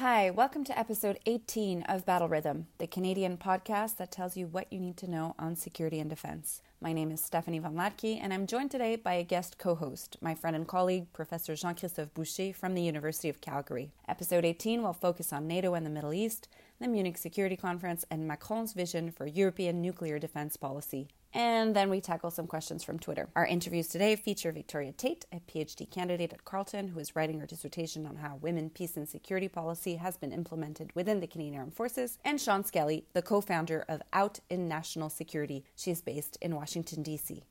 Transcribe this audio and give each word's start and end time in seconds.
Hi, 0.00 0.30
welcome 0.30 0.64
to 0.64 0.78
episode 0.78 1.18
18 1.26 1.82
of 1.82 2.06
Battle 2.06 2.26
Rhythm, 2.26 2.68
the 2.78 2.86
Canadian 2.86 3.36
podcast 3.36 3.98
that 3.98 4.10
tells 4.10 4.34
you 4.34 4.46
what 4.46 4.72
you 4.72 4.80
need 4.80 4.96
to 4.96 5.10
know 5.10 5.34
on 5.38 5.56
security 5.56 6.00
and 6.00 6.08
defense. 6.08 6.62
My 6.80 6.94
name 6.94 7.10
is 7.10 7.20
Stephanie 7.20 7.58
von 7.58 7.74
Hlatky, 7.74 8.18
and 8.18 8.32
I'm 8.32 8.46
joined 8.46 8.70
today 8.70 8.96
by 8.96 9.12
a 9.12 9.22
guest 9.22 9.58
co 9.58 9.74
host, 9.74 10.16
my 10.22 10.34
friend 10.34 10.56
and 10.56 10.66
colleague, 10.66 11.12
Professor 11.12 11.54
Jean 11.54 11.74
Christophe 11.74 12.14
Boucher 12.14 12.54
from 12.54 12.74
the 12.74 12.80
University 12.80 13.28
of 13.28 13.42
Calgary. 13.42 13.90
Episode 14.08 14.46
18 14.46 14.82
will 14.82 14.94
focus 14.94 15.34
on 15.34 15.46
NATO 15.46 15.74
and 15.74 15.84
the 15.84 15.90
Middle 15.90 16.14
East, 16.14 16.48
the 16.80 16.88
Munich 16.88 17.18
Security 17.18 17.56
Conference, 17.56 18.06
and 18.10 18.26
Macron's 18.26 18.72
vision 18.72 19.10
for 19.10 19.26
European 19.26 19.82
nuclear 19.82 20.18
defense 20.18 20.56
policy. 20.56 21.08
And 21.32 21.76
then 21.76 21.90
we 21.90 22.00
tackle 22.00 22.30
some 22.30 22.46
questions 22.46 22.82
from 22.82 22.98
Twitter. 22.98 23.28
Our 23.36 23.46
interviews 23.46 23.88
today 23.88 24.16
feature 24.16 24.50
Victoria 24.50 24.92
Tait, 24.92 25.26
a 25.32 25.40
PhD 25.40 25.88
candidate 25.90 26.32
at 26.32 26.44
Carleton, 26.44 26.88
who 26.88 26.98
is 26.98 27.14
writing 27.14 27.38
her 27.40 27.46
dissertation 27.46 28.06
on 28.06 28.16
how 28.16 28.36
women, 28.40 28.70
peace, 28.70 28.96
and 28.96 29.08
security 29.08 29.48
policy 29.48 29.96
has 29.96 30.16
been 30.16 30.32
implemented 30.32 30.90
within 30.94 31.20
the 31.20 31.26
Canadian 31.26 31.58
Armed 31.58 31.74
Forces, 31.74 32.18
and 32.24 32.40
Shawn 32.40 32.64
Skelly, 32.64 33.04
the 33.12 33.22
co 33.22 33.40
founder 33.40 33.84
of 33.88 34.02
Out 34.12 34.40
in 34.48 34.68
National 34.68 35.08
Security. 35.08 35.64
She 35.76 35.90
is 35.90 36.02
based 36.02 36.36
in 36.40 36.56
Washington, 36.56 37.02
D.C. 37.02 37.44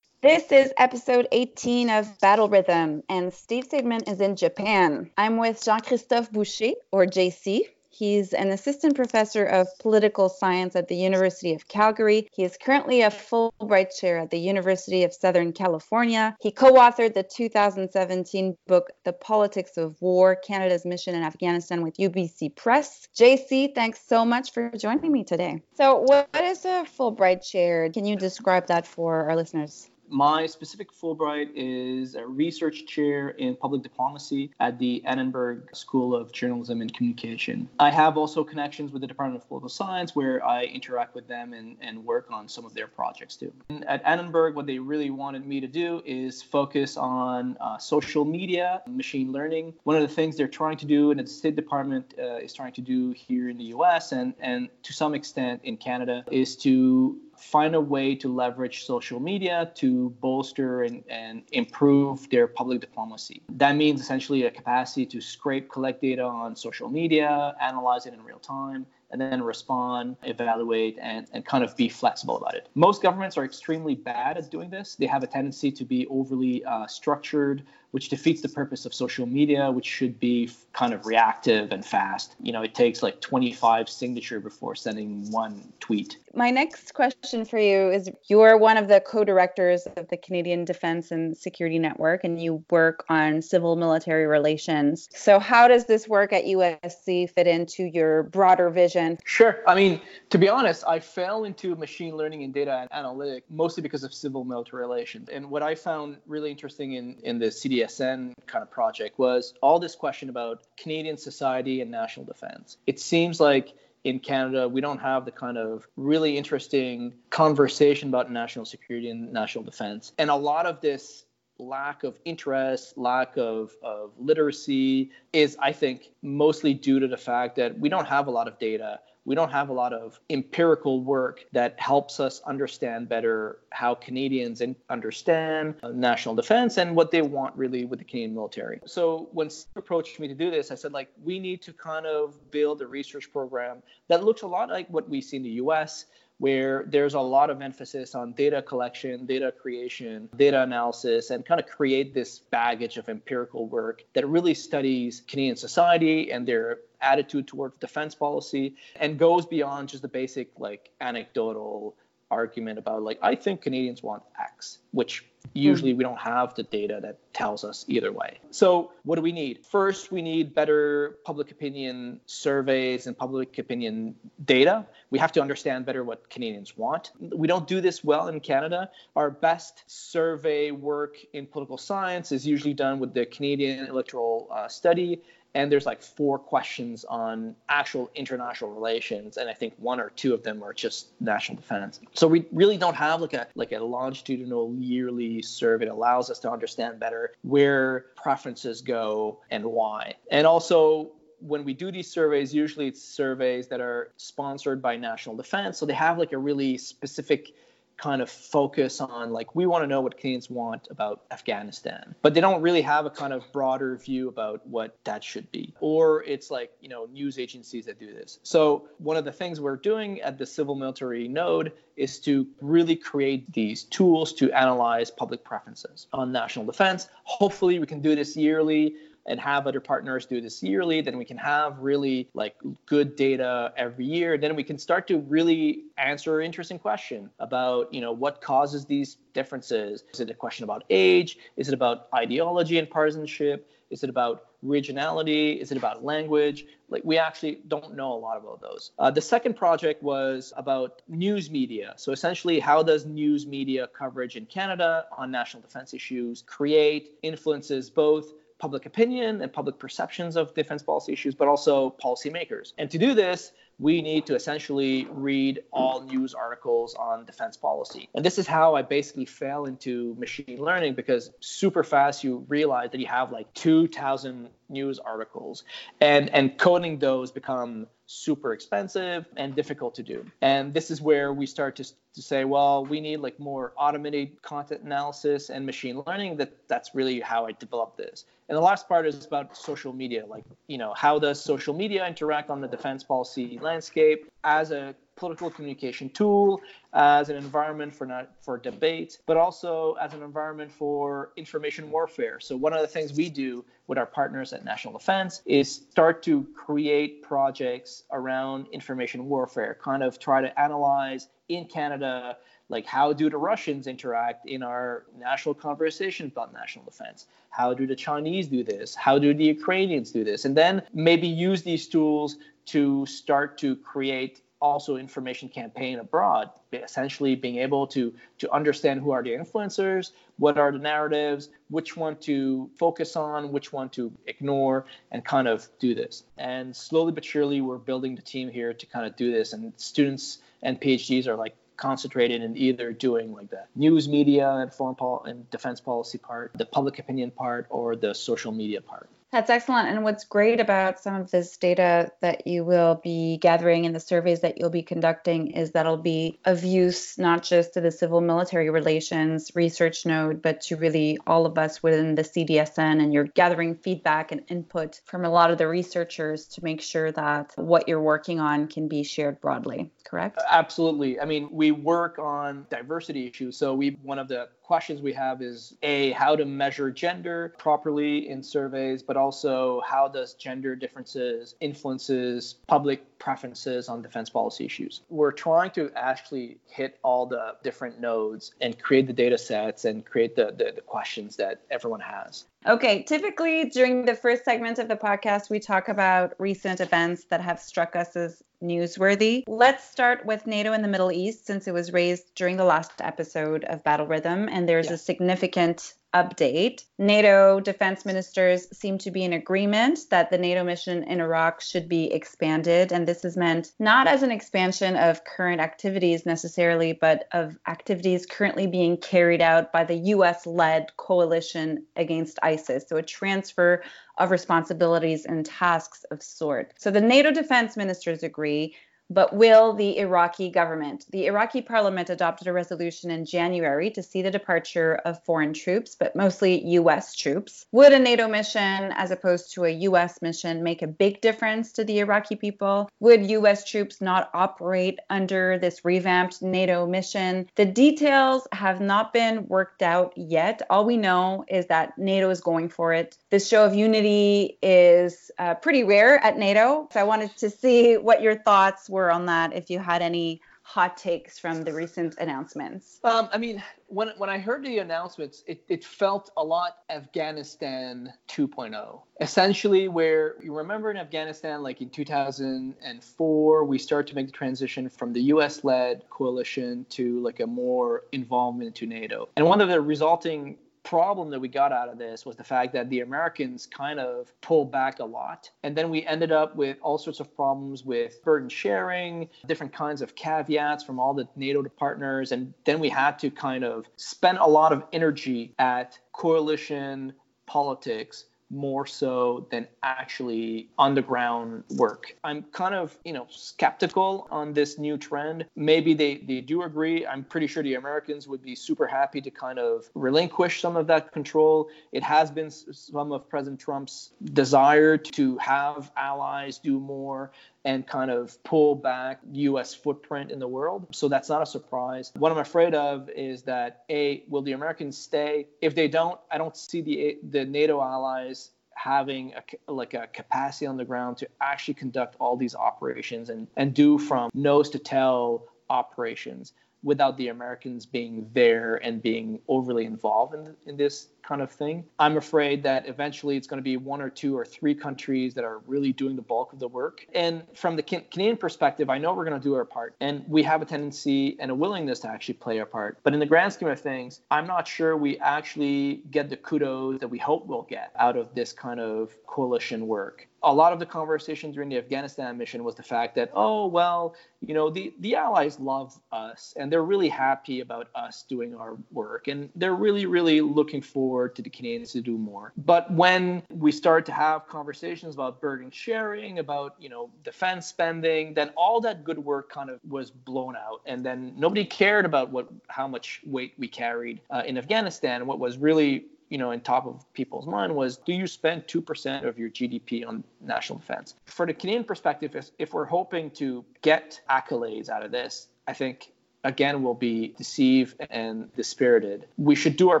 This 0.24 0.50
is 0.52 0.72
episode 0.78 1.28
18 1.32 1.90
of 1.90 2.18
Battle 2.18 2.48
Rhythm, 2.48 3.02
and 3.10 3.30
Steve 3.30 3.68
Saideman 3.68 4.10
is 4.10 4.22
in 4.22 4.36
Japan. 4.36 5.10
I'm 5.18 5.36
with 5.36 5.62
Jean 5.62 5.80
Christophe 5.80 6.32
Boucher, 6.32 6.70
or 6.90 7.04
JC. 7.04 7.64
He's 7.90 8.32
an 8.32 8.48
assistant 8.48 8.96
professor 8.96 9.44
of 9.44 9.68
political 9.80 10.30
science 10.30 10.76
at 10.76 10.88
the 10.88 10.96
University 10.96 11.52
of 11.52 11.68
Calgary. 11.68 12.26
He 12.32 12.42
is 12.42 12.56
currently 12.56 13.02
a 13.02 13.10
Fulbright 13.10 13.94
chair 14.00 14.16
at 14.16 14.30
the 14.30 14.38
University 14.38 15.04
of 15.04 15.12
Southern 15.12 15.52
California. 15.52 16.34
He 16.40 16.50
co 16.50 16.72
authored 16.72 17.12
the 17.12 17.22
2017 17.22 18.56
book, 18.66 18.92
The 19.04 19.12
Politics 19.12 19.76
of 19.76 20.00
War 20.00 20.36
Canada's 20.36 20.86
Mission 20.86 21.14
in 21.14 21.22
Afghanistan 21.22 21.82
with 21.82 21.98
UBC 21.98 22.56
Press. 22.56 23.08
JC, 23.14 23.74
thanks 23.74 24.00
so 24.08 24.24
much 24.24 24.54
for 24.54 24.70
joining 24.70 25.12
me 25.12 25.22
today. 25.22 25.60
So, 25.74 25.98
what 25.98 26.30
is 26.34 26.64
a 26.64 26.86
Fulbright 26.98 27.46
chair? 27.46 27.90
Can 27.90 28.06
you 28.06 28.16
describe 28.16 28.68
that 28.68 28.86
for 28.86 29.28
our 29.28 29.36
listeners? 29.36 29.90
My 30.14 30.46
specific 30.46 30.92
Fulbright 30.92 31.48
is 31.56 32.14
a 32.14 32.24
research 32.24 32.86
chair 32.86 33.30
in 33.30 33.56
public 33.56 33.82
diplomacy 33.82 34.52
at 34.60 34.78
the 34.78 35.02
Annenberg 35.04 35.74
School 35.74 36.14
of 36.14 36.30
Journalism 36.30 36.80
and 36.82 36.94
Communication. 36.94 37.68
I 37.80 37.90
have 37.90 38.16
also 38.16 38.44
connections 38.44 38.92
with 38.92 39.02
the 39.02 39.08
Department 39.08 39.42
of 39.42 39.48
Political 39.48 39.70
Science 39.70 40.14
where 40.14 40.46
I 40.46 40.66
interact 40.66 41.16
with 41.16 41.26
them 41.26 41.52
and, 41.52 41.76
and 41.80 42.04
work 42.04 42.28
on 42.30 42.48
some 42.48 42.64
of 42.64 42.74
their 42.74 42.86
projects 42.86 43.34
too. 43.34 43.52
And 43.68 43.84
at 43.86 44.04
Annenberg, 44.04 44.54
what 44.54 44.66
they 44.66 44.78
really 44.78 45.10
wanted 45.10 45.48
me 45.48 45.60
to 45.60 45.66
do 45.66 46.00
is 46.06 46.40
focus 46.40 46.96
on 46.96 47.56
uh, 47.60 47.78
social 47.78 48.24
media, 48.24 48.82
machine 48.86 49.32
learning. 49.32 49.74
One 49.82 49.96
of 49.96 50.02
the 50.02 50.14
things 50.14 50.36
they're 50.36 50.46
trying 50.46 50.76
to 50.76 50.86
do, 50.86 51.10
and 51.10 51.18
the 51.18 51.26
State 51.26 51.56
Department 51.56 52.14
uh, 52.20 52.36
is 52.36 52.52
trying 52.52 52.74
to 52.74 52.82
do 52.82 53.10
here 53.10 53.48
in 53.48 53.58
the 53.58 53.64
US 53.64 54.12
and, 54.12 54.34
and 54.38 54.68
to 54.84 54.92
some 54.92 55.12
extent 55.12 55.62
in 55.64 55.76
Canada, 55.76 56.24
is 56.30 56.54
to 56.58 57.18
find 57.38 57.74
a 57.74 57.80
way 57.80 58.14
to 58.16 58.32
leverage 58.32 58.84
social 58.84 59.20
media 59.20 59.70
to 59.76 60.10
bolster 60.20 60.82
and, 60.82 61.04
and 61.08 61.42
improve 61.52 62.28
their 62.30 62.46
public 62.46 62.80
diplomacy. 62.80 63.42
That 63.50 63.76
means 63.76 64.00
essentially 64.00 64.44
a 64.44 64.50
capacity 64.50 65.06
to 65.06 65.20
scrape, 65.20 65.70
collect 65.70 66.00
data 66.00 66.22
on 66.22 66.56
social 66.56 66.88
media, 66.88 67.54
analyze 67.60 68.06
it 68.06 68.14
in 68.14 68.22
real 68.22 68.38
time, 68.38 68.86
and 69.10 69.20
then 69.20 69.42
respond, 69.42 70.16
evaluate, 70.24 70.98
and, 71.00 71.26
and 71.32 71.44
kind 71.44 71.62
of 71.62 71.76
be 71.76 71.88
flexible 71.88 72.36
about 72.36 72.54
it. 72.54 72.68
Most 72.74 73.00
governments 73.00 73.38
are 73.38 73.44
extremely 73.44 73.94
bad 73.94 74.36
at 74.36 74.50
doing 74.50 74.70
this. 74.70 74.96
They 74.96 75.06
have 75.06 75.22
a 75.22 75.26
tendency 75.26 75.70
to 75.70 75.84
be 75.84 76.06
overly 76.08 76.64
uh, 76.64 76.86
structured, 76.86 77.62
which 77.94 78.08
defeats 78.08 78.42
the 78.42 78.48
purpose 78.48 78.84
of 78.86 78.92
social 78.92 79.24
media, 79.24 79.70
which 79.70 79.86
should 79.86 80.18
be 80.18 80.50
kind 80.72 80.92
of 80.92 81.06
reactive 81.06 81.70
and 81.70 81.86
fast. 81.86 82.34
You 82.42 82.50
know, 82.50 82.60
it 82.60 82.74
takes 82.74 83.04
like 83.04 83.20
25 83.20 83.88
signature 83.88 84.40
before 84.40 84.74
sending 84.74 85.30
one 85.30 85.72
tweet. 85.78 86.18
My 86.34 86.50
next 86.50 86.94
question 86.94 87.44
for 87.44 87.60
you 87.60 87.90
is 87.92 88.10
you're 88.26 88.58
one 88.58 88.78
of 88.78 88.88
the 88.88 89.00
co-directors 89.00 89.86
of 89.96 90.08
the 90.08 90.16
Canadian 90.16 90.64
Defense 90.64 91.12
and 91.12 91.36
Security 91.36 91.78
Network 91.78 92.24
and 92.24 92.42
you 92.42 92.64
work 92.68 93.04
on 93.08 93.40
civil 93.40 93.76
military 93.76 94.26
relations. 94.26 95.08
So 95.14 95.38
how 95.38 95.68
does 95.68 95.86
this 95.86 96.08
work 96.08 96.32
at 96.32 96.46
USC 96.46 97.30
fit 97.30 97.46
into 97.46 97.84
your 97.84 98.24
broader 98.24 98.70
vision? 98.70 99.18
Sure. 99.24 99.62
I 99.68 99.76
mean, 99.76 100.00
to 100.30 100.38
be 100.38 100.48
honest, 100.48 100.82
I 100.88 100.98
fell 100.98 101.44
into 101.44 101.76
machine 101.76 102.16
learning 102.16 102.42
and 102.42 102.52
data 102.52 102.88
and 102.90 102.90
analytics 102.90 103.42
mostly 103.48 103.84
because 103.84 104.02
of 104.02 104.12
civil 104.12 104.42
military 104.42 104.82
relations. 104.82 105.28
And 105.28 105.48
what 105.48 105.62
I 105.62 105.76
found 105.76 106.16
really 106.26 106.50
interesting 106.50 106.94
in 106.94 107.14
in 107.22 107.38
the 107.38 107.46
CDS 107.46 107.83
CSN 107.84 108.32
kind 108.46 108.62
of 108.62 108.70
project 108.70 109.18
was 109.18 109.54
all 109.62 109.78
this 109.78 109.94
question 109.94 110.28
about 110.28 110.62
Canadian 110.76 111.16
society 111.16 111.80
and 111.80 111.90
national 111.90 112.26
defense. 112.26 112.76
It 112.86 113.00
seems 113.00 113.40
like 113.40 113.74
in 114.04 114.20
Canada, 114.20 114.68
we 114.68 114.80
don't 114.80 114.98
have 114.98 115.24
the 115.24 115.30
kind 115.30 115.56
of 115.56 115.86
really 115.96 116.36
interesting 116.36 117.14
conversation 117.30 118.08
about 118.08 118.30
national 118.30 118.66
security 118.66 119.08
and 119.08 119.32
national 119.32 119.64
defense. 119.64 120.12
And 120.18 120.30
a 120.30 120.36
lot 120.36 120.66
of 120.66 120.80
this 120.80 121.24
lack 121.58 122.04
of 122.04 122.18
interest, 122.24 122.98
lack 122.98 123.36
of, 123.36 123.72
of 123.82 124.12
literacy 124.18 125.10
is, 125.32 125.56
I 125.60 125.72
think, 125.72 126.10
mostly 126.20 126.74
due 126.74 127.00
to 127.00 127.08
the 127.08 127.16
fact 127.16 127.56
that 127.56 127.78
we 127.78 127.88
don't 127.88 128.06
have 128.06 128.26
a 128.26 128.30
lot 128.30 128.48
of 128.48 128.58
data 128.58 129.00
we 129.24 129.34
don't 129.34 129.50
have 129.50 129.68
a 129.70 129.72
lot 129.72 129.92
of 129.92 130.18
empirical 130.30 131.02
work 131.02 131.44
that 131.52 131.78
helps 131.80 132.20
us 132.20 132.40
understand 132.46 133.08
better 133.08 133.58
how 133.70 133.94
Canadians 133.94 134.62
understand 134.90 135.74
uh, 135.82 135.88
national 135.88 136.34
defense 136.34 136.76
and 136.76 136.94
what 136.94 137.10
they 137.10 137.22
want 137.22 137.56
really 137.56 137.84
with 137.84 137.98
the 137.98 138.04
Canadian 138.04 138.34
military. 138.34 138.80
So 138.86 139.28
when 139.32 139.50
Steve 139.50 139.76
approached 139.76 140.20
me 140.20 140.28
to 140.28 140.34
do 140.34 140.50
this, 140.50 140.70
I 140.70 140.74
said 140.74 140.92
like 140.92 141.10
we 141.22 141.38
need 141.38 141.62
to 141.62 141.72
kind 141.72 142.06
of 142.06 142.34
build 142.50 142.82
a 142.82 142.86
research 142.86 143.32
program 143.32 143.82
that 144.08 144.24
looks 144.24 144.42
a 144.42 144.46
lot 144.46 144.68
like 144.68 144.88
what 144.88 145.08
we 145.08 145.20
see 145.20 145.38
in 145.38 145.42
the 145.42 145.50
US 145.50 146.06
where 146.38 146.84
there's 146.88 147.14
a 147.14 147.20
lot 147.20 147.48
of 147.48 147.62
emphasis 147.62 148.14
on 148.14 148.32
data 148.32 148.60
collection, 148.60 149.24
data 149.24 149.52
creation, 149.52 150.28
data 150.36 150.62
analysis, 150.62 151.30
and 151.30 151.46
kind 151.46 151.60
of 151.60 151.66
create 151.66 152.12
this 152.12 152.40
baggage 152.40 152.96
of 152.96 153.08
empirical 153.08 153.66
work 153.68 154.04
that 154.14 154.26
really 154.26 154.54
studies 154.54 155.22
Canadian 155.28 155.56
society 155.56 156.32
and 156.32 156.46
their 156.46 156.78
attitude 157.04 157.46
towards 157.46 157.76
defense 157.78 158.14
policy 158.14 158.74
and 158.96 159.18
goes 159.18 159.46
beyond 159.46 159.88
just 159.88 160.02
the 160.02 160.08
basic 160.08 160.48
like 160.58 160.90
anecdotal 161.00 161.94
argument 162.30 162.78
about 162.78 163.02
like 163.02 163.18
I 163.22 163.34
think 163.34 163.62
Canadians 163.62 164.02
want 164.02 164.22
X, 164.40 164.78
which 164.90 165.24
usually 165.52 165.92
we 165.94 166.02
don't 166.02 166.18
have 166.18 166.54
the 166.54 166.62
data 166.62 166.98
that 167.02 167.18
tells 167.32 167.64
us 167.64 167.84
either 167.86 168.10
way. 168.10 168.38
So 168.50 168.92
what 169.04 169.16
do 169.16 169.22
we 169.22 169.30
need? 169.30 169.64
First, 169.66 170.10
we 170.10 170.22
need 170.22 170.54
better 170.54 171.18
public 171.24 171.50
opinion 171.50 172.20
surveys 172.26 173.06
and 173.06 173.16
public 173.16 173.58
opinion 173.58 174.16
data. 174.44 174.86
We 175.10 175.18
have 175.18 175.32
to 175.32 175.40
understand 175.42 175.86
better 175.86 176.02
what 176.02 176.30
Canadians 176.30 176.76
want. 176.76 177.12
We 177.20 177.46
don't 177.46 177.68
do 177.68 177.80
this 177.80 178.02
well 178.02 178.28
in 178.28 178.40
Canada. 178.40 178.90
Our 179.14 179.30
best 179.30 179.84
survey 179.86 180.70
work 180.70 181.18
in 181.32 181.46
political 181.46 181.78
science 181.78 182.32
is 182.32 182.46
usually 182.46 182.74
done 182.74 182.98
with 182.98 183.12
the 183.14 183.26
Canadian 183.26 183.86
Electoral 183.86 184.48
uh, 184.50 184.68
Study 184.68 185.20
and 185.54 185.70
there's 185.70 185.86
like 185.86 186.02
four 186.02 186.38
questions 186.38 187.04
on 187.04 187.54
actual 187.68 188.10
international 188.14 188.70
relations 188.70 189.36
and 189.36 189.48
i 189.48 189.54
think 189.54 189.72
one 189.78 190.00
or 190.00 190.10
two 190.10 190.34
of 190.34 190.42
them 190.42 190.62
are 190.62 190.72
just 190.72 191.08
national 191.20 191.56
defense. 191.56 192.00
So 192.14 192.26
we 192.26 192.46
really 192.52 192.76
don't 192.76 192.96
have 192.96 193.20
like 193.20 193.34
a 193.34 193.46
like 193.54 193.72
a 193.72 193.78
longitudinal 193.78 194.74
yearly 194.78 195.42
survey 195.42 195.86
that 195.86 195.92
allows 195.92 196.30
us 196.30 196.38
to 196.40 196.50
understand 196.50 197.00
better 197.00 197.32
where 197.42 198.06
preferences 198.16 198.80
go 198.80 199.40
and 199.50 199.64
why. 199.64 200.14
And 200.30 200.46
also 200.46 201.12
when 201.40 201.64
we 201.64 201.74
do 201.74 201.90
these 201.90 202.10
surveys 202.10 202.54
usually 202.54 202.88
it's 202.88 203.02
surveys 203.02 203.66
that 203.68 203.80
are 203.80 204.12
sponsored 204.16 204.80
by 204.80 204.96
national 204.96 205.36
defense 205.36 205.76
so 205.76 205.84
they 205.84 205.92
have 205.92 206.16
like 206.16 206.32
a 206.32 206.38
really 206.38 206.78
specific 206.78 207.54
kind 207.96 208.20
of 208.20 208.28
focus 208.28 209.00
on 209.00 209.30
like 209.30 209.54
we 209.54 209.66
want 209.66 209.82
to 209.82 209.86
know 209.86 210.00
what 210.00 210.18
Canadians 210.18 210.50
want 210.50 210.88
about 210.90 211.22
Afghanistan, 211.30 212.14
but 212.22 212.34
they 212.34 212.40
don't 212.40 212.60
really 212.60 212.82
have 212.82 213.06
a 213.06 213.10
kind 213.10 213.32
of 213.32 213.44
broader 213.52 213.96
view 213.96 214.28
about 214.28 214.66
what 214.66 214.96
that 215.04 215.22
should 215.22 215.50
be. 215.52 215.74
Or 215.80 216.24
it's 216.24 216.50
like, 216.50 216.72
you 216.80 216.88
know, 216.88 217.06
news 217.12 217.38
agencies 217.38 217.86
that 217.86 217.98
do 217.98 218.12
this. 218.12 218.40
So 218.42 218.88
one 218.98 219.16
of 219.16 219.24
the 219.24 219.32
things 219.32 219.60
we're 219.60 219.76
doing 219.76 220.20
at 220.22 220.38
the 220.38 220.46
civil 220.46 220.74
military 220.74 221.28
node 221.28 221.72
is 221.96 222.18
to 222.20 222.46
really 222.60 222.96
create 222.96 223.52
these 223.52 223.84
tools 223.84 224.32
to 224.34 224.50
analyze 224.52 225.10
public 225.10 225.44
preferences 225.44 226.08
on 226.12 226.32
national 226.32 226.64
defense. 226.66 227.08
Hopefully 227.22 227.78
we 227.78 227.86
can 227.86 228.00
do 228.00 228.16
this 228.16 228.36
yearly 228.36 228.96
and 229.26 229.40
have 229.40 229.66
other 229.66 229.80
partners 229.80 230.26
do 230.26 230.40
this 230.40 230.62
yearly, 230.62 231.00
then 231.00 231.16
we 231.16 231.24
can 231.24 231.38
have 231.38 231.78
really 231.78 232.28
like 232.34 232.56
good 232.86 233.16
data 233.16 233.72
every 233.76 234.04
year. 234.04 234.36
Then 234.36 234.54
we 234.56 234.64
can 234.64 234.78
start 234.78 235.06
to 235.08 235.18
really 235.18 235.84
answer 235.96 236.40
an 236.40 236.46
interesting 236.46 236.78
question 236.78 237.30
about, 237.38 237.92
you 237.92 238.00
know, 238.00 238.12
what 238.12 238.40
causes 238.40 238.84
these 238.84 239.16
differences. 239.32 240.04
Is 240.12 240.20
it 240.20 240.30
a 240.30 240.34
question 240.34 240.64
about 240.64 240.84
age? 240.90 241.38
Is 241.56 241.68
it 241.68 241.74
about 241.74 242.08
ideology 242.14 242.78
and 242.78 242.88
partisanship? 242.88 243.70
Is 243.90 244.02
it 244.02 244.10
about 244.10 244.46
regionality? 244.64 245.58
Is 245.60 245.70
it 245.70 245.76
about 245.78 246.04
language? 246.04 246.66
Like 246.88 247.02
we 247.04 247.18
actually 247.18 247.60
don't 247.68 247.94
know 247.94 248.12
a 248.12 248.18
lot 248.18 248.38
about 248.38 248.60
those. 248.60 248.92
Uh, 248.98 249.10
the 249.10 249.20
second 249.20 249.54
project 249.54 250.02
was 250.02 250.52
about 250.56 251.02
news 251.08 251.50
media. 251.50 251.94
So 251.96 252.12
essentially, 252.12 252.60
how 252.60 252.82
does 252.82 253.06
news 253.06 253.46
media 253.46 253.88
coverage 253.96 254.36
in 254.36 254.46
Canada 254.46 255.06
on 255.16 255.30
national 255.30 255.62
defense 255.62 255.94
issues 255.94 256.42
create 256.46 257.12
influences 257.22 257.90
both 257.90 258.32
public 258.64 258.86
opinion 258.86 259.42
and 259.42 259.52
public 259.52 259.78
perceptions 259.78 260.36
of 260.36 260.54
defense 260.54 260.82
policy 260.82 261.12
issues, 261.12 261.34
but 261.34 261.48
also 261.48 261.94
policymakers. 262.02 262.72
And 262.78 262.90
to 262.92 262.96
do 262.96 263.12
this, 263.12 263.52
we 263.78 264.00
need 264.00 264.24
to 264.24 264.34
essentially 264.34 265.06
read 265.10 265.64
all 265.70 266.00
news 266.04 266.32
articles 266.32 266.94
on 266.94 267.26
defense 267.26 267.58
policy. 267.58 268.08
And 268.14 268.24
this 268.24 268.38
is 268.38 268.46
how 268.46 268.74
I 268.74 268.80
basically 268.80 269.26
fell 269.26 269.66
into 269.66 270.14
machine 270.18 270.56
learning 270.58 270.94
because 270.94 271.30
super 271.40 271.84
fast 271.84 272.24
you 272.24 272.46
realize 272.48 272.90
that 272.92 273.00
you 273.00 273.06
have 273.06 273.32
like 273.32 273.52
2,000 273.52 274.48
news 274.70 274.98
articles 274.98 275.64
and, 276.00 276.30
and 276.30 276.56
coding 276.56 276.98
those 276.98 277.32
become 277.32 277.86
super 278.06 278.52
expensive 278.52 279.26
and 279.36 279.54
difficult 279.54 279.94
to 279.94 280.02
do. 280.02 280.24
And 280.42 280.74
this 280.74 280.90
is 280.90 281.00
where 281.00 281.32
we 281.32 281.46
start 281.46 281.76
to, 281.76 281.84
to 281.84 282.22
say, 282.22 282.44
well, 282.44 282.84
we 282.84 283.00
need 283.00 283.18
like 283.18 283.38
more 283.40 283.72
automated 283.76 284.42
content 284.42 284.82
analysis 284.82 285.50
and 285.50 285.64
machine 285.64 286.02
learning. 286.06 286.36
That 286.36 286.52
that's 286.68 286.94
really 286.94 287.20
how 287.20 287.46
I 287.46 287.52
developed 287.52 287.96
this. 287.96 288.26
And 288.48 288.56
the 288.56 288.60
last 288.60 288.88
part 288.88 289.06
is 289.06 289.24
about 289.24 289.56
social 289.56 289.92
media. 289.92 290.26
Like, 290.26 290.44
you 290.66 290.76
know, 290.76 290.92
how 290.94 291.18
does 291.18 291.42
social 291.42 291.72
media 291.72 292.06
interact 292.06 292.50
on 292.50 292.60
the 292.60 292.68
defense 292.68 293.02
policy 293.02 293.58
landscape 293.62 294.30
as 294.44 294.70
a 294.70 294.94
political 295.16 295.50
communication 295.50 296.08
tool, 296.10 296.60
as 296.92 297.28
an 297.28 297.36
environment 297.36 297.94
for 297.94 298.06
not 298.06 298.30
for 298.40 298.58
debate, 298.58 299.18
but 299.26 299.36
also 299.36 299.94
as 300.00 300.14
an 300.14 300.22
environment 300.22 300.70
for 300.70 301.32
information 301.36 301.90
warfare. 301.90 302.40
So 302.40 302.56
one 302.56 302.72
of 302.72 302.80
the 302.80 302.88
things 302.88 303.12
we 303.12 303.28
do 303.28 303.64
with 303.86 303.98
our 303.98 304.06
partners 304.06 304.52
at 304.52 304.64
National 304.64 304.92
Defense 304.96 305.42
is 305.44 305.72
start 305.72 306.22
to 306.24 306.46
create 306.54 307.22
projects 307.22 308.04
around 308.12 308.66
information 308.72 309.28
warfare, 309.28 309.76
kind 309.82 310.02
of 310.02 310.18
try 310.18 310.40
to 310.40 310.60
analyze 310.60 311.28
in 311.48 311.66
Canada 311.66 312.36
like 312.68 312.86
how 312.86 313.12
do 313.12 313.28
the 313.28 313.36
Russians 313.36 313.86
interact 313.86 314.46
in 314.48 314.62
our 314.62 315.04
national 315.18 315.54
conversation 315.54 316.26
about 316.26 316.52
national 316.52 316.84
defense? 316.84 317.26
How 317.50 317.74
do 317.74 317.86
the 317.86 317.94
Chinese 317.94 318.48
do 318.48 318.64
this? 318.64 318.94
How 318.94 319.18
do 319.18 319.34
the 319.34 319.44
Ukrainians 319.44 320.10
do 320.10 320.24
this? 320.24 320.44
And 320.44 320.56
then 320.56 320.82
maybe 320.94 321.28
use 321.28 321.62
these 321.62 321.86
tools 321.88 322.38
to 322.66 323.04
start 323.06 323.58
to 323.58 323.76
create 323.76 324.40
also 324.60 324.96
information 324.96 325.48
campaign 325.48 325.98
abroad 325.98 326.50
essentially 326.72 327.34
being 327.34 327.58
able 327.58 327.86
to 327.86 328.12
to 328.38 328.50
understand 328.52 329.00
who 329.00 329.10
are 329.10 329.22
the 329.22 329.30
influencers 329.30 330.12
what 330.38 330.58
are 330.58 330.72
the 330.72 330.78
narratives 330.78 331.48
which 331.70 331.96
one 331.96 332.16
to 332.16 332.70
focus 332.76 333.16
on 333.16 333.52
which 333.52 333.72
one 333.72 333.88
to 333.88 334.12
ignore 334.26 334.86
and 335.10 335.24
kind 335.24 335.48
of 335.48 335.68
do 335.78 335.94
this. 335.94 336.24
And 336.38 336.74
slowly 336.74 337.12
but 337.12 337.24
surely 337.24 337.60
we're 337.60 337.78
building 337.78 338.14
the 338.14 338.22
team 338.22 338.48
here 338.48 338.72
to 338.72 338.86
kind 338.86 339.06
of 339.06 339.16
do 339.16 339.32
this. 339.32 339.52
And 339.52 339.72
students 339.76 340.38
and 340.62 340.80
phds 340.80 341.26
are 341.26 341.36
like 341.36 341.54
concentrated 341.76 342.42
in 342.42 342.56
either 342.56 342.92
doing 342.92 343.32
like 343.32 343.50
the 343.50 343.64
news 343.74 344.08
media 344.08 344.48
and 344.48 344.72
foreign 344.72 344.94
pol- 344.94 345.24
and 345.24 345.50
defense 345.50 345.80
policy 345.80 346.18
part 346.18 346.52
the 346.54 346.64
public 346.64 347.00
opinion 347.00 347.32
part 347.32 347.66
or 347.68 347.96
the 347.96 348.14
social 348.14 348.52
media 348.52 348.80
part 348.80 349.08
that's 349.34 349.50
excellent. 349.50 349.88
And 349.88 350.04
what's 350.04 350.22
great 350.22 350.60
about 350.60 351.00
some 351.00 351.16
of 351.16 351.32
this 351.32 351.56
data 351.56 352.12
that 352.20 352.46
you 352.46 352.64
will 352.64 353.00
be 353.02 353.36
gathering 353.38 353.84
in 353.84 353.92
the 353.92 353.98
surveys 353.98 354.42
that 354.42 354.58
you'll 354.58 354.70
be 354.70 354.84
conducting 354.84 355.48
is 355.50 355.72
that 355.72 355.86
it'll 355.86 355.96
be 355.96 356.38
of 356.44 356.62
use 356.62 357.18
not 357.18 357.42
just 357.42 357.74
to 357.74 357.80
the 357.80 357.90
civil 357.90 358.20
military 358.20 358.70
relations 358.70 359.50
research 359.56 360.06
node, 360.06 360.40
but 360.40 360.60
to 360.60 360.76
really 360.76 361.18
all 361.26 361.46
of 361.46 361.58
us 361.58 361.82
within 361.82 362.14
the 362.14 362.22
CDSN. 362.22 363.02
And 363.02 363.12
you're 363.12 363.24
gathering 363.24 363.74
feedback 363.74 364.30
and 364.30 364.42
input 364.46 365.00
from 365.04 365.24
a 365.24 365.30
lot 365.30 365.50
of 365.50 365.58
the 365.58 365.66
researchers 365.66 366.46
to 366.46 366.62
make 366.62 366.80
sure 366.80 367.10
that 367.10 367.52
what 367.56 367.88
you're 367.88 368.00
working 368.00 368.38
on 368.38 368.68
can 368.68 368.86
be 368.86 369.02
shared 369.02 369.40
broadly, 369.40 369.90
correct? 370.04 370.40
Absolutely. 370.48 371.18
I 371.18 371.24
mean, 371.24 371.48
we 371.50 371.72
work 371.72 372.20
on 372.20 372.66
diversity 372.70 373.26
issues. 373.26 373.56
So 373.56 373.74
we 373.74 373.98
one 374.02 374.20
of 374.20 374.28
the 374.28 374.46
questions 374.64 375.02
we 375.02 375.12
have 375.12 375.42
is 375.42 375.76
a 375.82 376.10
how 376.12 376.34
to 376.34 376.44
measure 376.44 376.90
gender 376.90 377.54
properly 377.58 378.28
in 378.28 378.42
surveys 378.42 379.02
but 379.02 379.16
also 379.16 379.82
how 379.86 380.08
does 380.08 380.34
gender 380.34 380.74
differences 380.74 381.54
influences 381.60 382.56
public 382.66 383.14
preferences 383.24 383.88
on 383.88 384.02
defense 384.02 384.28
policy 384.28 384.66
issues? 384.66 385.02
We're 385.08 385.32
trying 385.32 385.70
to 385.72 385.90
actually 385.96 386.58
hit 386.66 386.98
all 387.02 387.24
the 387.24 387.56
different 387.62 387.98
nodes 387.98 388.54
and 388.60 388.78
create 388.78 389.06
the 389.06 389.12
data 389.12 389.38
sets 389.38 389.86
and 389.86 390.04
create 390.04 390.36
the, 390.36 390.46
the, 390.46 390.72
the 390.74 390.82
questions 390.82 391.36
that 391.36 391.60
everyone 391.70 392.00
has. 392.00 392.44
Okay, 392.66 393.02
typically 393.02 393.66
during 393.70 394.04
the 394.04 394.14
first 394.14 394.44
segment 394.44 394.78
of 394.78 394.88
the 394.88 394.96
podcast, 394.96 395.50
we 395.50 395.58
talk 395.58 395.88
about 395.88 396.34
recent 396.38 396.80
events 396.80 397.24
that 397.24 397.40
have 397.40 397.60
struck 397.60 397.96
us 397.96 398.14
as 398.16 398.42
newsworthy. 398.64 399.42
Let's 399.46 399.84
start 399.84 400.24
with 400.24 400.46
NATO 400.46 400.72
in 400.72 400.82
the 400.82 400.88
Middle 400.88 401.12
East, 401.12 401.46
since 401.46 401.68
it 401.68 401.74
was 401.74 401.92
raised 401.92 402.34
during 402.34 402.56
the 402.56 402.64
last 402.64 402.92
episode 403.00 403.64
of 403.64 403.84
Battle 403.84 404.06
Rhythm, 404.06 404.48
and 404.50 404.68
there's 404.68 404.88
yeah. 404.88 404.94
a 404.94 404.98
significant 404.98 405.94
update, 406.14 406.84
NATO 406.98 407.58
defense 407.60 408.06
ministers 408.06 408.68
seem 408.72 408.98
to 408.98 409.10
be 409.10 409.24
in 409.24 409.32
agreement 409.32 409.98
that 410.10 410.30
the 410.30 410.38
NATO 410.38 410.62
mission 410.62 411.02
in 411.02 411.20
Iraq 411.20 411.60
should 411.60 411.88
be 411.88 412.12
expanded. 412.12 412.92
And 412.92 413.06
this 413.06 413.24
is 413.24 413.36
meant 413.36 413.72
not 413.78 414.06
as 414.06 414.22
an 414.22 414.30
expansion 414.30 414.96
of 414.96 415.24
current 415.24 415.60
activities 415.60 416.24
necessarily, 416.24 416.92
but 416.92 417.26
of 417.32 417.58
activities 417.66 418.26
currently 418.26 418.66
being 418.66 418.96
carried 418.96 419.42
out 419.42 419.72
by 419.72 419.84
the 419.84 419.96
US 419.96 420.46
led 420.46 420.96
coalition 420.96 421.84
against 421.96 422.38
ISIS. 422.42 422.84
So 422.88 422.96
a 422.96 423.02
transfer 423.02 423.82
of 424.18 424.30
responsibilities 424.30 425.26
and 425.26 425.44
tasks 425.44 426.04
of 426.10 426.22
sort. 426.22 426.74
So 426.78 426.90
the 426.90 427.00
NATO 427.00 427.32
defense 427.32 427.76
ministers 427.76 428.22
agree 428.22 428.76
but 429.10 429.34
will 429.34 429.72
the 429.74 429.98
Iraqi 429.98 430.50
government? 430.50 431.06
The 431.10 431.26
Iraqi 431.26 431.62
parliament 431.62 432.10
adopted 432.10 432.48
a 432.48 432.52
resolution 432.52 433.10
in 433.10 433.24
January 433.24 433.90
to 433.90 434.02
see 434.02 434.22
the 434.22 434.30
departure 434.30 434.96
of 435.04 435.22
foreign 435.24 435.52
troops, 435.52 435.94
but 435.94 436.16
mostly 436.16 436.64
U.S. 436.68 437.14
troops. 437.14 437.66
Would 437.72 437.92
a 437.92 437.98
NATO 437.98 438.28
mission, 438.28 438.92
as 438.92 439.10
opposed 439.10 439.52
to 439.54 439.64
a 439.64 439.70
U.S. 439.70 440.20
mission, 440.22 440.62
make 440.62 440.82
a 440.82 440.86
big 440.86 441.20
difference 441.20 441.72
to 441.72 441.84
the 441.84 441.98
Iraqi 442.00 442.36
people? 442.36 442.88
Would 443.00 443.30
U.S. 443.30 443.64
troops 443.64 444.00
not 444.00 444.30
operate 444.34 444.98
under 445.10 445.58
this 445.58 445.84
revamped 445.84 446.42
NATO 446.42 446.86
mission? 446.86 447.48
The 447.56 447.66
details 447.66 448.46
have 448.52 448.80
not 448.80 449.12
been 449.12 449.46
worked 449.48 449.82
out 449.82 450.12
yet. 450.16 450.62
All 450.70 450.84
we 450.84 450.96
know 450.96 451.44
is 451.48 451.66
that 451.66 451.96
NATO 451.98 452.30
is 452.30 452.40
going 452.40 452.68
for 452.68 452.92
it. 452.92 453.16
This 453.30 453.48
show 453.48 453.64
of 453.64 453.74
unity 453.74 454.58
is 454.62 455.30
uh, 455.38 455.54
pretty 455.54 455.84
rare 455.84 456.18
at 456.24 456.38
NATO. 456.38 456.88
So 456.92 457.00
I 457.00 457.04
wanted 457.04 457.36
to 457.38 457.50
see 457.50 457.96
what 457.96 458.22
your 458.22 458.36
thoughts 458.36 458.88
were 458.94 459.10
on 459.10 459.26
that 459.26 459.52
if 459.52 459.68
you 459.68 459.78
had 459.78 460.00
any 460.00 460.40
hot 460.62 460.96
takes 460.96 461.38
from 461.38 461.62
the 461.62 461.72
recent 461.72 462.16
announcements? 462.18 462.98
Um, 463.04 463.28
I 463.32 463.38
mean, 463.38 463.62
when 463.88 464.08
when 464.16 464.30
I 464.30 464.38
heard 464.38 464.64
the 464.64 464.78
announcements, 464.78 465.44
it, 465.46 465.62
it 465.68 465.84
felt 465.84 466.30
a 466.38 466.42
lot 466.42 466.78
Afghanistan 466.88 468.12
2.0. 468.28 469.00
Essentially, 469.20 469.88
where 469.88 470.36
you 470.42 470.56
remember 470.56 470.90
in 470.90 470.96
Afghanistan, 470.96 471.62
like 471.62 471.82
in 471.82 471.90
2004, 471.90 473.64
we 473.64 473.78
start 473.78 474.06
to 474.06 474.14
make 474.14 474.26
the 474.26 474.32
transition 474.32 474.88
from 474.88 475.12
the 475.12 475.22
U.S.-led 475.34 476.08
coalition 476.08 476.86
to 476.90 477.20
like 477.20 477.40
a 477.40 477.46
more 477.46 478.04
involvement 478.12 478.68
into 478.68 478.86
NATO. 478.86 479.28
And 479.36 479.44
one 479.46 479.60
of 479.60 479.68
the 479.68 479.80
resulting 479.80 480.56
problem 480.84 481.30
that 481.30 481.40
we 481.40 481.48
got 481.48 481.72
out 481.72 481.88
of 481.88 481.98
this 481.98 482.24
was 482.24 482.36
the 482.36 482.44
fact 482.44 482.72
that 482.74 482.88
the 482.90 483.00
Americans 483.00 483.66
kind 483.66 483.98
of 483.98 484.32
pulled 484.42 484.70
back 484.70 485.00
a 485.00 485.04
lot. 485.04 485.50
And 485.62 485.74
then 485.76 485.90
we 485.90 486.06
ended 486.06 486.30
up 486.30 486.54
with 486.54 486.76
all 486.82 486.98
sorts 486.98 487.20
of 487.20 487.34
problems 487.34 487.84
with 487.84 488.22
burden 488.22 488.48
sharing, 488.48 489.28
different 489.46 489.72
kinds 489.72 490.02
of 490.02 490.14
caveats 490.14 490.84
from 490.84 491.00
all 491.00 491.14
the 491.14 491.26
NATO 491.36 491.62
partners. 491.62 492.32
And 492.32 492.52
then 492.64 492.78
we 492.78 492.88
had 492.88 493.18
to 493.20 493.30
kind 493.30 493.64
of 493.64 493.86
spend 493.96 494.38
a 494.38 494.46
lot 494.46 494.72
of 494.72 494.84
energy 494.92 495.54
at 495.58 495.98
coalition 496.12 497.14
politics 497.46 498.26
more 498.50 498.86
so 498.86 499.46
than 499.50 499.66
actually 499.82 500.68
on 500.78 500.94
the 500.94 501.02
ground 501.02 501.64
work. 501.70 502.14
I'm 502.24 502.42
kind 502.52 502.74
of, 502.74 502.96
you 503.04 503.12
know, 503.12 503.26
skeptical 503.30 504.28
on 504.30 504.52
this 504.52 504.78
new 504.78 504.96
trend. 504.96 505.46
Maybe 505.56 505.94
they, 505.94 506.18
they 506.18 506.40
do 506.40 506.62
agree. 506.62 507.06
I'm 507.06 507.24
pretty 507.24 507.46
sure 507.46 507.62
the 507.62 507.74
Americans 507.74 508.28
would 508.28 508.42
be 508.42 508.54
super 508.54 508.86
happy 508.86 509.20
to 509.20 509.30
kind 509.30 509.58
of 509.58 509.88
relinquish 509.94 510.60
some 510.60 510.76
of 510.76 510.86
that 510.88 511.12
control. 511.12 511.68
It 511.92 512.02
has 512.02 512.30
been 512.30 512.50
some 512.50 513.12
of 513.12 513.28
President 513.28 513.60
Trump's 513.60 514.12
desire 514.32 514.96
to 514.96 515.38
have 515.38 515.90
allies 515.96 516.58
do 516.58 516.78
more 516.78 517.32
and 517.64 517.86
kind 517.86 518.10
of 518.10 518.42
pull 518.44 518.74
back 518.74 519.20
US 519.32 519.74
footprint 519.74 520.30
in 520.30 520.38
the 520.38 520.48
world. 520.48 520.86
So 520.92 521.08
that's 521.08 521.28
not 521.28 521.42
a 521.42 521.46
surprise. 521.46 522.12
What 522.16 522.30
I'm 522.30 522.38
afraid 522.38 522.74
of 522.74 523.08
is 523.10 523.42
that 523.42 523.84
A, 523.90 524.24
will 524.28 524.42
the 524.42 524.52
Americans 524.52 524.98
stay? 524.98 525.46
If 525.60 525.74
they 525.74 525.88
don't, 525.88 526.20
I 526.30 526.38
don't 526.38 526.56
see 526.56 526.80
the 526.80 527.18
the 527.30 527.44
NATO 527.44 527.80
allies 527.80 528.50
having 528.74 529.32
a, 529.34 529.72
like 529.72 529.94
a 529.94 530.08
capacity 530.08 530.66
on 530.66 530.76
the 530.76 530.84
ground 530.84 531.16
to 531.18 531.28
actually 531.40 531.74
conduct 531.74 532.16
all 532.18 532.36
these 532.36 532.54
operations 532.54 533.30
and, 533.30 533.46
and 533.56 533.72
do 533.72 533.98
from 533.98 534.30
nose 534.34 534.68
to 534.70 534.78
tail 534.78 535.46
operations 535.70 536.52
without 536.84 537.16
the 537.16 537.28
Americans 537.28 537.86
being 537.86 538.30
there 538.34 538.76
and 538.76 539.02
being 539.02 539.40
overly 539.48 539.86
involved 539.86 540.34
in, 540.34 540.54
in 540.66 540.76
this 540.76 541.08
kind 541.26 541.40
of 541.40 541.50
thing. 541.50 541.84
I'm 541.98 542.16
afraid 542.16 542.62
that 542.64 542.86
eventually 542.86 543.36
it's 543.36 543.46
going 543.46 543.58
to 543.58 543.64
be 543.64 543.76
one 543.76 544.00
or 544.00 544.10
two 544.10 544.36
or 544.36 544.44
three 544.44 544.74
countries 544.74 545.34
that 545.34 545.44
are 545.44 545.60
really 545.66 545.92
doing 545.92 546.16
the 546.16 546.22
bulk 546.22 546.52
of 546.52 546.58
the 546.58 546.68
work. 546.68 547.06
And 547.14 547.42
from 547.54 547.76
the 547.76 547.82
Canadian 547.82 548.36
perspective, 548.36 548.90
I 548.90 548.98
know 548.98 549.14
we're 549.14 549.24
going 549.24 549.40
to 549.40 549.42
do 549.42 549.54
our 549.54 549.64
part 549.64 549.96
and 550.00 550.24
we 550.28 550.42
have 550.42 550.60
a 550.62 550.64
tendency 550.66 551.36
and 551.40 551.50
a 551.50 551.54
willingness 551.54 552.00
to 552.00 552.08
actually 552.08 552.34
play 552.34 552.60
our 552.60 552.66
part. 552.66 552.98
But 553.02 553.14
in 553.14 553.20
the 553.20 553.26
grand 553.26 553.52
scheme 553.52 553.68
of 553.68 553.80
things, 553.80 554.20
I'm 554.30 554.46
not 554.46 554.68
sure 554.68 554.96
we 554.96 555.18
actually 555.18 556.02
get 556.10 556.28
the 556.28 556.36
kudos 556.36 557.00
that 557.00 557.08
we 557.08 557.18
hope 557.18 557.46
we'll 557.46 557.62
get 557.62 557.92
out 557.98 558.16
of 558.16 558.34
this 558.34 558.52
kind 558.52 558.80
of 558.80 559.16
coalition 559.26 559.86
work 559.86 560.28
a 560.44 560.52
lot 560.52 560.72
of 560.72 560.78
the 560.78 560.86
conversation 560.86 561.52
during 561.52 561.68
the 561.68 561.78
Afghanistan 561.78 562.36
mission 562.36 562.64
was 562.64 562.74
the 562.74 562.82
fact 562.82 563.14
that, 563.16 563.30
oh, 563.34 563.66
well, 563.66 564.14
you 564.40 564.54
know, 564.54 564.68
the, 564.70 564.92
the 565.00 565.16
Allies 565.16 565.58
love 565.58 565.98
us 566.12 566.54
and 566.56 566.70
they're 566.70 566.84
really 566.84 567.08
happy 567.08 567.60
about 567.60 567.88
us 567.94 568.24
doing 568.28 568.54
our 568.54 568.76
work. 568.92 569.28
And 569.28 569.48
they're 569.54 569.74
really, 569.74 570.06
really 570.06 570.40
looking 570.40 570.82
forward 570.82 571.34
to 571.36 571.42
the 571.42 571.50
Canadians 571.50 571.92
to 571.92 572.00
do 572.00 572.18
more. 572.18 572.52
But 572.56 572.90
when 572.92 573.42
we 573.50 573.72
start 573.72 574.04
to 574.06 574.12
have 574.12 574.46
conversations 574.46 575.14
about 575.14 575.40
burden 575.40 575.70
sharing, 575.70 576.38
about 576.38 576.74
you 576.78 576.88
know 576.88 577.10
defense 577.22 577.66
spending, 577.66 578.34
then 578.34 578.50
all 578.56 578.80
that 578.82 579.04
good 579.04 579.18
work 579.18 579.50
kind 579.50 579.70
of 579.70 579.80
was 579.88 580.10
blown 580.10 580.56
out, 580.56 580.80
and 580.86 581.04
then 581.04 581.32
nobody 581.36 581.64
cared 581.64 582.04
about 582.04 582.30
what 582.30 582.48
how 582.68 582.86
much 582.86 583.20
weight 583.24 583.54
we 583.58 583.68
carried 583.68 584.20
uh, 584.30 584.42
in 584.46 584.58
Afghanistan. 584.58 585.26
What 585.26 585.38
was 585.38 585.58
really 585.58 586.06
you 586.28 586.38
know, 586.38 586.50
in 586.50 586.60
top 586.60 586.86
of 586.86 587.04
people's 587.12 587.46
mind 587.46 587.74
was 587.74 587.98
do 587.98 588.12
you 588.12 588.26
spend 588.26 588.66
2% 588.66 589.24
of 589.24 589.38
your 589.38 589.50
GDP 589.50 590.06
on 590.06 590.24
national 590.40 590.78
defense? 590.78 591.14
For 591.26 591.46
the 591.46 591.54
Canadian 591.54 591.84
perspective, 591.84 592.34
if, 592.36 592.50
if 592.58 592.74
we're 592.74 592.84
hoping 592.84 593.30
to 593.32 593.64
get 593.82 594.20
accolades 594.30 594.88
out 594.88 595.04
of 595.04 595.10
this, 595.10 595.48
I 595.66 595.72
think 595.72 596.12
again 596.42 596.82
we'll 596.82 596.94
be 596.94 597.34
deceived 597.36 597.96
and 598.10 598.54
dispirited. 598.54 599.26
We 599.36 599.54
should 599.54 599.76
do 599.76 599.90
our 599.90 600.00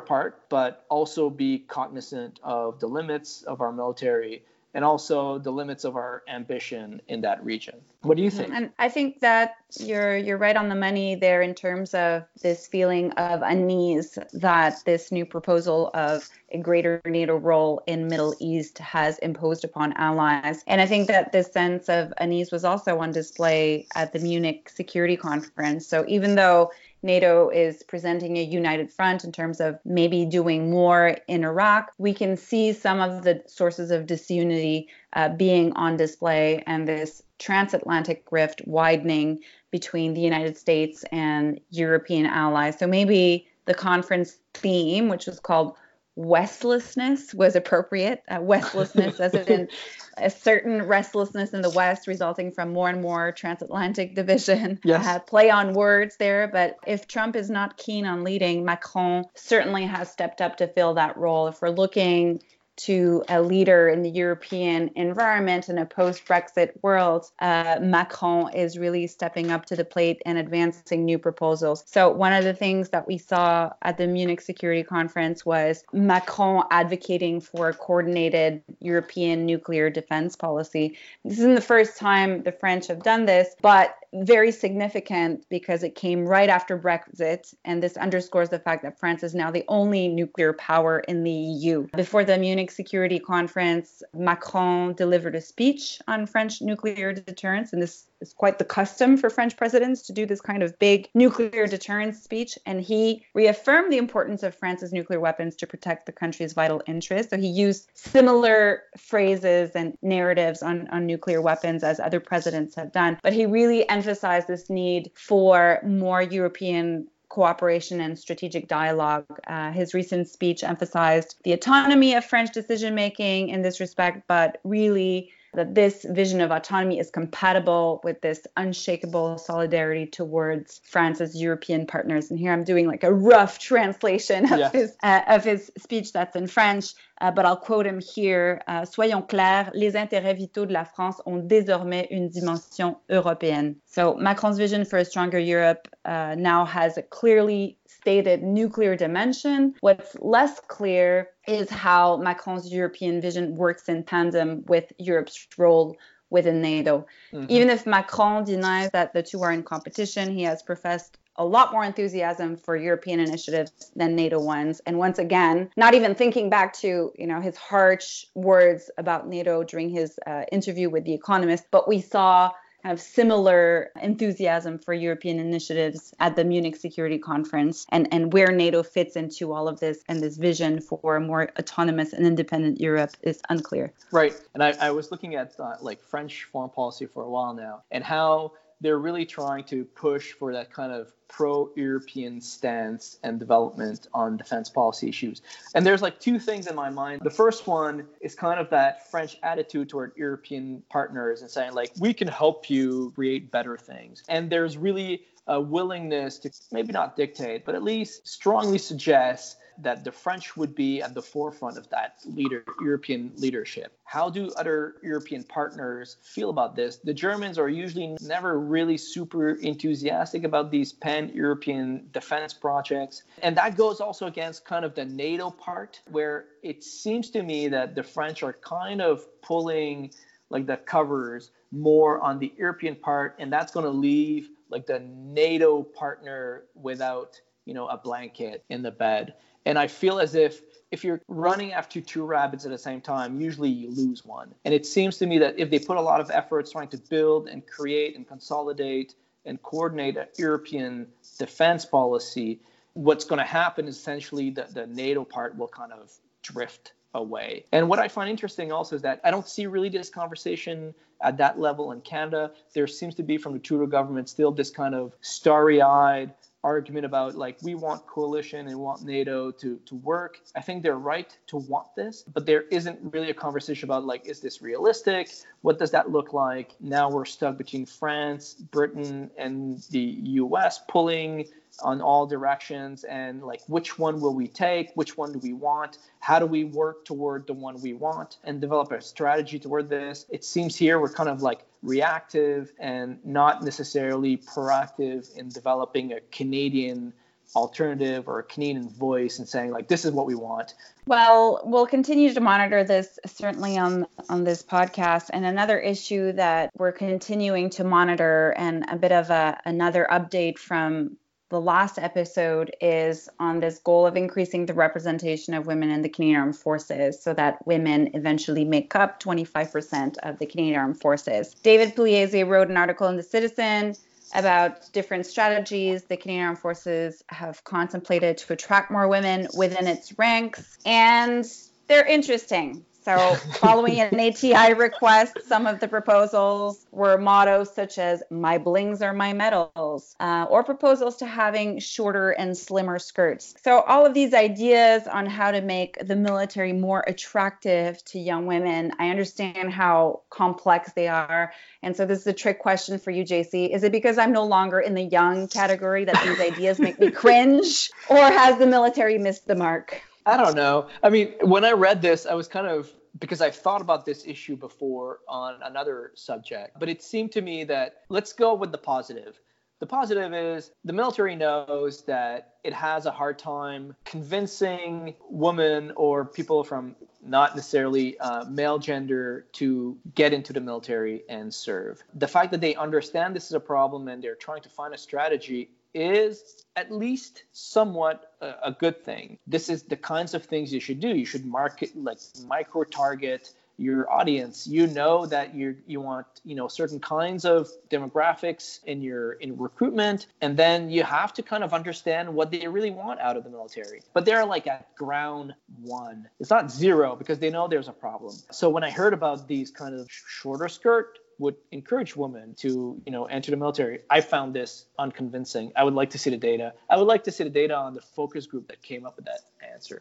part, 0.00 0.48
but 0.48 0.84
also 0.88 1.30
be 1.30 1.60
cognizant 1.60 2.40
of 2.42 2.80
the 2.80 2.86
limits 2.86 3.42
of 3.42 3.60
our 3.60 3.72
military 3.72 4.42
and 4.74 4.84
also 4.84 5.38
the 5.38 5.50
limits 5.50 5.84
of 5.84 5.96
our 5.96 6.22
ambition 6.28 7.00
in 7.08 7.20
that 7.20 7.42
region. 7.44 7.76
What 8.02 8.16
do 8.16 8.22
you 8.22 8.30
think? 8.30 8.52
And 8.52 8.70
I 8.78 8.88
think 8.88 9.20
that 9.20 9.54
you're 9.78 10.16
you're 10.16 10.36
right 10.36 10.56
on 10.56 10.68
the 10.68 10.74
money 10.74 11.14
there 11.14 11.40
in 11.40 11.54
terms 11.54 11.94
of 11.94 12.24
this 12.42 12.66
feeling 12.66 13.12
of 13.12 13.40
unease 13.42 14.18
that 14.32 14.84
this 14.84 15.10
new 15.10 15.24
proposal 15.24 15.90
of 15.94 16.28
a 16.50 16.58
greater 16.58 17.00
NATO 17.06 17.36
role 17.36 17.82
in 17.86 18.08
Middle 18.08 18.34
East 18.40 18.78
has 18.78 19.18
imposed 19.20 19.64
upon 19.64 19.92
allies. 19.94 20.62
And 20.66 20.80
I 20.80 20.86
think 20.86 21.08
that 21.08 21.32
this 21.32 21.52
sense 21.52 21.88
of 21.88 22.12
unease 22.18 22.52
was 22.52 22.64
also 22.64 22.98
on 22.98 23.12
display 23.12 23.86
at 23.94 24.12
the 24.12 24.18
Munich 24.18 24.68
Security 24.68 25.16
Conference. 25.16 25.86
So 25.86 26.04
even 26.06 26.34
though 26.34 26.70
NATO 27.04 27.50
is 27.50 27.82
presenting 27.82 28.38
a 28.38 28.42
united 28.42 28.90
front 28.90 29.24
in 29.24 29.30
terms 29.30 29.60
of 29.60 29.78
maybe 29.84 30.24
doing 30.24 30.70
more 30.70 31.18
in 31.28 31.44
Iraq. 31.44 31.92
We 31.98 32.14
can 32.14 32.36
see 32.36 32.72
some 32.72 32.98
of 32.98 33.24
the 33.24 33.42
sources 33.46 33.90
of 33.90 34.06
disunity 34.06 34.88
uh, 35.12 35.28
being 35.28 35.72
on 35.74 35.98
display 35.98 36.64
and 36.66 36.88
this 36.88 37.22
transatlantic 37.38 38.24
rift 38.30 38.62
widening 38.66 39.40
between 39.70 40.14
the 40.14 40.20
United 40.20 40.56
States 40.56 41.04
and 41.12 41.60
European 41.70 42.24
allies. 42.26 42.78
So 42.78 42.86
maybe 42.86 43.46
the 43.66 43.74
conference 43.74 44.38
theme, 44.54 45.08
which 45.08 45.26
was 45.26 45.38
called 45.38 45.76
Westlessness, 46.16 47.34
was 47.34 47.56
appropriate. 47.56 48.22
Uh, 48.28 48.38
Westlessness, 48.40 49.18
as 49.18 49.34
in 49.34 49.68
a 50.16 50.30
certain 50.30 50.82
restlessness 50.82 51.52
in 51.52 51.60
the 51.60 51.70
West 51.70 52.06
resulting 52.06 52.52
from 52.52 52.72
more 52.72 52.88
and 52.88 53.02
more 53.02 53.32
transatlantic 53.32 54.14
division. 54.14 54.78
Yes. 54.84 55.06
Uh, 55.06 55.18
play 55.18 55.50
on 55.50 55.72
words 55.72 56.16
there. 56.18 56.46
But 56.46 56.76
if 56.86 57.08
Trump 57.08 57.36
is 57.36 57.50
not 57.50 57.76
keen 57.78 58.06
on 58.06 58.22
leading, 58.22 58.64
Macron 58.64 59.24
certainly 59.34 59.84
has 59.84 60.10
stepped 60.10 60.40
up 60.40 60.56
to 60.58 60.68
fill 60.68 60.94
that 60.94 61.16
role. 61.16 61.48
If 61.48 61.62
we're 61.62 61.70
looking 61.70 62.40
to 62.76 63.22
a 63.28 63.40
leader 63.40 63.88
in 63.88 64.02
the 64.02 64.10
European 64.10 64.90
environment 64.96 65.68
in 65.68 65.78
a 65.78 65.86
post 65.86 66.24
Brexit 66.26 66.72
world, 66.82 67.30
uh, 67.38 67.78
Macron 67.80 68.52
is 68.54 68.78
really 68.78 69.06
stepping 69.06 69.50
up 69.50 69.66
to 69.66 69.76
the 69.76 69.84
plate 69.84 70.22
and 70.26 70.38
advancing 70.38 71.04
new 71.04 71.18
proposals. 71.18 71.84
So, 71.86 72.10
one 72.10 72.32
of 72.32 72.44
the 72.44 72.54
things 72.54 72.90
that 72.90 73.06
we 73.06 73.18
saw 73.18 73.70
at 73.82 73.98
the 73.98 74.06
Munich 74.06 74.40
Security 74.40 74.82
Conference 74.82 75.44
was 75.44 75.84
Macron 75.92 76.64
advocating 76.70 77.40
for 77.40 77.68
a 77.68 77.74
coordinated 77.74 78.62
European 78.80 79.46
nuclear 79.46 79.90
defense 79.90 80.36
policy. 80.36 80.96
This 81.24 81.38
isn't 81.38 81.54
the 81.54 81.60
first 81.60 81.96
time 81.96 82.42
the 82.42 82.52
French 82.52 82.88
have 82.88 83.02
done 83.02 83.26
this, 83.26 83.54
but 83.62 83.96
very 84.14 84.52
significant 84.52 85.44
because 85.48 85.82
it 85.82 85.94
came 85.94 86.24
right 86.24 86.48
after 86.48 86.78
Brexit, 86.78 87.52
and 87.64 87.82
this 87.82 87.96
underscores 87.96 88.48
the 88.48 88.58
fact 88.58 88.82
that 88.84 88.98
France 88.98 89.22
is 89.22 89.34
now 89.34 89.50
the 89.50 89.64
only 89.68 90.08
nuclear 90.08 90.52
power 90.52 91.00
in 91.00 91.24
the 91.24 91.32
EU. 91.32 91.88
Before 91.96 92.24
the 92.24 92.38
Munich 92.38 92.63
Security 92.70 93.18
Conference, 93.18 94.02
Macron 94.14 94.94
delivered 94.94 95.34
a 95.34 95.40
speech 95.40 96.00
on 96.08 96.26
French 96.26 96.60
nuclear 96.60 97.12
deterrence, 97.12 97.72
and 97.72 97.82
this 97.82 98.06
is 98.20 98.32
quite 98.32 98.58
the 98.58 98.64
custom 98.64 99.16
for 99.16 99.28
French 99.30 99.56
presidents 99.56 100.02
to 100.02 100.12
do 100.12 100.24
this 100.26 100.40
kind 100.40 100.62
of 100.62 100.78
big 100.78 101.08
nuclear 101.14 101.66
deterrence 101.66 102.22
speech. 102.22 102.58
And 102.66 102.80
he 102.80 103.24
reaffirmed 103.34 103.92
the 103.92 103.98
importance 103.98 104.42
of 104.42 104.54
France's 104.54 104.92
nuclear 104.92 105.20
weapons 105.20 105.56
to 105.56 105.66
protect 105.66 106.06
the 106.06 106.12
country's 106.12 106.54
vital 106.54 106.82
interests. 106.86 107.30
So 107.30 107.36
he 107.36 107.48
used 107.48 107.90
similar 107.94 108.82
phrases 108.96 109.72
and 109.74 109.96
narratives 110.02 110.62
on, 110.62 110.88
on 110.88 111.06
nuclear 111.06 111.42
weapons 111.42 111.84
as 111.84 112.00
other 112.00 112.20
presidents 112.20 112.74
have 112.76 112.92
done. 112.92 113.18
But 113.22 113.32
he 113.32 113.46
really 113.46 113.88
emphasized 113.88 114.48
this 114.48 114.70
need 114.70 115.10
for 115.14 115.80
more 115.84 116.22
European 116.22 117.08
cooperation 117.28 118.00
and 118.00 118.18
strategic 118.18 118.68
dialogue. 118.68 119.26
Uh, 119.46 119.70
his 119.72 119.94
recent 119.94 120.28
speech 120.28 120.62
emphasized 120.62 121.36
the 121.44 121.52
autonomy 121.52 122.14
of 122.14 122.24
French 122.24 122.52
decision 122.52 122.94
making 122.94 123.48
in 123.48 123.62
this 123.62 123.80
respect, 123.80 124.22
but 124.28 124.58
really 124.64 125.30
that 125.54 125.74
this 125.74 126.04
vision 126.08 126.40
of 126.40 126.50
autonomy 126.50 126.98
is 126.98 127.10
compatible 127.10 128.00
with 128.04 128.20
this 128.20 128.46
unshakable 128.56 129.38
solidarity 129.38 130.06
towards 130.06 130.80
France's 130.84 131.36
European 131.40 131.86
partners. 131.86 132.30
And 132.30 132.38
here 132.38 132.52
I'm 132.52 132.64
doing 132.64 132.86
like 132.86 133.04
a 133.04 133.12
rough 133.12 133.58
translation 133.58 134.52
of, 134.52 134.58
yes. 134.58 134.72
his, 134.72 134.96
uh, 135.02 135.22
of 135.28 135.44
his 135.44 135.70
speech 135.78 136.12
that's 136.12 136.36
in 136.36 136.46
French, 136.46 136.94
uh, 137.20 137.30
but 137.30 137.44
I'll 137.46 137.56
quote 137.56 137.86
him 137.86 138.00
here. 138.00 138.62
Uh, 138.66 138.82
Soyons 138.82 139.28
clairs, 139.28 139.70
les 139.74 139.94
intérêts 139.94 140.36
vitaux 140.36 140.66
de 140.66 140.72
la 140.72 140.84
France 140.84 141.20
ont 141.26 141.46
désormais 141.46 142.08
une 142.10 142.28
dimension 142.28 142.96
européenne. 143.08 143.76
So 143.86 144.14
Macron's 144.14 144.58
vision 144.58 144.84
for 144.84 144.98
a 144.98 145.04
stronger 145.04 145.38
Europe 145.38 145.88
uh, 146.04 146.34
now 146.36 146.64
has 146.64 146.98
a 146.98 147.02
clearly 147.02 147.78
stated 148.04 148.42
nuclear 148.42 148.94
dimension. 148.96 149.74
What's 149.80 150.14
less 150.20 150.60
clear 150.68 151.30
is 151.48 151.70
how 151.70 152.18
Macron's 152.18 152.70
European 152.70 153.22
vision 153.22 153.56
works 153.56 153.88
in 153.88 154.04
tandem 154.04 154.62
with 154.66 154.92
Europe's 154.98 155.48
role 155.56 155.96
within 156.28 156.60
NATO. 156.60 157.06
Mm-hmm. 157.32 157.46
Even 157.48 157.70
if 157.70 157.86
Macron 157.86 158.44
denies 158.44 158.90
that 158.90 159.14
the 159.14 159.22
two 159.22 159.40
are 159.40 159.52
in 159.52 159.62
competition, 159.62 160.36
he 160.36 160.42
has 160.42 160.62
professed 160.62 161.16
a 161.36 161.44
lot 161.46 161.72
more 161.72 161.82
enthusiasm 161.82 162.58
for 162.58 162.76
European 162.76 163.20
initiatives 163.20 163.90
than 163.96 164.14
NATO 164.14 164.38
ones. 164.38 164.82
And 164.84 164.98
once 164.98 165.18
again, 165.18 165.70
not 165.74 165.94
even 165.94 166.14
thinking 166.14 166.50
back 166.50 166.74
to 166.74 167.10
you 167.16 167.26
know 167.26 167.40
his 167.40 167.56
harsh 167.56 168.26
words 168.34 168.90
about 168.98 169.28
NATO 169.28 169.64
during 169.64 169.88
his 169.88 170.18
uh, 170.26 170.42
interview 170.52 170.90
with 170.90 171.04
The 171.04 171.14
Economist, 171.14 171.64
but 171.70 171.88
we 171.88 172.02
saw 172.02 172.50
have 172.84 173.00
similar 173.00 173.90
enthusiasm 174.02 174.78
for 174.78 174.92
European 174.92 175.38
initiatives 175.38 176.14
at 176.20 176.36
the 176.36 176.44
Munich 176.44 176.76
Security 176.76 177.18
Conference 177.18 177.86
and, 177.88 178.06
and 178.12 178.32
where 178.32 178.52
NATO 178.52 178.82
fits 178.82 179.16
into 179.16 179.52
all 179.52 179.68
of 179.68 179.80
this 179.80 180.04
and 180.08 180.20
this 180.22 180.36
vision 180.36 180.80
for 180.80 181.16
a 181.16 181.20
more 181.20 181.50
autonomous 181.58 182.12
and 182.12 182.26
independent 182.26 182.80
Europe 182.80 183.16
is 183.22 183.40
unclear. 183.48 183.92
Right. 184.12 184.38
And 184.52 184.62
I, 184.62 184.74
I 184.80 184.90
was 184.90 185.10
looking 185.10 185.34
at 185.34 185.58
uh, 185.58 185.76
like 185.80 186.02
French 186.02 186.44
foreign 186.44 186.70
policy 186.70 187.06
for 187.06 187.22
a 187.24 187.30
while 187.30 187.54
now 187.54 187.82
and 187.90 188.04
how 188.04 188.52
they're 188.80 188.98
really 188.98 189.24
trying 189.24 189.64
to 189.64 189.84
push 189.84 190.32
for 190.32 190.52
that 190.52 190.72
kind 190.72 190.92
of 190.92 191.12
pro-European 191.28 192.40
stance 192.40 193.18
and 193.22 193.40
development 193.40 194.06
on 194.14 194.36
defense 194.36 194.68
policy 194.68 195.08
issues. 195.08 195.42
And 195.74 195.84
there's 195.84 196.02
like 196.02 196.20
two 196.20 196.38
things 196.38 196.66
in 196.66 196.76
my 196.76 196.90
mind. 196.90 197.22
The 197.24 197.30
first 197.30 197.66
one 197.66 198.06
is 198.20 198.34
kind 198.34 198.60
of 198.60 198.70
that 198.70 199.10
French 199.10 199.36
attitude 199.42 199.88
toward 199.88 200.12
European 200.16 200.82
partners 200.90 201.42
and 201.42 201.50
saying 201.50 201.72
like 201.72 201.90
we 201.98 202.14
can 202.14 202.28
help 202.28 202.70
you 202.70 203.12
create 203.14 203.50
better 203.50 203.76
things. 203.76 204.22
And 204.28 204.48
there's 204.50 204.76
really 204.76 205.22
a 205.46 205.60
willingness 205.60 206.38
to 206.38 206.50
maybe 206.72 206.92
not 206.92 207.16
dictate, 207.16 207.64
but 207.64 207.74
at 207.74 207.82
least 207.82 208.26
strongly 208.28 208.78
suggest 208.78 209.58
that 209.78 210.04
the 210.04 210.12
French 210.12 210.56
would 210.56 210.74
be 210.74 211.02
at 211.02 211.14
the 211.14 211.22
forefront 211.22 211.76
of 211.78 211.88
that 211.90 212.18
leader 212.24 212.64
European 212.80 213.32
leadership. 213.36 213.98
How 214.04 214.30
do 214.30 214.50
other 214.56 214.96
European 215.02 215.44
partners 215.44 216.16
feel 216.22 216.50
about 216.50 216.76
this? 216.76 216.96
The 216.96 217.14
Germans 217.14 217.58
are 217.58 217.68
usually 217.68 218.16
never 218.20 218.60
really 218.60 218.96
super 218.96 219.50
enthusiastic 219.50 220.44
about 220.44 220.70
these 220.70 220.92
pan-European 220.92 222.08
defense 222.12 222.52
projects. 222.52 223.22
And 223.42 223.56
that 223.56 223.76
goes 223.76 224.00
also 224.00 224.26
against 224.26 224.64
kind 224.64 224.84
of 224.84 224.94
the 224.94 225.04
NATO 225.04 225.50
part 225.50 226.00
where 226.10 226.46
it 226.62 226.84
seems 226.84 227.30
to 227.30 227.42
me 227.42 227.68
that 227.68 227.94
the 227.94 228.02
French 228.02 228.42
are 228.42 228.52
kind 228.52 229.00
of 229.00 229.26
pulling 229.42 230.12
like 230.50 230.66
the 230.66 230.76
covers 230.76 231.50
more 231.72 232.20
on 232.20 232.38
the 232.38 232.52
European 232.56 232.94
part 232.94 233.34
and 233.38 233.52
that's 233.52 233.72
going 233.72 233.84
to 233.84 233.90
leave 233.90 234.50
like 234.70 234.86
the 234.86 235.00
NATO 235.00 235.82
partner 235.82 236.64
without 236.74 237.40
you 237.64 237.74
know 237.74 237.88
a 237.88 237.96
blanket 237.96 238.64
in 238.70 238.82
the 238.82 238.90
bed 238.90 239.34
and 239.66 239.78
i 239.78 239.86
feel 239.86 240.18
as 240.18 240.34
if 240.34 240.62
if 240.90 241.02
you're 241.02 241.20
running 241.28 241.72
after 241.72 242.00
two 242.00 242.24
rabbits 242.24 242.64
at 242.64 242.70
the 242.70 242.78
same 242.78 243.00
time 243.00 243.40
usually 243.40 243.70
you 243.70 243.90
lose 243.90 244.24
one 244.24 244.54
and 244.64 244.74
it 244.74 244.86
seems 244.86 245.18
to 245.18 245.26
me 245.26 245.38
that 245.38 245.58
if 245.58 245.70
they 245.70 245.78
put 245.78 245.96
a 245.96 246.00
lot 246.00 246.20
of 246.20 246.30
efforts 246.30 246.70
trying 246.70 246.88
to 246.88 246.98
build 246.98 247.48
and 247.48 247.66
create 247.66 248.16
and 248.16 248.26
consolidate 248.26 249.14
and 249.44 249.62
coordinate 249.62 250.16
a 250.16 250.28
european 250.36 251.06
defense 251.38 251.84
policy 251.84 252.60
what's 252.94 253.24
going 253.24 253.40
to 253.40 253.44
happen 253.44 253.86
is 253.86 253.96
essentially 253.96 254.50
the, 254.50 254.66
the 254.72 254.86
nato 254.86 255.24
part 255.24 255.56
will 255.56 255.68
kind 255.68 255.92
of 255.92 256.12
drift 256.42 256.92
away. 257.14 257.64
And 257.72 257.88
what 257.88 257.98
I 257.98 258.08
find 258.08 258.28
interesting 258.28 258.72
also 258.72 258.96
is 258.96 259.02
that 259.02 259.20
I 259.24 259.30
don't 259.30 259.48
see 259.48 259.66
really 259.66 259.88
this 259.88 260.10
conversation 260.10 260.94
at 261.22 261.38
that 261.38 261.58
level 261.58 261.92
in 261.92 262.00
Canada. 262.00 262.52
There 262.74 262.86
seems 262.86 263.14
to 263.16 263.22
be 263.22 263.38
from 263.38 263.52
the 263.52 263.58
Trudeau 263.58 263.86
government 263.86 264.28
still 264.28 264.50
this 264.50 264.70
kind 264.70 264.94
of 264.94 265.14
starry 265.20 265.80
eyed, 265.80 266.34
argument 266.64 267.04
about 267.04 267.36
like 267.36 267.58
we 267.62 267.74
want 267.74 268.04
coalition 268.06 268.66
and 268.66 268.78
want 268.78 269.02
NATO 269.02 269.52
to 269.52 269.78
to 269.84 269.94
work. 269.96 270.40
I 270.56 270.62
think 270.62 270.82
they're 270.82 270.98
right 270.98 271.36
to 271.48 271.58
want 271.58 271.94
this, 271.94 272.24
but 272.32 272.46
there 272.46 272.62
isn't 272.70 272.98
really 273.12 273.30
a 273.30 273.34
conversation 273.34 273.86
about 273.86 274.04
like 274.04 274.26
is 274.26 274.40
this 274.40 274.62
realistic? 274.62 275.30
What 275.60 275.78
does 275.78 275.92
that 275.92 276.10
look 276.10 276.32
like? 276.32 276.74
Now 276.80 277.10
we're 277.10 277.26
stuck 277.26 277.58
between 277.58 277.86
France, 277.86 278.54
Britain, 278.54 279.30
and 279.38 279.82
the 279.90 280.18
US 280.40 280.80
pulling 280.88 281.46
on 281.82 282.00
all 282.00 282.26
directions 282.26 283.04
and 283.04 283.42
like 283.42 283.60
which 283.66 283.98
one 283.98 284.20
will 284.20 284.34
we 284.34 284.46
take 284.46 284.92
which 284.94 285.16
one 285.16 285.32
do 285.32 285.40
we 285.40 285.52
want 285.52 285.98
how 286.20 286.38
do 286.38 286.46
we 286.46 286.62
work 286.62 287.04
toward 287.04 287.46
the 287.48 287.52
one 287.52 287.80
we 287.82 287.92
want 287.92 288.38
and 288.44 288.60
develop 288.60 288.92
a 288.92 289.00
strategy 289.00 289.58
toward 289.58 289.88
this 289.88 290.24
it 290.28 290.44
seems 290.44 290.76
here 290.76 291.00
we're 291.00 291.12
kind 291.12 291.28
of 291.28 291.42
like 291.42 291.64
reactive 291.84 292.72
and 292.80 293.18
not 293.24 293.62
necessarily 293.62 294.36
proactive 294.36 295.36
in 295.36 295.48
developing 295.48 296.12
a 296.12 296.20
canadian 296.32 297.12
alternative 297.54 298.26
or 298.26 298.40
a 298.40 298.42
Canadian 298.42 298.88
voice 298.88 299.38
and 299.38 299.48
saying 299.48 299.70
like 299.70 299.86
this 299.86 300.04
is 300.04 300.12
what 300.12 300.26
we 300.26 300.34
want. 300.34 300.74
Well, 301.06 301.60
we'll 301.64 301.86
continue 301.86 302.32
to 302.32 302.40
monitor 302.40 302.84
this 302.84 303.18
certainly 303.26 303.78
on 303.78 304.06
on 304.28 304.44
this 304.44 304.62
podcast. 304.62 305.30
And 305.32 305.44
another 305.44 305.78
issue 305.78 306.32
that 306.32 306.70
we're 306.76 306.92
continuing 306.92 307.70
to 307.70 307.84
monitor 307.84 308.54
and 308.56 308.84
a 308.88 308.96
bit 308.96 309.12
of 309.12 309.30
a 309.30 309.60
another 309.64 310.06
update 310.10 310.58
from 310.58 311.16
the 311.54 311.60
last 311.60 312.00
episode 312.00 312.74
is 312.80 313.28
on 313.38 313.60
this 313.60 313.78
goal 313.78 314.08
of 314.08 314.16
increasing 314.16 314.66
the 314.66 314.74
representation 314.74 315.54
of 315.54 315.68
women 315.68 315.88
in 315.88 316.02
the 316.02 316.08
Canadian 316.08 316.40
Armed 316.40 316.56
Forces 316.56 317.22
so 317.22 317.32
that 317.32 317.64
women 317.64 318.10
eventually 318.14 318.64
make 318.64 318.96
up 318.96 319.22
25% 319.22 320.16
of 320.24 320.40
the 320.40 320.46
Canadian 320.46 320.80
Armed 320.80 321.00
Forces. 321.00 321.54
David 321.62 321.94
Pugliese 321.94 322.44
wrote 322.44 322.70
an 322.70 322.76
article 322.76 323.06
in 323.06 323.16
The 323.16 323.22
Citizen 323.22 323.94
about 324.34 324.92
different 324.92 325.26
strategies 325.26 326.02
the 326.02 326.16
Canadian 326.16 326.46
Armed 326.46 326.58
Forces 326.58 327.22
have 327.28 327.62
contemplated 327.62 328.36
to 328.38 328.52
attract 328.52 328.90
more 328.90 329.06
women 329.06 329.46
within 329.56 329.86
its 329.86 330.18
ranks, 330.18 330.76
and 330.84 331.46
they're 331.86 332.04
interesting. 332.04 332.84
So, 333.04 333.34
following 333.60 334.00
an 334.00 334.18
ATI 334.18 334.72
request, 334.72 335.36
some 335.46 335.66
of 335.66 335.78
the 335.78 335.88
proposals 335.88 336.86
were 336.90 337.18
mottos 337.18 337.74
such 337.74 337.98
as 337.98 338.22
"My 338.30 338.56
blings 338.56 339.02
are 339.02 339.12
my 339.12 339.34
medals," 339.34 340.16
uh, 340.20 340.46
or 340.48 340.64
proposals 340.64 341.16
to 341.16 341.26
having 341.26 341.80
shorter 341.80 342.30
and 342.30 342.56
slimmer 342.56 342.98
skirts. 342.98 343.54
So, 343.62 343.80
all 343.82 344.06
of 344.06 344.14
these 344.14 344.32
ideas 344.32 345.06
on 345.06 345.26
how 345.26 345.50
to 345.50 345.60
make 345.60 345.98
the 346.00 346.16
military 346.16 346.72
more 346.72 347.04
attractive 347.06 348.02
to 348.06 348.18
young 348.18 348.46
women, 348.46 348.92
I 348.98 349.10
understand 349.10 349.70
how 349.70 350.22
complex 350.30 350.92
they 350.94 351.08
are, 351.08 351.52
and 351.82 351.94
so 351.94 352.06
this 352.06 352.20
is 352.20 352.26
a 352.26 352.32
trick 352.32 352.58
question 352.58 352.98
for 352.98 353.10
you, 353.10 353.24
JC. 353.24 353.74
Is 353.74 353.84
it 353.84 353.92
because 353.92 354.16
I'm 354.16 354.32
no 354.32 354.44
longer 354.44 354.80
in 354.80 354.94
the 354.94 355.04
young 355.04 355.48
category 355.48 356.06
that 356.06 356.24
these 356.24 356.40
ideas 356.40 356.78
make 356.78 356.98
me 356.98 357.10
cringe, 357.22 357.90
or 358.08 358.16
has 358.16 358.56
the 358.56 358.66
military 358.66 359.18
missed 359.18 359.46
the 359.46 359.56
mark? 359.56 360.02
I 360.26 360.36
don't 360.36 360.56
know. 360.56 360.88
I 361.02 361.10
mean, 361.10 361.34
when 361.42 361.64
I 361.64 361.72
read 361.72 362.00
this, 362.00 362.26
I 362.26 362.34
was 362.34 362.48
kind 362.48 362.66
of 362.66 362.90
because 363.18 363.40
I've 363.40 363.54
thought 363.54 363.80
about 363.80 364.04
this 364.04 364.26
issue 364.26 364.56
before 364.56 365.20
on 365.28 365.60
another 365.62 366.12
subject, 366.14 366.78
but 366.80 366.88
it 366.88 367.02
seemed 367.02 367.30
to 367.32 367.42
me 367.42 367.64
that 367.64 368.02
let's 368.08 368.32
go 368.32 368.54
with 368.54 368.72
the 368.72 368.78
positive. 368.78 369.38
The 369.80 369.86
positive 369.86 370.32
is 370.32 370.70
the 370.84 370.92
military 370.92 371.36
knows 371.36 372.04
that 372.04 372.54
it 372.64 372.72
has 372.72 373.06
a 373.06 373.10
hard 373.10 373.38
time 373.38 373.94
convincing 374.04 375.14
women 375.28 375.92
or 375.96 376.24
people 376.24 376.64
from 376.64 376.96
not 377.22 377.54
necessarily 377.54 378.18
uh, 378.18 378.44
male 378.44 378.78
gender 378.78 379.46
to 379.54 379.98
get 380.14 380.32
into 380.32 380.52
the 380.52 380.60
military 380.60 381.24
and 381.28 381.52
serve. 381.52 382.02
The 382.14 382.28
fact 382.28 382.50
that 382.52 382.60
they 382.60 382.74
understand 382.76 383.34
this 383.34 383.46
is 383.46 383.52
a 383.52 383.60
problem 383.60 384.08
and 384.08 384.22
they're 384.22 384.36
trying 384.36 384.62
to 384.62 384.68
find 384.68 384.94
a 384.94 384.98
strategy 384.98 385.70
is 385.94 386.64
at 386.76 386.90
least 386.90 387.44
somewhat 387.52 388.32
a, 388.40 388.54
a, 388.64 388.72
good 388.72 389.04
thing. 389.04 389.38
This 389.46 389.68
is 389.68 389.84
the 389.84 389.96
kinds 389.96 390.34
of 390.34 390.44
things 390.44 390.72
you 390.72 390.80
should 390.80 391.00
do. 391.00 391.08
You 391.08 391.24
should 391.24 391.46
market 391.46 391.96
like 391.96 392.18
micro 392.46 392.84
target 392.84 393.52
your 393.76 394.10
audience. 394.10 394.66
You 394.66 394.86
know 394.86 395.26
that 395.26 395.54
you 395.54 395.76
you 395.86 396.00
want 396.00 396.26
you 396.44 396.54
know 396.54 396.68
certain 396.68 397.00
kinds 397.00 397.44
of 397.44 397.68
demographics 397.90 398.82
in 398.84 399.02
your 399.02 399.32
in 399.32 399.56
recruitment, 399.56 400.26
and 400.40 400.56
then 400.56 400.90
you 400.90 401.02
have 401.02 401.32
to 401.34 401.42
kind 401.42 401.64
of 401.64 401.74
understand 401.74 402.32
what 402.32 402.50
they 402.50 402.66
really 402.68 402.90
want 402.90 403.20
out 403.20 403.36
of 403.36 403.44
the 403.44 403.50
military. 403.50 404.02
But 404.12 404.24
they're 404.24 404.44
like 404.44 404.66
at 404.66 404.94
ground 404.96 405.54
one. 405.82 406.28
It's 406.38 406.50
not 406.50 406.70
zero 406.70 407.16
because 407.16 407.38
they 407.38 407.50
know 407.50 407.68
there's 407.68 407.88
a 407.88 407.92
problem. 407.92 408.34
So 408.50 408.68
when 408.68 408.84
I 408.84 408.90
heard 408.90 409.12
about 409.12 409.48
these 409.48 409.70
kind 409.70 409.94
of 409.94 410.08
shorter 410.10 410.68
skirt 410.68 411.18
would 411.38 411.56
encourage 411.72 412.16
women 412.16 412.54
to 412.54 413.00
you 413.04 413.12
know 413.12 413.24
enter 413.26 413.50
the 413.50 413.56
military. 413.56 414.00
I 414.10 414.20
found 414.20 414.54
this 414.54 414.86
unconvincing. 414.98 415.72
I 415.76 415.84
would 415.84 415.94
like 415.94 416.10
to 416.10 416.18
see 416.18 416.30
the 416.30 416.36
data. 416.36 416.74
I 416.88 416.96
would 416.96 417.06
like 417.06 417.24
to 417.24 417.32
see 417.32 417.44
the 417.44 417.50
data 417.50 417.76
on 417.76 417.94
the 417.94 418.00
focus 418.00 418.46
group 418.46 418.68
that 418.68 418.82
came 418.82 419.06
up 419.06 419.16
with 419.16 419.26
that 419.26 419.40
answer. 419.72 420.00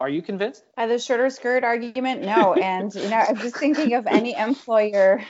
Are 0.00 0.08
you 0.08 0.22
convinced? 0.22 0.64
By 0.76 0.86
the 0.86 0.98
shorter 0.98 1.28
skirt 1.28 1.62
argument 1.62 2.22
no. 2.22 2.54
And 2.54 2.94
you 2.94 3.08
know 3.08 3.24
i'm 3.28 3.36
just 3.36 3.56
thinking 3.56 3.94
of 3.94 4.06
any 4.06 4.34
employer 4.34 5.22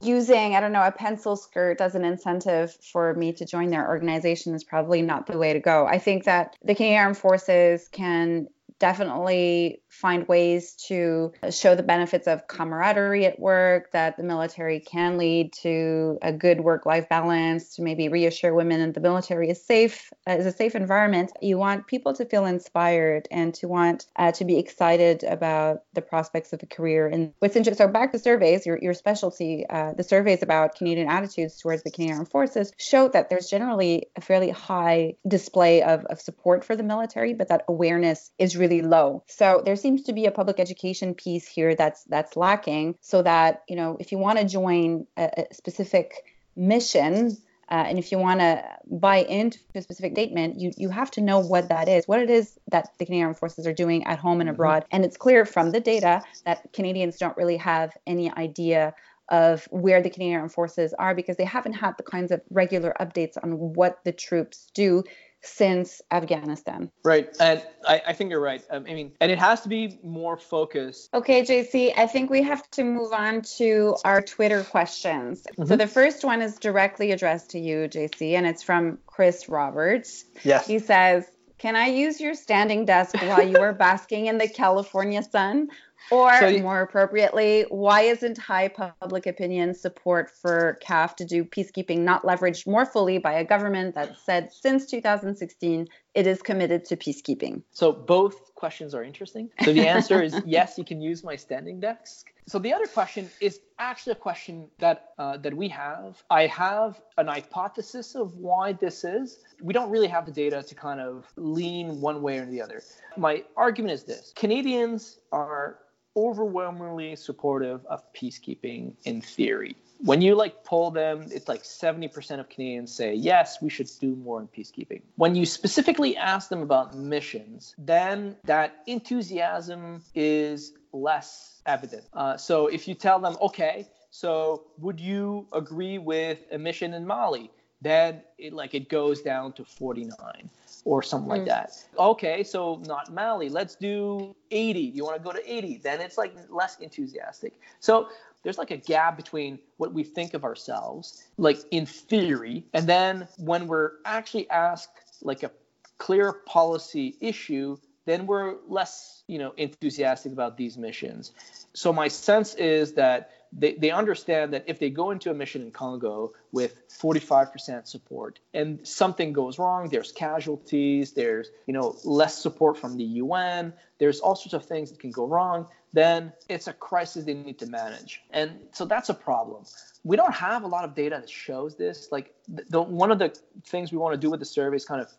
using 0.00 0.54
i 0.54 0.60
don't 0.60 0.72
know 0.72 0.86
a 0.86 0.92
pencil 0.92 1.36
skirt 1.36 1.80
as 1.80 1.94
an 1.94 2.04
incentive 2.04 2.72
for 2.80 3.12
me 3.14 3.32
to 3.32 3.44
join 3.44 3.68
their 3.68 3.86
organization 3.86 4.54
is 4.54 4.64
probably 4.64 5.02
not 5.02 5.26
the 5.26 5.36
way 5.36 5.52
to 5.52 5.60
go. 5.60 5.86
I 5.86 5.98
think 5.98 6.24
that 6.24 6.56
the 6.64 6.74
canadian 6.74 7.02
armed 7.02 7.18
forces 7.18 7.88
can 7.88 8.48
definitely 8.78 9.82
find 9.96 10.28
ways 10.28 10.74
to 10.88 11.32
show 11.50 11.74
the 11.74 11.82
benefits 11.82 12.26
of 12.26 12.46
camaraderie 12.46 13.26
at 13.26 13.38
work, 13.38 13.90
that 13.92 14.16
the 14.16 14.22
military 14.22 14.80
can 14.80 15.16
lead 15.16 15.52
to 15.52 16.18
a 16.22 16.32
good 16.32 16.60
work-life 16.60 17.08
balance, 17.08 17.76
to 17.76 17.82
maybe 17.82 18.08
reassure 18.08 18.54
women 18.54 18.80
that 18.80 18.94
the 18.94 19.00
military 19.00 19.50
is 19.50 19.64
safe, 19.64 20.12
is 20.26 20.46
a 20.46 20.52
safe 20.52 20.74
environment. 20.74 21.32
You 21.40 21.58
want 21.58 21.86
people 21.86 22.14
to 22.14 22.24
feel 22.24 22.44
inspired 22.44 23.26
and 23.30 23.54
to 23.54 23.68
want 23.68 24.06
uh, 24.16 24.32
to 24.32 24.44
be 24.44 24.58
excited 24.58 25.24
about 25.24 25.82
the 25.94 26.02
prospects 26.02 26.52
of 26.52 26.62
a 26.62 26.66
career. 26.66 27.06
And 27.06 27.32
what's 27.38 27.56
interesting, 27.56 27.86
so 27.86 27.92
back 27.92 28.12
to 28.12 28.18
surveys, 28.18 28.66
your, 28.66 28.78
your 28.80 28.94
specialty, 28.94 29.64
uh, 29.68 29.94
the 29.94 30.04
surveys 30.04 30.42
about 30.42 30.76
Canadian 30.76 31.08
attitudes 31.08 31.58
towards 31.58 31.82
the 31.82 31.90
Canadian 31.90 32.18
Armed 32.18 32.30
Forces 32.30 32.72
show 32.76 33.08
that 33.08 33.30
there's 33.30 33.48
generally 33.48 34.08
a 34.16 34.20
fairly 34.20 34.50
high 34.50 35.14
display 35.26 35.82
of, 35.82 36.04
of 36.06 36.20
support 36.20 36.64
for 36.64 36.76
the 36.76 36.82
military, 36.82 37.32
but 37.32 37.48
that 37.48 37.64
awareness 37.68 38.30
is 38.38 38.56
really 38.56 38.82
low. 38.82 39.22
So 39.26 39.62
there's 39.64 39.85
seems 39.86 40.02
to 40.02 40.12
be 40.12 40.26
a 40.26 40.32
public 40.32 40.58
education 40.58 41.14
piece 41.14 41.46
here 41.46 41.76
that's 41.76 42.02
that's 42.04 42.36
lacking 42.36 42.96
so 43.00 43.22
that 43.22 43.62
you 43.68 43.76
know 43.76 43.96
if 44.00 44.10
you 44.10 44.18
want 44.18 44.36
to 44.36 44.44
join 44.44 45.06
a, 45.16 45.30
a 45.50 45.54
specific 45.54 46.24
mission 46.56 47.36
uh, 47.70 47.84
and 47.86 47.96
if 47.96 48.10
you 48.10 48.18
want 48.18 48.40
to 48.40 48.64
buy 48.86 49.18
into 49.18 49.58
a 49.74 49.82
specific 49.82 50.12
statement, 50.12 50.58
you, 50.60 50.70
you 50.76 50.88
have 50.88 51.10
to 51.10 51.20
know 51.20 51.40
what 51.40 51.68
that 51.68 51.88
is, 51.88 52.06
what 52.06 52.20
it 52.20 52.30
is 52.30 52.56
that 52.68 52.88
the 52.98 53.04
Canadian 53.04 53.26
Armed 53.26 53.38
Forces 53.38 53.66
are 53.66 53.72
doing 53.72 54.04
at 54.04 54.20
home 54.20 54.40
and 54.40 54.48
mm-hmm. 54.48 54.54
abroad. 54.54 54.84
And 54.92 55.04
it's 55.04 55.16
clear 55.16 55.44
from 55.44 55.72
the 55.72 55.80
data 55.80 56.22
that 56.44 56.72
Canadians 56.72 57.16
don't 57.18 57.36
really 57.36 57.56
have 57.56 57.90
any 58.06 58.30
idea 58.30 58.94
of 59.28 59.64
where 59.70 60.00
the 60.00 60.10
Canadian 60.10 60.38
Armed 60.38 60.52
Forces 60.52 60.94
are 60.94 61.12
because 61.12 61.36
they 61.36 61.44
haven't 61.44 61.72
had 61.72 61.96
the 61.96 62.04
kinds 62.04 62.30
of 62.30 62.40
regular 62.50 62.94
updates 63.00 63.36
on 63.42 63.50
what 63.74 63.98
the 64.04 64.12
troops 64.12 64.70
do 64.72 65.02
since 65.42 66.02
Afghanistan. 66.10 66.90
Right. 67.04 67.28
And 67.40 67.62
I, 67.86 68.02
I 68.08 68.12
think 68.12 68.30
you're 68.30 68.40
right. 68.40 68.62
Um, 68.70 68.84
I 68.88 68.94
mean, 68.94 69.12
and 69.20 69.30
it 69.30 69.38
has 69.38 69.60
to 69.62 69.68
be 69.68 69.98
more 70.02 70.36
focused. 70.36 71.10
Okay, 71.14 71.42
JC, 71.42 71.92
I 71.96 72.06
think 72.06 72.30
we 72.30 72.42
have 72.42 72.68
to 72.72 72.84
move 72.84 73.12
on 73.12 73.42
to 73.58 73.96
our 74.04 74.20
Twitter 74.20 74.64
questions. 74.64 75.46
Mm-hmm. 75.52 75.66
So 75.66 75.76
the 75.76 75.86
first 75.86 76.24
one 76.24 76.42
is 76.42 76.58
directly 76.58 77.12
addressed 77.12 77.50
to 77.50 77.58
you, 77.58 77.88
JC, 77.88 78.32
and 78.32 78.46
it's 78.46 78.62
from 78.62 78.98
Chris 79.06 79.48
Roberts. 79.48 80.24
Yes. 80.42 80.66
He 80.66 80.78
says, 80.78 81.26
Can 81.58 81.74
I 81.74 81.86
use 81.86 82.20
your 82.20 82.34
standing 82.34 82.84
desk 82.84 83.14
while 83.22 83.46
you 83.46 83.56
are 83.58 83.72
basking 83.72 84.26
in 84.26 84.38
the 84.38 84.48
California 84.48 85.22
sun? 85.22 85.68
Or 86.10 86.38
so, 86.38 86.58
more 86.58 86.82
appropriately, 86.82 87.64
why 87.68 88.02
isn't 88.02 88.38
high 88.38 88.68
public 88.68 89.26
opinion 89.26 89.74
support 89.74 90.30
for 90.30 90.78
CAF 90.82 91.16
to 91.16 91.24
do 91.24 91.44
peacekeeping 91.44 92.00
not 92.00 92.22
leveraged 92.22 92.66
more 92.66 92.86
fully 92.86 93.18
by 93.18 93.32
a 93.32 93.44
government 93.44 93.94
that 93.96 94.16
said 94.18 94.52
since 94.52 94.86
2016 94.86 95.88
it 96.14 96.26
is 96.26 96.42
committed 96.42 96.84
to 96.84 96.96
peacekeeping? 96.96 97.62
So 97.72 97.90
both 97.90 98.54
questions 98.54 98.94
are 98.94 99.02
interesting. 99.02 99.50
So 99.64 99.72
the 99.72 99.88
answer 99.88 100.22
is 100.22 100.40
yes, 100.46 100.78
you 100.78 100.84
can 100.84 101.00
use 101.00 101.24
my 101.24 101.34
standing 101.34 101.80
desk. 101.80 102.32
So 102.48 102.60
the 102.60 102.72
other 102.72 102.86
question 102.86 103.28
is 103.40 103.60
actually 103.78 104.12
a 104.12 104.16
question 104.16 104.68
that 104.78 105.10
uh, 105.18 105.36
that 105.38 105.54
we 105.54 105.68
have. 105.68 106.22
I 106.30 106.46
have 106.46 107.00
an 107.18 107.26
hypothesis 107.26 108.14
of 108.14 108.36
why 108.36 108.72
this 108.72 109.02
is. 109.04 109.38
We 109.60 109.72
don't 109.72 109.90
really 109.90 110.06
have 110.08 110.26
the 110.26 110.32
data 110.32 110.62
to 110.62 110.74
kind 110.74 111.00
of 111.00 111.26
lean 111.36 112.00
one 112.00 112.22
way 112.22 112.38
or 112.38 112.46
the 112.46 112.62
other. 112.62 112.82
My 113.16 113.44
argument 113.56 113.94
is 113.94 114.04
this: 114.04 114.32
Canadians 114.36 115.18
are 115.32 115.78
overwhelmingly 116.16 117.14
supportive 117.16 117.84
of 117.86 118.00
peacekeeping 118.12 118.94
in 119.04 119.20
theory. 119.20 119.76
When 119.98 120.20
you 120.20 120.34
like 120.34 120.64
poll 120.64 120.90
them, 120.90 121.28
it's 121.30 121.48
like 121.48 121.62
70% 121.62 122.40
of 122.40 122.48
Canadians 122.48 122.92
say, 122.92 123.14
yes, 123.14 123.62
we 123.62 123.70
should 123.70 123.88
do 124.00 124.14
more 124.14 124.40
in 124.40 124.48
peacekeeping. 124.48 125.02
When 125.16 125.34
you 125.34 125.46
specifically 125.46 126.16
ask 126.16 126.48
them 126.48 126.62
about 126.62 126.94
missions, 126.94 127.74
then 127.78 128.36
that 128.44 128.82
enthusiasm 128.86 130.02
is 130.14 130.72
less 130.96 131.60
evident. 131.66 132.04
Uh, 132.12 132.36
so 132.36 132.66
if 132.66 132.88
you 132.88 132.94
tell 132.94 133.18
them, 133.18 133.36
okay, 133.40 133.86
so 134.10 134.64
would 134.78 135.00
you 135.00 135.46
agree 135.52 135.98
with 135.98 136.38
a 136.52 136.58
mission 136.58 136.94
in 136.94 137.06
Mali? 137.06 137.50
Then 137.82 138.22
it 138.38 138.52
like 138.52 138.74
it 138.74 138.88
goes 138.88 139.20
down 139.20 139.52
to 139.54 139.64
49 139.64 140.50
or 140.84 141.02
something 141.02 141.28
mm. 141.28 141.38
like 141.38 141.46
that. 141.46 141.72
Okay, 141.98 142.42
so 142.42 142.80
not 142.86 143.12
Mali. 143.12 143.48
Let's 143.48 143.74
do 143.74 144.34
80. 144.50 144.80
You 144.80 145.04
want 145.04 145.16
to 145.18 145.22
go 145.22 145.32
to 145.32 145.52
80? 145.52 145.78
Then 145.78 146.00
it's 146.00 146.16
like 146.16 146.34
less 146.48 146.78
enthusiastic. 146.78 147.60
So 147.80 148.08
there's 148.42 148.58
like 148.58 148.70
a 148.70 148.76
gap 148.76 149.16
between 149.16 149.58
what 149.76 149.92
we 149.92 150.04
think 150.04 150.32
of 150.32 150.44
ourselves, 150.44 151.24
like 151.36 151.58
in 151.70 151.84
theory, 151.84 152.64
and 152.72 152.86
then 152.86 153.26
when 153.38 153.66
we're 153.66 153.92
actually 154.04 154.48
asked 154.50 154.90
like 155.20 155.42
a 155.42 155.50
clear 155.98 156.32
policy 156.32 157.16
issue, 157.20 157.76
then 158.06 158.26
we're 158.26 158.54
less, 158.68 159.22
you 159.26 159.38
know, 159.38 159.52
enthusiastic 159.56 160.32
about 160.32 160.56
these 160.56 160.78
missions. 160.78 161.32
So 161.74 161.92
my 161.92 162.08
sense 162.08 162.54
is 162.54 162.94
that 162.94 163.32
they, 163.52 163.74
they 163.74 163.90
understand 163.90 164.52
that 164.54 164.64
if 164.66 164.78
they 164.78 164.90
go 164.90 165.10
into 165.10 165.30
a 165.30 165.34
mission 165.34 165.62
in 165.62 165.70
Congo 165.70 166.32
with 166.52 166.76
45% 166.88 167.86
support 167.86 168.38
and 168.54 168.86
something 168.86 169.32
goes 169.32 169.58
wrong, 169.58 169.88
there's 169.88 170.12
casualties, 170.12 171.12
there's 171.12 171.50
you 171.66 171.74
know 171.74 171.96
less 172.04 172.40
support 172.40 172.78
from 172.78 172.96
the 172.96 173.04
UN, 173.04 173.72
there's 173.98 174.20
all 174.20 174.34
sorts 174.34 174.54
of 174.54 174.64
things 174.64 174.90
that 174.90 175.00
can 175.00 175.10
go 175.10 175.26
wrong, 175.26 175.66
then 175.92 176.32
it's 176.48 176.66
a 176.66 176.72
crisis 176.72 177.24
they 177.24 177.34
need 177.34 177.58
to 177.58 177.66
manage. 177.66 178.22
And 178.30 178.52
so 178.72 178.84
that's 178.84 179.08
a 179.08 179.14
problem. 179.14 179.64
We 180.04 180.16
don't 180.16 180.34
have 180.34 180.62
a 180.62 180.68
lot 180.68 180.84
of 180.84 180.94
data 180.94 181.18
that 181.20 181.30
shows 181.30 181.76
this. 181.76 182.08
Like 182.12 182.34
the, 182.48 182.82
one 182.82 183.10
of 183.10 183.18
the 183.18 183.36
things 183.64 183.90
we 183.90 183.98
want 183.98 184.14
to 184.14 184.18
do 184.18 184.30
with 184.30 184.40
the 184.40 184.46
survey 184.46 184.76
is 184.76 184.84
kind 184.84 185.00
of 185.00 185.10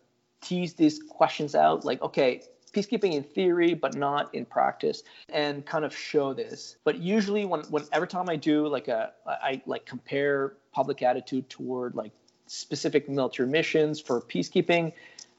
tease 0.42 0.76
these 0.76 1.02
questions 1.02 1.56
out 1.56 1.84
like 1.84 2.00
okay 2.02 2.44
peacekeeping 2.72 3.14
in 3.14 3.24
theory 3.24 3.74
but 3.74 3.96
not 3.96 4.34
in 4.34 4.46
practice 4.46 5.04
and 5.30 5.66
kind 5.66 5.86
of 5.86 5.96
show 5.96 6.34
this. 6.34 6.78
But 6.84 7.00
usually 7.00 7.46
when, 7.46 7.62
when 7.70 7.84
every 7.92 8.08
time 8.08 8.30
i 8.30 8.36
do 8.36 8.68
like 8.68 8.90
uh, 8.90 9.08
a 9.26 9.30
i 9.30 9.62
like 9.66 9.86
compare 9.86 10.54
public 10.72 11.02
attitude 11.02 11.50
toward 11.50 11.96
like 11.96 12.12
specific 12.48 13.10
military 13.10 13.50
missions 13.50 14.00
for 14.00 14.22
peacekeeping 14.22 14.94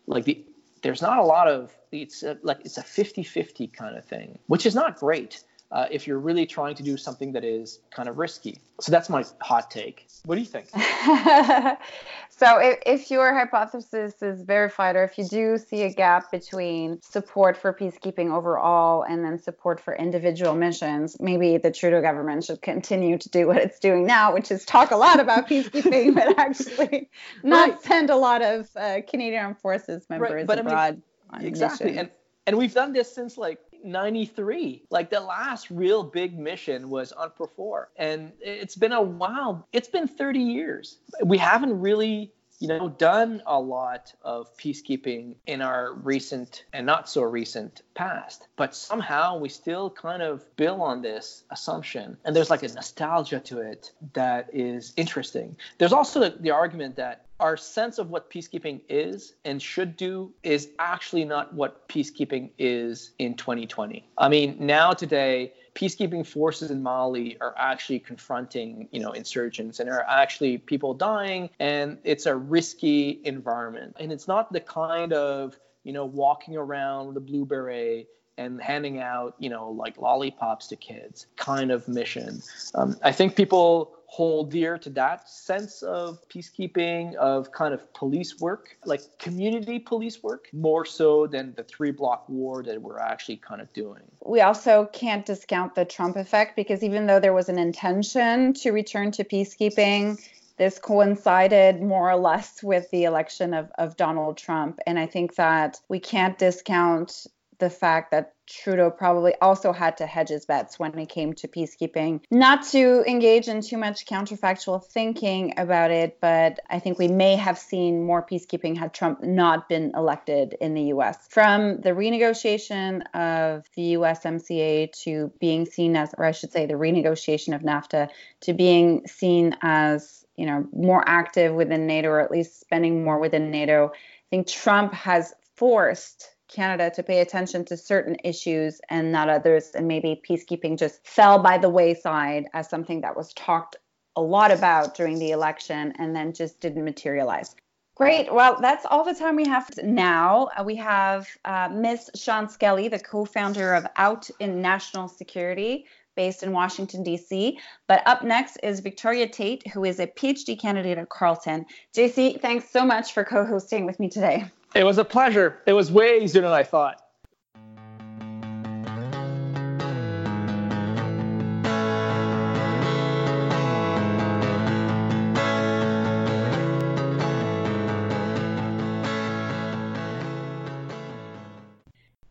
like 0.07 0.25
the 0.25 0.45
there's 0.83 1.03
not 1.03 1.19
a 1.19 1.23
lot 1.23 1.49
of 1.49 1.75
it's 1.91 2.23
a, 2.23 2.39
like 2.43 2.61
it's 2.65 2.79
a 2.79 2.83
50-50 2.83 3.73
kind 3.73 3.97
of 3.97 4.05
thing 4.05 4.39
which 4.47 4.67
is 4.67 4.75
not 4.75 4.99
great 4.99 5.43
uh, 5.71 5.87
if 5.91 6.07
you're 6.07 6.19
really 6.19 6.47
trying 6.47 6.75
to 6.75 6.83
do 6.83 6.97
something 6.97 7.33
that 7.33 7.45
is 7.45 7.81
kind 7.91 8.09
of 8.09 8.17
risky. 8.17 8.59
So 8.81 8.91
that's 8.91 9.11
my 9.11 9.25
hot 9.41 9.71
take. 9.71 10.07
What 10.25 10.37
do 10.37 10.41
you 10.41 10.47
think? 10.47 10.69
so 12.31 12.59
if, 12.59 12.79
if 12.87 13.11
your 13.11 13.35
hypothesis 13.35 14.23
is 14.23 14.43
verified, 14.43 14.97
or 14.97 15.05
if 15.05 15.19
you 15.19 15.25
do 15.25 15.59
see 15.59 15.83
a 15.83 15.93
gap 15.93 16.31
between 16.31 17.03
support 17.03 17.57
for 17.57 17.75
peacekeeping 17.75 18.33
overall 18.33 19.03
and 19.03 19.23
then 19.23 19.39
support 19.39 19.81
for 19.81 19.95
individual 19.95 20.55
missions, 20.55 21.17
maybe 21.21 21.59
the 21.59 21.71
Trudeau 21.71 22.01
government 22.01 22.45
should 22.45 22.63
continue 22.63 23.19
to 23.19 23.29
do 23.29 23.47
what 23.47 23.59
it's 23.59 23.79
doing 23.79 24.07
now, 24.07 24.33
which 24.33 24.51
is 24.51 24.65
talk 24.65 24.91
a 24.91 24.97
lot 24.97 25.21
about 25.21 25.49
peacekeeping, 25.51 26.15
but 26.15 26.39
actually 26.39 27.11
not 27.43 27.71
right. 27.71 27.83
send 27.83 28.09
a 28.09 28.17
lot 28.17 28.41
of 28.41 28.71
uh, 28.75 29.01
Canadian 29.07 29.45
Armed 29.45 29.59
Forces 29.59 30.07
members 30.09 30.33
right. 30.33 30.47
but 30.47 30.59
abroad. 30.59 31.03
I 31.31 31.39
mean, 31.41 31.49
exactly. 31.49 31.99
And 31.99 32.11
and 32.47 32.57
we've 32.57 32.73
done 32.73 32.95
this 32.95 33.15
since 33.15 33.37
like 33.37 33.61
93. 33.85 34.85
Like 34.91 35.11
the 35.11 35.21
last 35.21 35.71
real 35.71 36.03
big 36.03 36.39
mission 36.39 36.91
was 36.91 37.13
on 37.13 37.31
UNPROFOR. 37.31 37.87
And 37.97 38.33
it's 38.41 38.77
been 38.77 38.93
a 38.93 39.03
while. 39.03 39.67
It's 39.73 39.89
been 39.89 40.09
30 40.09 40.39
years. 40.39 40.99
We 41.25 41.39
haven't 41.39 41.79
really 41.79 42.33
you 42.59 42.67
know, 42.67 42.89
done 42.89 43.43
a 43.47 43.59
lot 43.59 44.13
of 44.23 44.57
peacekeeping 44.57 45.37
in 45.47 45.63
our 45.63 45.93
recent 45.93 46.65
and 46.73 46.85
not 46.85 47.09
so 47.09 47.23
recent 47.23 47.83
past. 47.95 48.49
But 48.57 48.75
somehow 48.75 49.39
we 49.39 49.49
still 49.49 49.91
kind 49.91 50.23
of 50.23 50.45
build 50.57 50.81
on 50.81 51.03
this 51.03 51.45
assumption. 51.51 52.17
And 52.25 52.35
there's 52.35 52.51
like 52.51 52.63
a 52.63 52.69
nostalgia 52.69 53.41
to 53.41 53.61
it 53.61 53.93
that 54.15 54.51
is 54.53 54.93
interesting. 54.97 55.57
There's 55.79 55.93
also 55.93 56.21
the, 56.21 56.37
the 56.41 56.51
argument 56.51 56.97
that 56.97 57.27
our 57.41 57.57
sense 57.57 57.99
of 57.99 58.11
what 58.11 58.31
peacekeeping 58.31 58.81
is 58.89 59.35
and 59.45 59.63
should 59.63 59.97
do 59.97 60.33
is 60.43 60.71
actually 60.81 61.25
not 61.25 61.55
what 61.55 61.89
peacekeeping 61.89 62.51
is 62.59 63.13
in 63.19 63.35
2020. 63.35 64.09
I 64.19 64.29
mean, 64.29 64.57
now 64.59 64.91
today, 64.91 65.53
peacekeeping 65.79 66.27
forces 66.27 66.73
in 66.73 66.83
Mali 66.83 67.39
are 67.41 67.55
actually 67.57 68.01
confronting, 68.01 68.89
you 68.91 68.99
know, 68.99 69.13
insurgents 69.13 69.79
and 69.79 69.89
are 69.89 70.05
actually 70.09 70.59
people 70.59 70.93
dying 70.93 71.51
and 71.61 71.99
it's 72.03 72.27
a 72.27 72.35
risky 72.35 73.21
environment. 73.25 73.97
And 74.01 74.11
it's 74.11 74.27
not 74.27 74.53
the 74.53 74.61
kind 74.61 75.13
of, 75.13 75.57
you 75.85 75.93
know, 75.93 76.05
walking 76.05 76.57
around 76.57 77.07
with 77.07 77.17
a 77.17 77.21
blue 77.21 77.45
beret 77.45 78.09
and 78.39 78.63
handing 78.63 79.01
out, 79.01 79.35
you 79.39 79.51
know, 79.51 79.71
like 79.71 79.99
lollipops 79.99 80.69
to 80.69 80.77
kids 80.77 81.27
kind 81.37 81.71
of 81.71 81.87
mission. 81.89 82.41
Um, 82.75 82.97
I 83.03 83.13
think 83.13 83.37
people 83.37 83.93
hold 84.07 84.51
dear 84.51 84.79
to 84.79 84.89
that 84.89 85.29
sense 85.29 85.83
of 85.83 86.27
peacekeeping, 86.31 87.15
of 87.17 87.53
kind 87.53 87.75
of 87.75 87.93
police 87.93 88.41
work, 88.41 88.79
like 88.87 89.03
community 89.19 89.79
police 89.79 90.23
work, 90.23 90.49
more 90.55 90.87
so 90.87 91.27
than 91.27 91.53
the 91.57 91.65
three 91.65 91.91
block 91.91 92.27
war 92.27 92.63
that 92.63 92.81
we're 92.81 92.99
actually 92.99 93.37
kind 93.37 93.61
of 93.61 93.71
doing. 93.75 94.03
We 94.25 94.41
also 94.41 94.89
can't 94.95 95.27
discount 95.27 95.75
the 95.75 95.85
Trump 95.85 96.17
effect 96.17 96.57
because 96.57 96.83
even 96.83 97.07
though 97.07 97.21
there 97.21 97.35
was 97.35 97.51
an 97.51 97.59
intention 97.59 98.55
to 98.55 98.71
return 98.71 99.11
to 99.13 99.25
peacekeeping, 99.25 100.19
this 100.57 100.79
coincided 100.79 101.83
more 101.83 102.11
or 102.11 102.17
less 102.17 102.63
with 102.63 102.91
the 102.91 103.05
election 103.05 103.53
of, 103.53 103.71
of 103.79 103.97
Donald 103.97 104.39
Trump. 104.39 104.81
And 104.87 104.99
I 104.99 105.07
think 105.07 105.37
that 105.37 105.81
we 105.89 106.01
can't 106.01 106.37
discount 106.39 107.27
the 107.59 107.71
fact 107.71 108.11
that 108.13 108.35
Trudeau 108.47 108.91
probably 108.91 109.35
also 109.43 109.73
had 109.73 109.99
to 109.99 110.07
hedge 110.07 110.31
his 110.31 110.47
bets 110.47 110.79
when 110.79 110.99
it 110.99 111.09
came 111.09 111.35
to 111.35 111.49
peacekeeping. 111.49 112.21
Not 112.31 112.63
to 112.69 113.05
engage 113.07 113.47
in 113.49 113.61
too 113.61 113.77
much 113.77 114.07
counterfactual 114.07 114.85
thinking 114.85 115.55
about 115.59 115.91
it, 115.91 116.19
but 116.21 116.59
I 116.71 116.79
think 116.79 116.99
we 116.99 117.09
may 117.09 117.37
have 117.37 117.59
seen 117.59 118.05
more 118.05 118.25
peacekeeping 118.25 118.77
had 118.79 118.95
Trump 118.95 119.23
not 119.23 119.69
been 119.69 119.93
elected 119.95 120.57
in 120.61 120.75
the 120.75 120.85
US. 120.95 121.19
From 121.29 121.81
the 121.81 121.91
renegotiation 121.91 123.03
of 123.15 123.65
the 123.77 123.95
USMCA 123.95 124.93
to 125.05 125.31
being 125.41 125.67
seen 125.67 125.95
as, 125.97 126.15
or 126.17 126.25
I 126.25 126.33
should 126.33 126.53
say, 126.53 126.65
the 126.65 126.75
renegotiation 126.75 127.55
of 127.55 127.63
NAFTA 127.63 128.09
to 128.43 128.53
being 128.55 129.07
seen 129.07 129.57
as 129.61 130.25
you 130.37 130.47
know 130.47 130.67
more 130.73 131.03
active 131.07 131.53
within 131.53 131.87
NATO 131.87 132.09
or 132.09 132.21
at 132.21 132.31
least 132.31 132.61
spending 132.61 133.05
more 133.05 133.19
within 133.19 133.51
NATO. 133.51 133.91
I 133.93 134.29
think 134.31 134.47
Trump 134.47 134.95
has 134.95 135.35
forced 135.57 136.31
Canada 136.49 136.91
to 136.95 137.03
pay 137.03 137.21
attention 137.21 137.65
to 137.67 137.77
certain 137.77 138.17
issues 138.25 138.81
and 138.89 139.13
not 139.13 139.29
others. 139.29 139.71
And 139.75 139.87
maybe 139.87 140.21
peacekeeping 140.29 140.79
just 140.79 141.07
fell 141.07 141.39
by 141.39 141.59
the 141.59 141.69
wayside 141.69 142.47
as 142.55 142.69
something 142.69 143.03
that 143.03 143.17
was 143.17 143.33
talked 143.35 143.77
a 144.17 144.23
lot 144.23 144.51
about 144.51 144.95
during 144.95 145.19
the 145.19 145.31
election 145.31 145.93
and 145.99 146.15
then 146.15 146.33
just 146.33 146.61
didn't 146.61 146.85
materialize. 146.85 147.55
Great. 147.95 148.33
Well, 148.33 148.59
that's 148.61 148.87
all 148.87 149.05
the 149.05 149.15
time 149.15 149.35
we 149.35 149.47
have 149.49 149.69
now. 149.83 150.49
Uh, 150.57 150.63
we 150.63 150.77
have 150.77 151.27
uh, 151.45 151.69
Miss 151.73 152.09
Shawn 152.15 152.49
Skelly, 152.49 152.87
the 152.87 153.01
co 153.01 153.25
founder 153.25 153.75
of 153.75 153.87
Out 153.97 154.31
in 154.39 154.63
National 154.63 155.09
Security, 155.09 155.85
based 156.15 156.45
in 156.45 156.53
Washington, 156.53 157.03
D.C. 157.03 157.59
But 157.89 158.07
up 158.07 158.23
next 158.23 158.59
is 158.63 158.79
Victoria 158.79 159.29
Tait, 159.29 159.67
who 159.69 159.85
is 159.85 159.99
a 159.99 160.07
PhD 160.07 160.59
candidate 160.59 160.97
at 160.97 161.09
Carleton. 161.09 161.67
JC, 161.93 162.41
thanks 162.41 162.71
so 162.71 162.85
much 162.85 163.13
for 163.13 163.25
co 163.25 163.45
hosting 163.45 163.85
with 163.85 163.99
me 163.99 164.09
today. 164.09 164.45
It 164.75 164.85
was 164.85 164.99
a 164.99 165.05
pleasure. 165.05 165.59
It 165.67 165.73
was 165.73 165.91
way 165.91 166.21
easier 166.23 166.43
than 166.43 166.53
I 166.53 166.63
thought. 166.63 167.03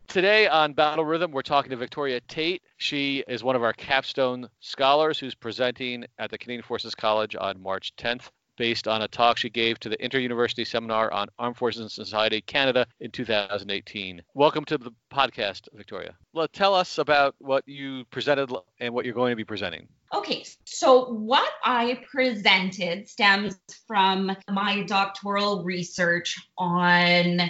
Today 0.06 0.48
on 0.48 0.72
Battle 0.72 1.04
Rhythm, 1.04 1.32
we're 1.32 1.42
talking 1.42 1.70
to 1.70 1.76
Victoria 1.76 2.20
Tait. 2.20 2.62
She 2.78 3.22
is 3.28 3.44
one 3.44 3.56
of 3.56 3.62
our 3.62 3.72
capstone 3.74 4.48
scholars 4.58 5.18
who's 5.18 5.34
presenting 5.34 6.06
at 6.18 6.30
the 6.30 6.38
Canadian 6.38 6.62
Forces 6.62 6.94
College 6.94 7.36
on 7.38 7.62
March 7.62 7.92
10th 7.96 8.30
based 8.58 8.88
on 8.88 9.02
a 9.02 9.08
talk 9.08 9.38
she 9.38 9.48
gave 9.48 9.78
to 9.78 9.88
the 9.88 10.04
Inter-University 10.04 10.64
Seminar 10.64 11.10
on 11.12 11.28
Armed 11.38 11.56
Forces 11.56 11.80
and 11.80 11.90
Society 11.90 12.40
Canada 12.40 12.86
in 13.00 13.10
2018. 13.10 14.20
Welcome 14.34 14.64
to 14.66 14.76
the 14.76 14.90
podcast, 15.12 15.68
Victoria. 15.72 16.14
Well, 16.34 16.48
tell 16.48 16.74
us 16.74 16.98
about 16.98 17.36
what 17.38 17.66
you 17.66 18.04
presented 18.10 18.52
and 18.80 18.92
what 18.92 19.04
you're 19.04 19.14
going 19.14 19.30
to 19.30 19.36
be 19.36 19.44
presenting. 19.44 19.88
Okay, 20.12 20.44
so 20.64 21.12
what 21.12 21.50
I 21.64 22.00
presented 22.10 23.08
stems 23.08 23.56
from 23.86 24.36
my 24.50 24.82
doctoral 24.82 25.62
research 25.62 26.36
on 26.56 27.40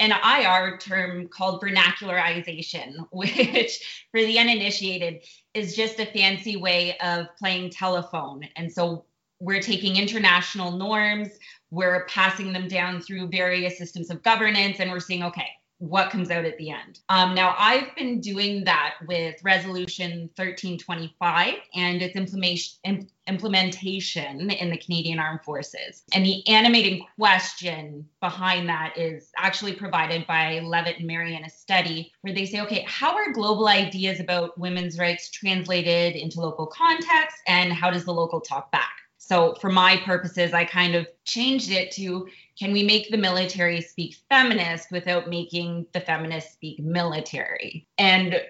an 0.00 0.12
IR 0.12 0.78
term 0.78 1.28
called 1.28 1.62
vernacularization, 1.62 3.06
which 3.10 4.06
for 4.10 4.20
the 4.20 4.38
uninitiated 4.38 5.24
is 5.54 5.74
just 5.74 5.98
a 5.98 6.06
fancy 6.06 6.56
way 6.56 6.98
of 6.98 7.26
playing 7.38 7.70
telephone. 7.70 8.42
And 8.56 8.70
so 8.70 9.04
we're 9.40 9.60
taking 9.60 9.96
international 9.96 10.72
norms, 10.72 11.28
we're 11.70 12.06
passing 12.06 12.52
them 12.52 12.68
down 12.68 13.00
through 13.00 13.28
various 13.28 13.78
systems 13.78 14.10
of 14.10 14.22
governance, 14.22 14.80
and 14.80 14.90
we're 14.90 15.00
seeing, 15.00 15.22
okay, 15.22 15.48
what 15.78 16.10
comes 16.10 16.30
out 16.30 16.44
at 16.44 16.58
the 16.58 16.70
end. 16.70 16.98
Um, 17.08 17.34
now, 17.34 17.54
I've 17.56 17.94
been 17.94 18.20
doing 18.20 18.64
that 18.64 18.94
with 19.06 19.36
Resolution 19.44 20.28
1325 20.34 21.54
and 21.74 22.02
its 22.02 22.16
implementation, 22.16 23.08
implementation 23.28 24.50
in 24.50 24.70
the 24.70 24.76
Canadian 24.76 25.20
Armed 25.20 25.42
Forces. 25.44 26.02
And 26.12 26.26
the 26.26 26.46
animating 26.48 27.06
question 27.16 28.08
behind 28.20 28.68
that 28.68 28.98
is 28.98 29.30
actually 29.36 29.74
provided 29.74 30.26
by 30.26 30.60
Levitt 30.64 30.98
and 30.98 31.06
Merry 31.06 31.36
in 31.36 31.44
a 31.44 31.50
study 31.50 32.12
where 32.22 32.34
they 32.34 32.44
say, 32.44 32.60
okay, 32.62 32.84
how 32.88 33.14
are 33.14 33.32
global 33.32 33.68
ideas 33.68 34.18
about 34.18 34.58
women's 34.58 34.98
rights 34.98 35.30
translated 35.30 36.16
into 36.16 36.40
local 36.40 36.66
context, 36.66 37.36
and 37.46 37.72
how 37.72 37.88
does 37.88 38.04
the 38.04 38.12
local 38.12 38.40
talk 38.40 38.72
back? 38.72 38.90
So, 39.28 39.54
for 39.60 39.68
my 39.68 39.98
purposes, 40.06 40.54
I 40.54 40.64
kind 40.64 40.94
of 40.94 41.06
changed 41.26 41.70
it 41.70 41.90
to 41.92 42.26
can 42.58 42.72
we 42.72 42.82
make 42.82 43.10
the 43.10 43.18
military 43.18 43.82
speak 43.82 44.16
feminist 44.30 44.90
without 44.90 45.28
making 45.28 45.86
the 45.92 46.00
feminist 46.00 46.54
speak 46.54 46.80
military? 46.80 47.86
And 47.98 48.40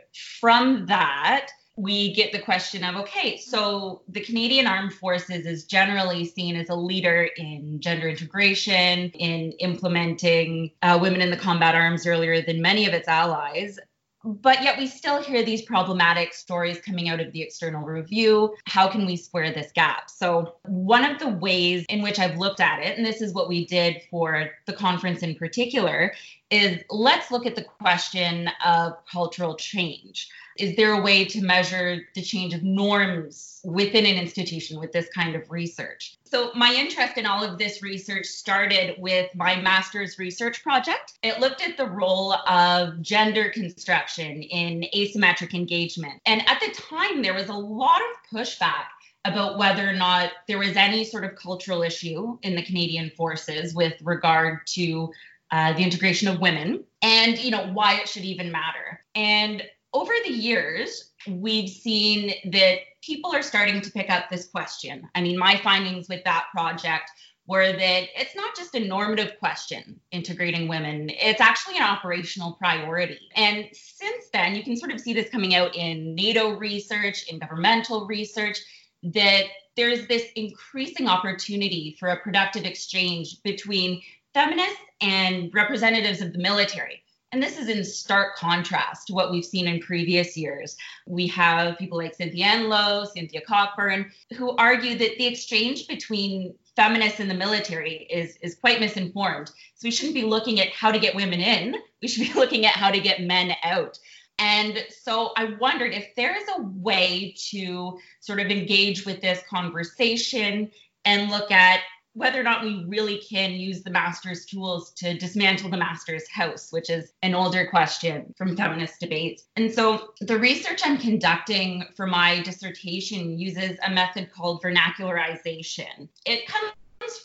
from 0.41 0.87
that, 0.87 1.49
we 1.77 2.15
get 2.15 2.33
the 2.33 2.39
question 2.39 2.85
of 2.85 2.95
okay, 2.95 3.39
so 3.39 4.03
the 4.09 4.21
Canadian 4.21 4.69
Armed 4.69 4.93
Forces 4.93 5.47
is 5.47 5.65
generally 5.65 6.25
seen 6.25 6.55
as 6.55 6.69
a 6.69 6.75
leader 6.77 7.29
in 7.37 7.81
gender 7.81 8.09
integration, 8.09 9.11
in 9.11 9.53
implementing 9.59 10.71
uh, 10.83 10.97
women 11.01 11.21
in 11.21 11.31
the 11.31 11.37
combat 11.37 11.75
arms 11.75 12.07
earlier 12.07 12.41
than 12.41 12.63
many 12.63 12.87
of 12.87 12.95
its 12.95 13.09
allies 13.09 13.79
but 14.25 14.63
yet 14.63 14.79
we 14.79 14.87
still 14.87 15.23
hear 15.23 15.45
these 15.45 15.63
problematic 15.63 16.35
stories 16.35 16.81
coming 16.81 17.09
out 17.09 17.21
of 17.21 17.33
the 17.33 17.41
external 17.41 17.83
review. 17.83 18.55
How 18.67 18.89
can 18.89 19.07
we 19.07 19.17
square 19.17 19.53
this 19.53 19.71
gap? 19.73 20.11
So, 20.11 20.57
one 20.65 21.05
of 21.05 21.19
the 21.19 21.29
ways 21.29 21.85
in 21.89 22.03
which 22.03 22.19
I've 22.19 22.37
looked 22.37 22.61
at 22.61 22.81
it, 22.81 22.97
and 22.97 23.07
this 23.07 23.23
is 23.23 23.33
what 23.33 23.49
we 23.49 23.67
did 23.67 24.03
for 24.11 24.51
the 24.67 24.73
conference 24.73 25.23
in 25.23 25.35
particular, 25.37 26.13
is 26.51 26.83
let's 26.91 27.31
look 27.31 27.47
at 27.47 27.55
the 27.55 27.65
question 27.65 28.51
of 28.65 28.95
cultural 29.11 29.55
change. 29.55 30.29
Is 30.59 30.77
there 30.77 30.93
a 30.93 31.01
way 31.01 31.25
to 31.25 31.41
measure 31.41 32.01
the 32.15 32.23
change 32.23 32.53
of 32.53 32.63
norms 32.63 33.61
within 33.65 34.05
an 34.07 34.17
institution 34.17 34.81
with 34.81 34.93
this 34.93 35.09
kind 35.15 35.37
of 35.37 35.51
research? 35.51 36.17
So, 36.25 36.51
my 36.55 36.75
interest 36.75 37.17
in 37.17 37.27
all 37.27 37.45
of 37.45 37.59
this 37.59 37.83
research 37.83 38.27
started 38.27 38.97
with 38.99 39.35
my 39.35 39.57
master's 39.57 40.19
research 40.19 40.63
project. 40.63 41.15
It 41.23 41.41
looked 41.41 41.63
at 41.63 41.77
the 41.77 41.87
role 41.87 42.35
of 42.35 43.01
gender 43.01 43.51
construction 43.51 44.43
in 44.43 44.85
asymmetric 44.95 45.55
engagement. 45.55 46.21
And 46.27 46.47
at 46.49 46.61
the 46.61 46.73
time, 46.73 47.23
there 47.23 47.35
was 47.35 47.49
a 47.49 47.55
lot 47.55 48.01
of 48.01 48.39
pushback 48.39 48.87
about 49.25 49.59
whether 49.59 49.89
or 49.89 49.93
not 49.95 50.31
there 50.47 50.59
was 50.59 50.77
any 50.77 51.05
sort 51.05 51.25
of 51.25 51.37
cultural 51.37 51.83
issue 51.83 52.39
in 52.43 52.55
the 52.55 52.63
Canadian 52.63 53.11
forces 53.17 53.75
with 53.75 53.95
regard 54.03 54.67
to 54.67 55.11
uh, 55.51 55.73
the 55.73 55.83
integration 55.83 56.29
of 56.29 56.41
women 56.41 56.85
and 57.01 57.39
you 57.39 57.51
know 57.51 57.67
why 57.73 57.95
it 57.95 58.09
should 58.09 58.25
even 58.25 58.53
matter 58.53 59.03
and 59.15 59.63
over 59.93 60.13
the 60.25 60.33
years, 60.33 61.13
we've 61.29 61.69
seen 61.69 62.35
that 62.53 62.79
people 63.03 63.35
are 63.35 63.43
starting 63.43 63.81
to 63.81 63.91
pick 63.91 64.11
up 64.11 64.29
this 64.29 64.47
question. 64.47 65.09
I 65.15 65.21
mean, 65.21 65.39
my 65.39 65.57
findings 65.59 66.09
with 66.09 66.25
that 66.25 66.47
project 66.53 67.11
were 67.47 67.73
that 67.73 68.09
it's 68.15 68.37
not 68.37 68.55
just 68.55 68.75
a 68.75 68.81
normative 68.81 69.39
question, 69.39 69.99
integrating 70.13 70.69
women, 70.69 71.11
it's 71.11 71.41
actually 71.41 71.79
an 71.79 71.83
operational 71.83 72.53
priority. 72.53 73.19
And 73.37 73.67
since 73.73 74.27
then, 74.35 74.55
you 74.55 74.63
can 74.63 74.77
sort 74.77 74.93
of 74.93 75.01
see 75.01 75.15
this 75.15 75.31
coming 75.31 75.55
out 75.55 75.75
in 75.75 76.15
NATO 76.15 76.59
research, 76.59 77.27
in 77.29 77.39
governmental 77.39 78.07
research, 78.07 78.59
that 79.03 79.45
there's 79.77 80.07
this 80.09 80.27
increasing 80.37 81.09
opportunity 81.09 81.97
for 81.99 82.11
a 82.11 82.21
productive 82.21 82.65
exchange 82.65 83.43
between 83.43 84.03
feminists 84.35 84.77
and 85.01 85.51
representatives 85.55 86.21
of 86.21 86.35
the 86.35 86.39
military. 86.39 87.03
And 87.31 87.43
this 87.43 87.59
is 87.59 87.69
in 87.69 87.85
stark 87.85 88.37
contrast 88.37 89.09
to 89.09 89.13
what 89.13 89.31
we've 89.31 89.45
seen 89.45 89.67
in 89.67 89.81
previous 89.81 90.37
years. 90.37 90.77
We 91.07 91.27
have 91.29 91.77
people 91.77 91.99
like 91.99 92.15
Cynthia 92.15 92.47
Enloe, 92.47 93.07
Cynthia 93.07 93.43
Cockburn, 93.43 94.11
who 94.35 94.57
argue 94.57 94.97
that 94.97 95.19
the 95.19 95.27
exchange 95.27 95.87
between 95.89 96.55
feminists 96.75 97.21
and 97.21 97.31
the 97.31 97.35
military 97.35 98.07
is, 98.11 98.39
is 98.41 98.55
quite 98.55 98.81
misinformed. 98.81 99.49
So 99.49 99.85
we 99.85 99.91
shouldn't 99.91 100.15
be 100.15 100.23
looking 100.23 100.61
at 100.61 100.71
how 100.71 100.91
to 100.91 100.99
get 100.99 101.15
women 101.15 101.41
in, 101.41 101.77
we 102.01 102.09
should 102.09 102.27
be 102.27 102.33
looking 102.39 102.65
at 102.65 102.75
how 102.75 102.91
to 102.91 103.01
get 103.01 103.21
men 103.21 103.55
out. 103.63 103.99
And 104.39 104.87
so 105.03 105.33
I 105.37 105.57
wondered 105.61 105.93
if 105.93 106.15
there 106.15 106.37
is 106.37 106.45
a 106.57 106.63
way 106.63 107.35
to 107.51 107.99
sort 108.21 108.39
of 108.39 108.47
engage 108.47 109.05
with 109.05 109.21
this 109.21 109.43
conversation 109.51 110.71
and 111.05 111.31
look 111.31 111.51
at 111.51 111.81
whether 112.19 112.41
or 112.41 112.43
not 112.43 112.65
we 112.65 112.85
really 112.89 113.19
can 113.19 113.53
use 113.53 113.83
the 113.83 113.91
master's 113.91 114.45
tools 114.45 114.91
to 114.91 115.17
dismantle 115.17 115.71
the 115.71 115.77
master's 115.77 116.29
house, 116.29 116.73
which 116.73 116.91
is 116.91 117.13
an 117.23 117.33
older 117.33 117.65
question 117.69 118.35
from 118.37 118.57
feminist 118.57 118.99
debates. 118.99 119.45
And 119.55 119.73
so 119.73 120.15
the 120.21 120.37
research 120.37 120.81
I'm 120.85 120.99
conducting 120.99 121.85
for 121.95 122.09
my 122.09 122.41
dissertation 122.41 123.39
uses 123.39 123.79
a 123.87 123.91
method 123.91 124.33
called 124.33 124.61
vernacularization. 124.63 126.09
It 126.27 126.49
comes 126.49 126.73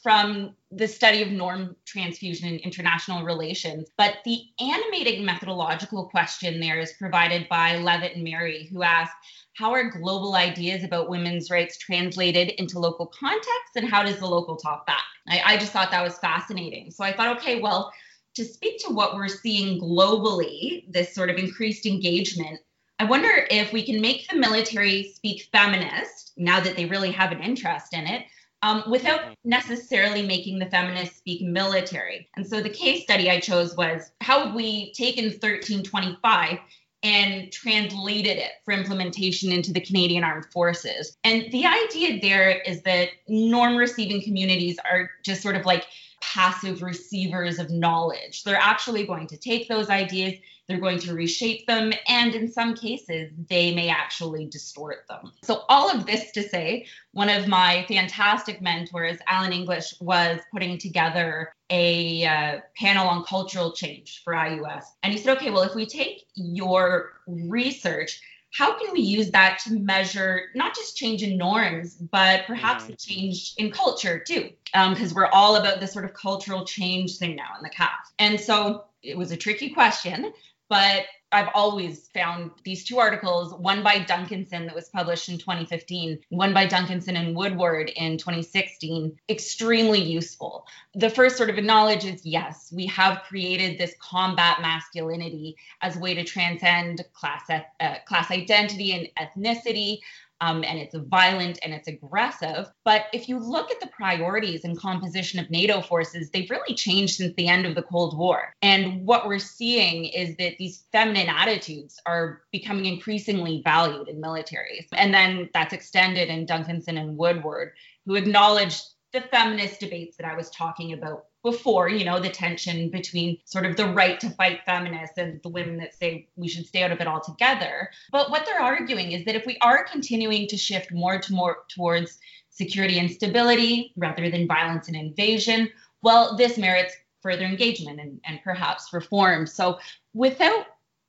from 0.01 0.55
the 0.71 0.87
study 0.87 1.21
of 1.21 1.29
norm 1.29 1.75
transfusion 1.85 2.49
in 2.49 2.59
international 2.59 3.23
relations, 3.23 3.89
but 3.97 4.17
the 4.25 4.41
animating 4.59 5.23
methodological 5.23 6.09
question 6.09 6.59
there 6.59 6.79
is 6.79 6.93
provided 6.93 7.47
by 7.47 7.77
Levitt 7.77 8.15
and 8.15 8.23
Merry, 8.23 8.67
who 8.71 8.83
ask, 8.83 9.11
how 9.55 9.71
are 9.71 9.89
global 9.89 10.35
ideas 10.35 10.83
about 10.83 11.09
women's 11.09 11.49
rights 11.49 11.77
translated 11.77 12.49
into 12.59 12.79
local 12.79 13.05
context 13.07 13.75
and 13.75 13.87
how 13.87 14.03
does 14.03 14.17
the 14.17 14.25
local 14.25 14.57
talk 14.57 14.85
back? 14.85 15.03
I, 15.27 15.41
I, 15.45 15.57
just 15.57 15.71
thought 15.71 15.91
that 15.91 16.03
was 16.03 16.17
fascinating. 16.17 16.91
So 16.91 17.03
i 17.03 17.13
thought 17.13 17.37
okay 17.37 17.61
well 17.61 17.93
to 18.35 18.43
speak 18.43 18.79
to 18.79 18.93
what 18.93 19.15
we're 19.15 19.27
seeing 19.27 19.79
globally 19.79 20.91
this 20.91 21.13
sort 21.13 21.29
of 21.29 21.37
increased 21.37 21.85
engagement 21.85 22.59
i 22.99 23.03
wonder 23.03 23.47
if 23.49 23.71
we 23.71 23.85
can 23.85 24.01
make 24.01 24.27
the 24.27 24.35
military 24.35 25.11
speak 25.13 25.47
feminist 25.51 26.33
now 26.37 26.59
that 26.59 26.75
they 26.75 26.85
really 26.85 27.11
have 27.11 27.31
an 27.31 27.41
interest 27.41 27.93
in 27.93 28.05
it 28.07 28.25
um, 28.63 28.83
without 28.87 29.35
necessarily 29.43 30.25
making 30.25 30.57
the 30.57 30.65
feminists 30.67 31.17
speak 31.17 31.41
military. 31.43 32.27
And 32.35 32.47
so 32.47 32.61
the 32.61 32.69
case 32.69 33.03
study 33.03 33.29
I 33.29 33.39
chose 33.39 33.75
was 33.75 34.11
how 34.21 34.45
have 34.45 34.55
we 34.55 34.93
taken 34.93 35.25
1325 35.25 36.57
and 37.03 37.51
translated 37.51 38.37
it 38.37 38.51
for 38.63 38.73
implementation 38.73 39.51
into 39.51 39.73
the 39.73 39.81
Canadian 39.81 40.23
Armed 40.23 40.45
Forces. 40.45 41.17
And 41.25 41.51
the 41.51 41.65
idea 41.65 42.21
there 42.21 42.61
is 42.61 42.81
that 42.83 43.09
norm 43.27 43.75
receiving 43.75 44.23
communities 44.23 44.77
are 44.89 45.11
just 45.23 45.41
sort 45.41 45.57
of 45.57 45.65
like 45.65 45.85
passive 46.23 46.81
receivers 46.81 47.59
of 47.59 47.69
knowledge. 47.69 48.43
They're 48.43 48.55
actually 48.55 49.05
going 49.05 49.27
to 49.27 49.37
take 49.37 49.67
those 49.67 49.89
ideas, 49.89 50.35
they're 50.67 50.79
going 50.79 50.99
to 50.99 51.13
reshape 51.13 51.67
them, 51.67 51.91
and 52.07 52.33
in 52.33 52.49
some 52.49 52.73
cases, 52.75 53.31
they 53.49 53.75
may 53.75 53.89
actually 53.89 54.45
distort 54.45 55.05
them. 55.09 55.33
So, 55.43 55.63
all 55.67 55.91
of 55.91 56.05
this 56.05 56.31
to 56.31 56.43
say, 56.43 56.85
one 57.11 57.29
of 57.29 57.47
my 57.47 57.85
fantastic 57.89 58.61
mentors, 58.61 59.17
Alan 59.27 59.51
English, 59.51 59.93
was 59.99 60.39
putting 60.53 60.77
together 60.77 61.51
a 61.69 62.25
uh, 62.25 62.59
panel 62.77 63.07
on 63.07 63.25
cultural 63.25 63.73
change 63.73 64.21
for 64.23 64.33
IUS. 64.33 64.83
And 65.03 65.11
he 65.11 65.19
said, 65.19 65.35
okay, 65.37 65.49
well, 65.49 65.63
if 65.63 65.75
we 65.75 65.85
take 65.85 66.25
your 66.35 67.13
research, 67.27 68.21
how 68.53 68.77
can 68.77 68.93
we 68.93 69.01
use 69.01 69.31
that 69.31 69.59
to 69.65 69.73
measure 69.73 70.43
not 70.53 70.75
just 70.75 70.95
change 70.95 71.23
in 71.23 71.37
norms, 71.37 71.95
but 71.95 72.45
perhaps 72.45 72.87
a 72.87 72.95
change 72.95 73.53
in 73.57 73.71
culture 73.71 74.19
too? 74.19 74.51
Because 74.65 75.11
um, 75.11 75.15
we're 75.15 75.27
all 75.27 75.55
about 75.55 75.79
this 75.79 75.91
sort 75.91 76.05
of 76.05 76.13
cultural 76.13 76.63
change 76.63 77.17
thing 77.17 77.35
now 77.35 77.49
in 77.57 77.63
the 77.63 77.69
CAF. 77.69 77.89
And 78.19 78.39
so 78.39 78.85
it 79.01 79.17
was 79.17 79.31
a 79.31 79.37
tricky 79.37 79.71
question, 79.71 80.31
but 80.69 81.05
I've 81.33 81.49
always 81.53 82.07
found 82.13 82.51
these 82.63 82.83
two 82.83 82.99
articles, 82.99 83.53
one 83.55 83.81
by 83.81 83.99
Duncanson 83.99 84.67
that 84.67 84.75
was 84.75 84.89
published 84.89 85.29
in 85.29 85.37
2015, 85.37 86.19
one 86.29 86.53
by 86.53 86.67
Duncanson 86.67 87.17
and 87.17 87.35
Woodward 87.35 87.89
in 87.89 88.17
2016, 88.17 89.19
extremely 89.29 90.01
useful. 90.01 90.67
The 90.93 91.09
first 91.09 91.37
sort 91.37 91.49
of 91.49 91.57
acknowledges 91.57 92.25
yes, 92.25 92.71
we 92.71 92.85
have 92.87 93.23
created 93.23 93.77
this 93.77 93.95
combat 93.99 94.61
masculinity 94.61 95.55
as 95.81 95.95
a 95.95 95.99
way 95.99 96.13
to 96.13 96.23
transcend 96.23 97.03
class, 97.13 97.49
uh, 97.49 97.95
class 98.05 98.29
identity 98.29 98.93
and 98.93 99.09
ethnicity 99.19 99.99
um, 100.43 100.63
and 100.65 100.77
it's 100.77 100.95
violent 100.95 101.59
and 101.63 101.73
it's 101.73 101.87
aggressive. 101.87 102.69
But 102.83 103.05
if 103.13 103.29
you 103.29 103.39
look 103.39 103.71
at 103.71 103.79
the 103.79 103.87
priorities 103.87 104.65
and 104.65 104.77
composition 104.77 105.39
of 105.39 105.49
NATO 105.49 105.81
forces, 105.81 106.29
they've 106.29 106.49
really 106.49 106.75
changed 106.75 107.15
since 107.15 107.33
the 107.35 107.47
end 107.47 107.65
of 107.65 107.75
the 107.75 107.83
Cold 107.83 108.17
War. 108.17 108.53
And 108.61 109.05
what 109.05 109.25
we're 109.25 109.39
seeing 109.39 110.05
is 110.05 110.35
that 110.37 110.57
these 110.57 110.83
feminine 110.91 111.29
attitudes 111.29 111.97
are 112.05 112.41
becoming 112.51 112.85
increasingly 112.85 113.61
valued 113.63 114.09
in 114.09 114.21
militaries. 114.21 114.87
And 114.91 115.13
then 115.13 115.49
that's 115.53 115.73
extended 115.73 116.27
in 116.27 116.45
Duncanson 116.45 116.99
and 116.99 117.17
Woodward, 117.17 117.71
who 118.05 118.15
acknowledged 118.15 118.83
the 119.13 119.21
feminist 119.21 119.79
debates 119.79 120.17
that 120.17 120.27
I 120.27 120.35
was 120.35 120.49
talking 120.49 120.91
about 120.91 121.25
before, 121.43 121.89
you 121.89 122.05
know, 122.05 122.19
the 122.19 122.29
tension 122.29 122.89
between 122.89 123.37
sort 123.45 123.65
of 123.65 123.75
the 123.75 123.85
right 123.85 124.19
to 124.21 124.29
fight 124.31 124.61
feminists 124.65 125.17
and 125.17 125.41
the 125.43 125.49
women 125.49 125.77
that 125.77 125.93
say 125.93 126.27
we 126.35 126.47
should 126.47 126.65
stay 126.65 126.83
out 126.83 126.91
of 126.91 127.01
it 127.01 127.07
altogether. 127.07 127.89
But 128.11 128.31
what 128.31 128.45
they're 128.45 128.61
arguing 128.61 129.11
is 129.11 129.25
that 129.25 129.35
if 129.35 129.45
we 129.45 129.57
are 129.61 129.83
continuing 129.83 130.47
to 130.47 130.57
shift 130.57 130.91
more 130.91 131.19
to 131.19 131.33
more 131.33 131.57
towards 131.67 132.17
security 132.49 132.99
and 132.99 133.11
stability 133.11 133.93
rather 133.97 134.29
than 134.29 134.47
violence 134.47 134.87
and 134.87 134.95
invasion, 134.95 135.69
well, 136.01 136.37
this 136.37 136.57
merits 136.57 136.95
further 137.21 137.45
engagement 137.45 137.99
and, 137.99 138.19
and 138.25 138.39
perhaps 138.43 138.93
reform. 138.93 139.45
So 139.45 139.79
without 140.13 140.65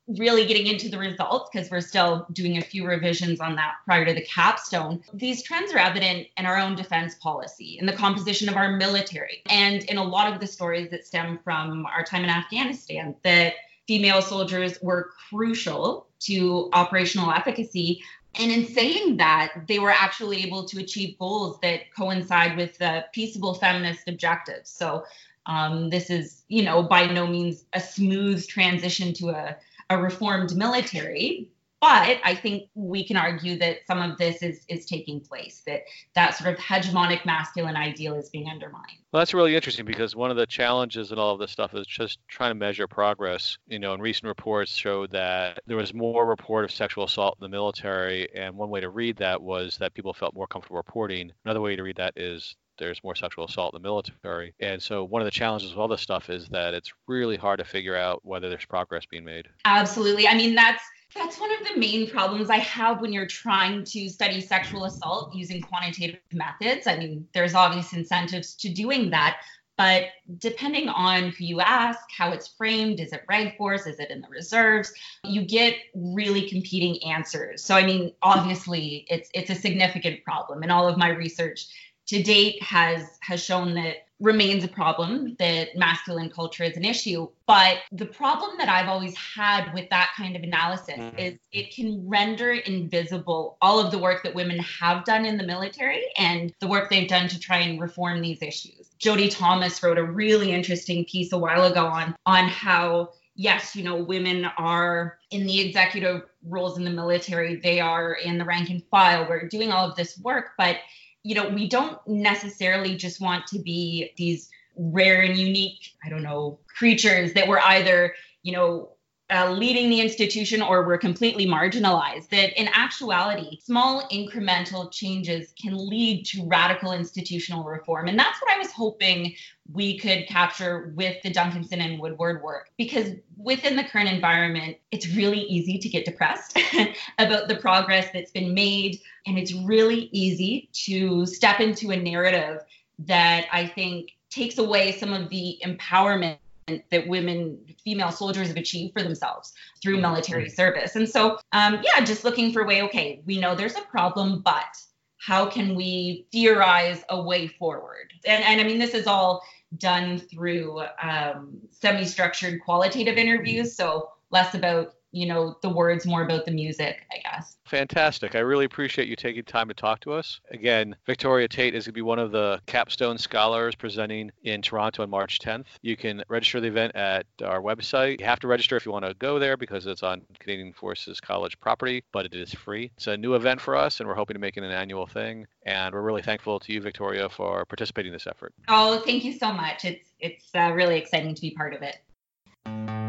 really 0.07 0.45
getting 0.45 0.67
into 0.67 0.89
the 0.89 0.97
results 0.97 1.49
because 1.51 1.69
we're 1.71 1.81
still 1.81 2.27
doing 2.31 2.57
a 2.57 2.61
few 2.61 2.85
revisions 2.85 3.39
on 3.39 3.55
that 3.55 3.75
prior 3.85 4.05
to 4.05 4.13
the 4.13 4.21
capstone. 4.21 5.03
These 5.13 5.41
trends 5.41 5.73
are 5.73 5.79
evident 5.79 6.27
in 6.37 6.45
our 6.45 6.57
own 6.57 6.75
defense 6.75 7.15
policy, 7.15 7.77
in 7.79 7.85
the 7.85 7.93
composition 7.93 8.47
of 8.47 8.55
our 8.55 8.71
military, 8.73 9.41
and 9.49 9.83
in 9.85 9.97
a 9.97 10.03
lot 10.03 10.31
of 10.31 10.39
the 10.39 10.47
stories 10.47 10.91
that 10.91 11.05
stem 11.05 11.39
from 11.43 11.85
our 11.87 12.03
time 12.03 12.23
in 12.23 12.29
Afghanistan 12.29 13.15
that 13.23 13.53
female 13.87 14.21
soldiers 14.21 14.77
were 14.81 15.09
crucial 15.29 16.07
to 16.19 16.69
operational 16.73 17.31
efficacy. 17.31 18.01
And 18.37 18.51
in 18.51 18.67
saying 18.67 19.17
that, 19.17 19.53
they 19.67 19.79
were 19.79 19.91
actually 19.91 20.43
able 20.43 20.65
to 20.65 20.79
achieve 20.79 21.17
goals 21.17 21.57
that 21.61 21.93
coincide 21.95 22.57
with 22.57 22.77
the 22.77 23.05
peaceable 23.13 23.53
feminist 23.53 24.07
objectives. 24.07 24.69
So 24.69 25.05
um, 25.45 25.89
this 25.89 26.09
is, 26.09 26.43
you 26.47 26.63
know, 26.63 26.83
by 26.83 27.05
no 27.05 27.27
means 27.27 27.65
a 27.73 27.79
smooth 27.79 28.45
transition 28.47 29.13
to 29.13 29.29
a 29.29 29.57
a 29.89 29.97
reformed 29.97 30.55
military 30.55 31.49
but 31.85 32.19
I 32.23 32.33
think 32.33 32.69
we 32.73 33.05
can 33.05 33.15
argue 33.15 33.59
that 33.59 33.85
some 33.85 34.01
of 34.01 34.17
this 34.17 34.41
is 34.41 34.65
is 34.69 34.87
taking 34.87 35.19
place, 35.19 35.61
that 35.67 35.83
that 36.15 36.35
sort 36.35 36.51
of 36.51 36.59
hegemonic 36.59 37.25
masculine 37.27 37.75
ideal 37.75 38.15
is 38.15 38.29
being 38.29 38.49
undermined. 38.49 38.97
Well, 39.11 39.21
that's 39.21 39.35
really 39.35 39.55
interesting 39.55 39.85
because 39.85 40.15
one 40.15 40.31
of 40.31 40.37
the 40.37 40.47
challenges 40.47 41.11
in 41.11 41.19
all 41.19 41.33
of 41.33 41.39
this 41.39 41.51
stuff 41.51 41.75
is 41.75 41.85
just 41.85 42.17
trying 42.27 42.49
to 42.49 42.55
measure 42.55 42.87
progress. 42.87 43.59
You 43.67 43.77
know, 43.77 43.93
and 43.93 44.01
recent 44.01 44.27
reports 44.27 44.71
showed 44.71 45.11
that 45.11 45.59
there 45.67 45.77
was 45.77 45.93
more 45.93 46.25
report 46.25 46.65
of 46.65 46.71
sexual 46.71 47.03
assault 47.03 47.37
in 47.39 47.43
the 47.43 47.55
military, 47.55 48.33
and 48.33 48.55
one 48.55 48.71
way 48.71 48.79
to 48.79 48.89
read 48.89 49.17
that 49.17 49.39
was 49.39 49.77
that 49.77 49.93
people 49.93 50.13
felt 50.13 50.33
more 50.33 50.47
comfortable 50.47 50.77
reporting. 50.77 51.31
Another 51.43 51.61
way 51.61 51.75
to 51.75 51.83
read 51.83 51.97
that 51.97 52.13
is 52.15 52.55
there's 52.77 53.03
more 53.03 53.15
sexual 53.15 53.45
assault 53.45 53.73
in 53.73 53.81
the 53.81 53.87
military. 53.87 54.53
And 54.59 54.81
so 54.81 55.03
one 55.03 55.21
of 55.21 55.25
the 55.25 55.31
challenges 55.31 55.71
with 55.71 55.79
all 55.79 55.87
this 55.87 56.01
stuff 56.01 56.29
is 56.29 56.47
that 56.49 56.73
it's 56.73 56.91
really 57.07 57.37
hard 57.37 57.59
to 57.59 57.65
figure 57.65 57.95
out 57.95 58.21
whether 58.23 58.49
there's 58.49 58.65
progress 58.65 59.05
being 59.05 59.25
made. 59.25 59.47
Absolutely. 59.65 60.27
I 60.27 60.35
mean, 60.35 60.55
that's 60.55 60.83
that's 61.15 61.39
one 61.39 61.51
of 61.51 61.67
the 61.67 61.79
main 61.79 62.09
problems 62.09 62.49
I 62.49 62.57
have 62.57 62.99
when 62.99 63.13
you're 63.13 63.27
trying 63.27 63.85
to 63.85 64.09
study 64.09 64.41
sexual 64.41 64.83
assault 64.83 65.33
using 65.33 65.61
quantitative 65.61 66.19
methods. 66.33 66.87
I 66.87 66.97
mean, 66.97 67.25
there's 67.33 67.53
obvious 67.53 67.93
incentives 67.93 68.53
to 68.55 68.69
doing 68.69 69.11
that, 69.11 69.37
but 69.77 70.05
depending 70.39 70.89
on 70.89 71.29
who 71.31 71.45
you 71.45 71.59
ask, 71.59 71.99
how 72.15 72.31
it's 72.31 72.47
framed, 72.47 72.99
is 72.99 73.11
it 73.11 73.23
reg 73.29 73.57
force, 73.57 73.85
is 73.87 73.99
it 73.99 74.09
in 74.09 74.21
the 74.21 74.27
reserves, 74.29 74.93
you 75.23 75.45
get 75.45 75.75
really 75.93 76.49
competing 76.49 77.01
answers. 77.03 77.63
So 77.63 77.75
I 77.75 77.85
mean, 77.85 78.13
obviously 78.21 79.05
it's 79.09 79.29
it's 79.33 79.49
a 79.49 79.55
significant 79.55 80.23
problem. 80.23 80.63
In 80.63 80.71
all 80.71 80.87
of 80.87 80.97
my 80.97 81.09
research 81.09 81.67
to 82.07 82.21
date 82.21 82.61
has 82.61 83.17
has 83.21 83.43
shown 83.43 83.73
that 83.75 83.97
remains 84.21 84.63
a 84.63 84.67
problem 84.67 85.35
that 85.39 85.75
masculine 85.75 86.29
culture 86.29 86.63
is 86.63 86.77
an 86.77 86.85
issue 86.85 87.27
but 87.47 87.79
the 87.91 88.05
problem 88.05 88.51
that 88.57 88.69
i've 88.69 88.87
always 88.87 89.13
had 89.17 89.73
with 89.73 89.89
that 89.89 90.11
kind 90.15 90.37
of 90.37 90.43
analysis 90.43 90.95
mm-hmm. 90.95 91.19
is 91.19 91.37
it 91.51 91.73
can 91.75 92.07
render 92.07 92.51
invisible 92.51 93.57
all 93.61 93.77
of 93.77 93.91
the 93.91 93.97
work 93.97 94.23
that 94.23 94.33
women 94.33 94.57
have 94.59 95.03
done 95.03 95.25
in 95.25 95.37
the 95.37 95.43
military 95.43 96.03
and 96.17 96.53
the 96.61 96.67
work 96.67 96.89
they've 96.89 97.09
done 97.09 97.27
to 97.27 97.37
try 97.37 97.57
and 97.57 97.81
reform 97.81 98.21
these 98.21 98.41
issues 98.41 98.89
jody 98.99 99.27
thomas 99.27 99.83
wrote 99.83 99.97
a 99.97 100.03
really 100.03 100.51
interesting 100.51 101.03
piece 101.05 101.33
a 101.33 101.37
while 101.37 101.65
ago 101.65 101.85
on 101.85 102.15
on 102.25 102.47
how 102.47 103.09
yes, 103.35 103.75
you 103.75 103.83
know, 103.83 103.95
women 103.95 104.45
are 104.57 105.17
in 105.31 105.45
the 105.45 105.59
executive 105.59 106.23
roles 106.47 106.77
in 106.77 106.83
the 106.83 106.89
military, 106.89 107.57
they 107.57 107.79
are 107.79 108.13
in 108.13 108.37
the 108.37 108.45
rank 108.45 108.69
and 108.69 108.83
file, 108.89 109.27
we're 109.27 109.47
doing 109.47 109.71
all 109.71 109.89
of 109.89 109.95
this 109.95 110.17
work, 110.19 110.51
but 110.57 110.77
you 111.25 111.33
know, 111.33 111.49
we 111.49 111.67
don't 111.67 111.97
necessarily 112.07 112.95
just 112.95 113.19
want 113.19 113.47
to 113.47 113.57
be 113.57 114.13
these 114.15 114.47
rare 114.77 115.21
and 115.21 115.35
unique, 115.35 115.93
I 116.05 116.09
don't 116.09 116.21
know, 116.21 116.59
creatures 116.67 117.33
that 117.33 117.47
were 117.47 117.59
either, 117.59 118.13
you 118.43 118.51
know, 118.51 118.89
uh, 119.33 119.51
leading 119.51 119.89
the 119.89 120.01
institution 120.01 120.61
or 120.61 120.85
we're 120.85 120.97
completely 120.97 121.47
marginalized. 121.47 122.29
That 122.29 122.59
in 122.59 122.69
actuality, 122.73 123.59
small 123.61 124.07
incremental 124.09 124.91
changes 124.91 125.53
can 125.59 125.75
lead 125.75 126.25
to 126.27 126.45
radical 126.45 126.91
institutional 126.91 127.63
reform. 127.63 128.07
And 128.07 128.19
that's 128.19 128.39
what 128.41 128.53
I 128.53 128.59
was 128.59 128.71
hoping 128.71 129.33
we 129.71 129.97
could 129.97 130.27
capture 130.27 130.93
with 130.95 131.21
the 131.23 131.31
Duncanson 131.31 131.79
and 131.79 131.99
Woodward 131.99 132.43
work. 132.43 132.69
Because 132.77 133.13
within 133.35 133.75
the 133.75 133.83
current 133.83 134.09
environment, 134.09 134.77
it's 134.91 135.07
really 135.15 135.41
easy 135.41 135.79
to 135.79 135.89
get 135.89 136.05
depressed 136.05 136.59
about 137.17 137.47
the 137.47 137.55
progress 137.55 138.09
that's 138.13 138.31
been 138.31 138.53
made. 138.53 138.99
And 139.25 139.39
it's 139.39 139.53
really 139.53 140.09
easy 140.11 140.69
to 140.85 141.25
step 141.25 141.59
into 141.59 141.89
a 141.89 141.97
narrative 141.97 142.61
that 142.99 143.47
I 143.51 143.65
think 143.65 144.11
takes 144.29 144.57
away 144.57 144.91
some 144.91 145.13
of 145.13 145.29
the 145.29 145.59
empowerment 145.63 146.37
that 146.67 147.07
women, 147.07 147.59
female 147.83 148.11
soldiers 148.11 148.47
have 148.47 148.57
achieved 148.57 148.93
for 148.93 149.03
themselves 149.03 149.53
through 149.81 150.01
military 150.01 150.49
service. 150.49 150.95
And 150.95 151.07
so, 151.07 151.37
um, 151.51 151.79
yeah, 151.83 152.03
just 152.03 152.23
looking 152.23 152.51
for 152.51 152.63
a 152.63 152.65
way, 152.65 152.81
okay, 152.83 153.21
we 153.25 153.39
know 153.39 153.55
there's 153.55 153.75
a 153.75 153.81
problem, 153.81 154.41
but 154.43 154.75
how 155.17 155.45
can 155.45 155.75
we 155.75 156.25
theorize 156.31 157.03
a 157.09 157.21
way 157.21 157.47
forward? 157.47 158.13
And, 158.25 158.43
and 158.43 158.59
I 158.59 158.63
mean, 158.63 158.79
this 158.79 158.95
is 158.95 159.05
all 159.05 159.43
done 159.77 160.17
through 160.17 160.81
um, 161.01 161.57
semi 161.69 162.05
structured 162.05 162.61
qualitative 162.61 163.17
interviews. 163.17 163.75
So, 163.75 164.09
less 164.31 164.55
about 164.55 164.94
you 165.15 165.25
know 165.25 165.55
the 165.61 165.69
words 165.69 166.05
more 166.05 166.23
about 166.23 166.45
the 166.45 166.51
music 166.51 167.05
i 167.11 167.17
guess. 167.23 167.57
Fantastic. 167.65 168.35
I 168.35 168.39
really 168.39 168.65
appreciate 168.65 169.07
you 169.07 169.15
taking 169.15 169.43
time 169.43 169.67
to 169.69 169.73
talk 169.73 169.99
to 170.01 170.11
us. 170.11 170.39
Again 170.51 170.95
victoria 171.05 171.47
Tait 171.47 171.73
is 171.73 171.85
going 171.85 171.93
to 171.93 171.93
be 171.93 172.01
one 172.01 172.19
of 172.19 172.31
the 172.31 172.59
capstone 172.67 173.17
scholars 173.17 173.75
presenting 173.75 174.31
in 174.43 174.61
toronto 174.61 175.03
on 175.03 175.09
march 175.09 175.39
10th 175.39 175.65
you 175.81 175.95
can 175.95 176.21
register 176.27 176.59
the 176.59 176.67
event 176.67 176.95
at 176.95 177.25
our 177.43 177.61
website. 177.61 178.19
You 178.19 178.25
have 178.25 178.39
to 178.41 178.47
register 178.47 178.75
if 178.75 178.85
you 178.85 178.91
want 178.91 179.05
to 179.05 179.13
go 179.15 179.39
there 179.39 179.55
because 179.55 179.87
it's 179.87 180.03
on 180.03 180.21
canadian 180.39 180.73
forces 180.73 181.21
college 181.21 181.57
property 181.59 182.03
but 182.11 182.25
it 182.25 182.35
is 182.35 182.53
free. 182.53 182.91
It's 182.97 183.07
a 183.07 183.15
new 183.15 183.35
event 183.35 183.61
for 183.61 183.75
us 183.75 184.01
and 184.01 184.09
we're 184.09 184.15
hoping 184.15 184.35
to 184.35 184.39
make 184.39 184.57
it 184.57 184.63
an 184.63 184.71
annual 184.71 185.07
thing. 185.07 185.47
And 185.65 185.95
we're 185.95 186.01
really 186.01 186.21
thankful 186.21 186.59
to 186.59 186.73
you 186.73 186.81
victoria 186.81 187.29
for 187.29 187.65
participating 187.65 188.11
in 188.11 188.13
this 188.13 188.27
effort. 188.27 188.53
Oh 188.67 188.99
thank 189.05 189.23
you 189.23 189.31
so 189.31 189.53
much. 189.53 189.85
It's 189.85 190.09
it's 190.19 190.49
uh, 190.53 190.71
really 190.75 190.97
exciting 190.97 191.33
to 191.33 191.41
be 191.41 191.51
part 191.51 191.73
of 191.73 191.81
it 191.81 193.04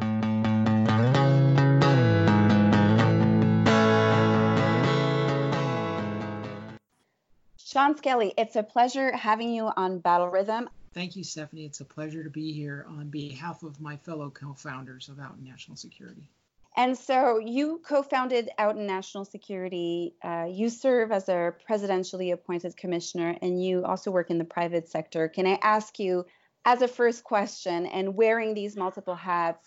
Shawn 7.67 7.97
Skelly, 7.97 8.33
it's 8.39 8.55
a 8.55 8.63
pleasure 8.63 9.11
having 9.17 9.53
you 9.53 9.73
on 9.77 9.99
Battle 9.99 10.29
Rhythm. 10.29 10.71
Thank 10.95 11.17
you, 11.17 11.25
Stephanie. 11.25 11.65
It's 11.65 11.81
a 11.81 11.85
pleasure 11.85 12.23
to 12.23 12.31
be 12.31 12.53
here 12.53 12.87
on 12.89 13.09
behalf 13.09 13.65
of 13.65 13.81
my 13.81 13.97
fellow 13.97 14.31
co 14.31 14.55
founders 14.55 15.09
of 15.09 15.19
Out 15.19 15.35
in 15.37 15.43
National 15.43 15.77
Security. 15.77 16.23
And 16.77 16.97
so 16.97 17.39
you 17.39 17.81
co 17.85 18.05
founded 18.05 18.51
Out 18.59 18.77
in 18.77 18.87
National 18.87 19.25
Security. 19.25 20.15
Uh, 20.23 20.47
you 20.49 20.69
serve 20.69 21.11
as 21.11 21.29
a 21.29 21.55
presidentially 21.69 22.33
appointed 22.33 22.77
commissioner, 22.77 23.37
and 23.43 23.61
you 23.61 23.85
also 23.85 24.13
work 24.13 24.31
in 24.31 24.39
the 24.39 24.45
private 24.45 24.89
sector. 24.89 25.27
Can 25.27 25.45
I 25.45 25.59
ask 25.61 25.99
you, 25.99 26.25
as 26.65 26.83
a 26.83 26.89
first 26.89 27.25
question, 27.25 27.87
and 27.87 28.15
wearing 28.15 28.55
these 28.55 28.77
multiple 28.77 29.17
hats, 29.17 29.67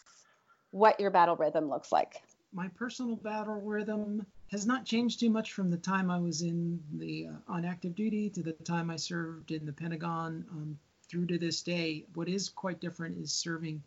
what 0.71 1.01
your 1.01 1.11
battle 1.11 1.35
rhythm 1.35 1.67
looks 1.67 1.91
like? 1.91 2.23
My 2.53 2.69
personal 2.69 3.17
battle 3.17 3.59
rhythm 3.59 4.25
has 4.51 4.65
not 4.65 4.85
changed 4.85 5.19
too 5.19 5.29
much 5.29 5.53
from 5.53 5.69
the 5.69 5.77
time 5.77 6.09
I 6.09 6.19
was 6.19 6.41
in 6.41 6.83
the 6.93 7.27
uh, 7.27 7.53
on 7.53 7.65
active 7.65 7.95
duty 7.95 8.29
to 8.31 8.41
the 8.41 8.53
time 8.53 8.89
I 8.89 8.95
served 8.95 9.51
in 9.51 9.65
the 9.65 9.73
Pentagon 9.73 10.45
um, 10.51 10.79
through 11.07 11.27
to 11.27 11.37
this 11.37 11.61
day. 11.61 12.05
What 12.15 12.27
is 12.27 12.49
quite 12.49 12.81
different 12.81 13.17
is 13.17 13.31
serving 13.31 13.83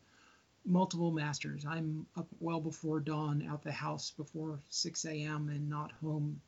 multiple 0.65 1.11
masters. 1.11 1.65
I'm 1.67 2.07
up 2.17 2.29
well 2.39 2.61
before 2.61 3.01
dawn, 3.01 3.47
out 3.49 3.63
the 3.63 3.73
house 3.73 4.13
before 4.13 4.61
6 4.69 5.05
a.m., 5.07 5.49
and 5.49 5.69
not 5.69 5.91
home 6.01 6.41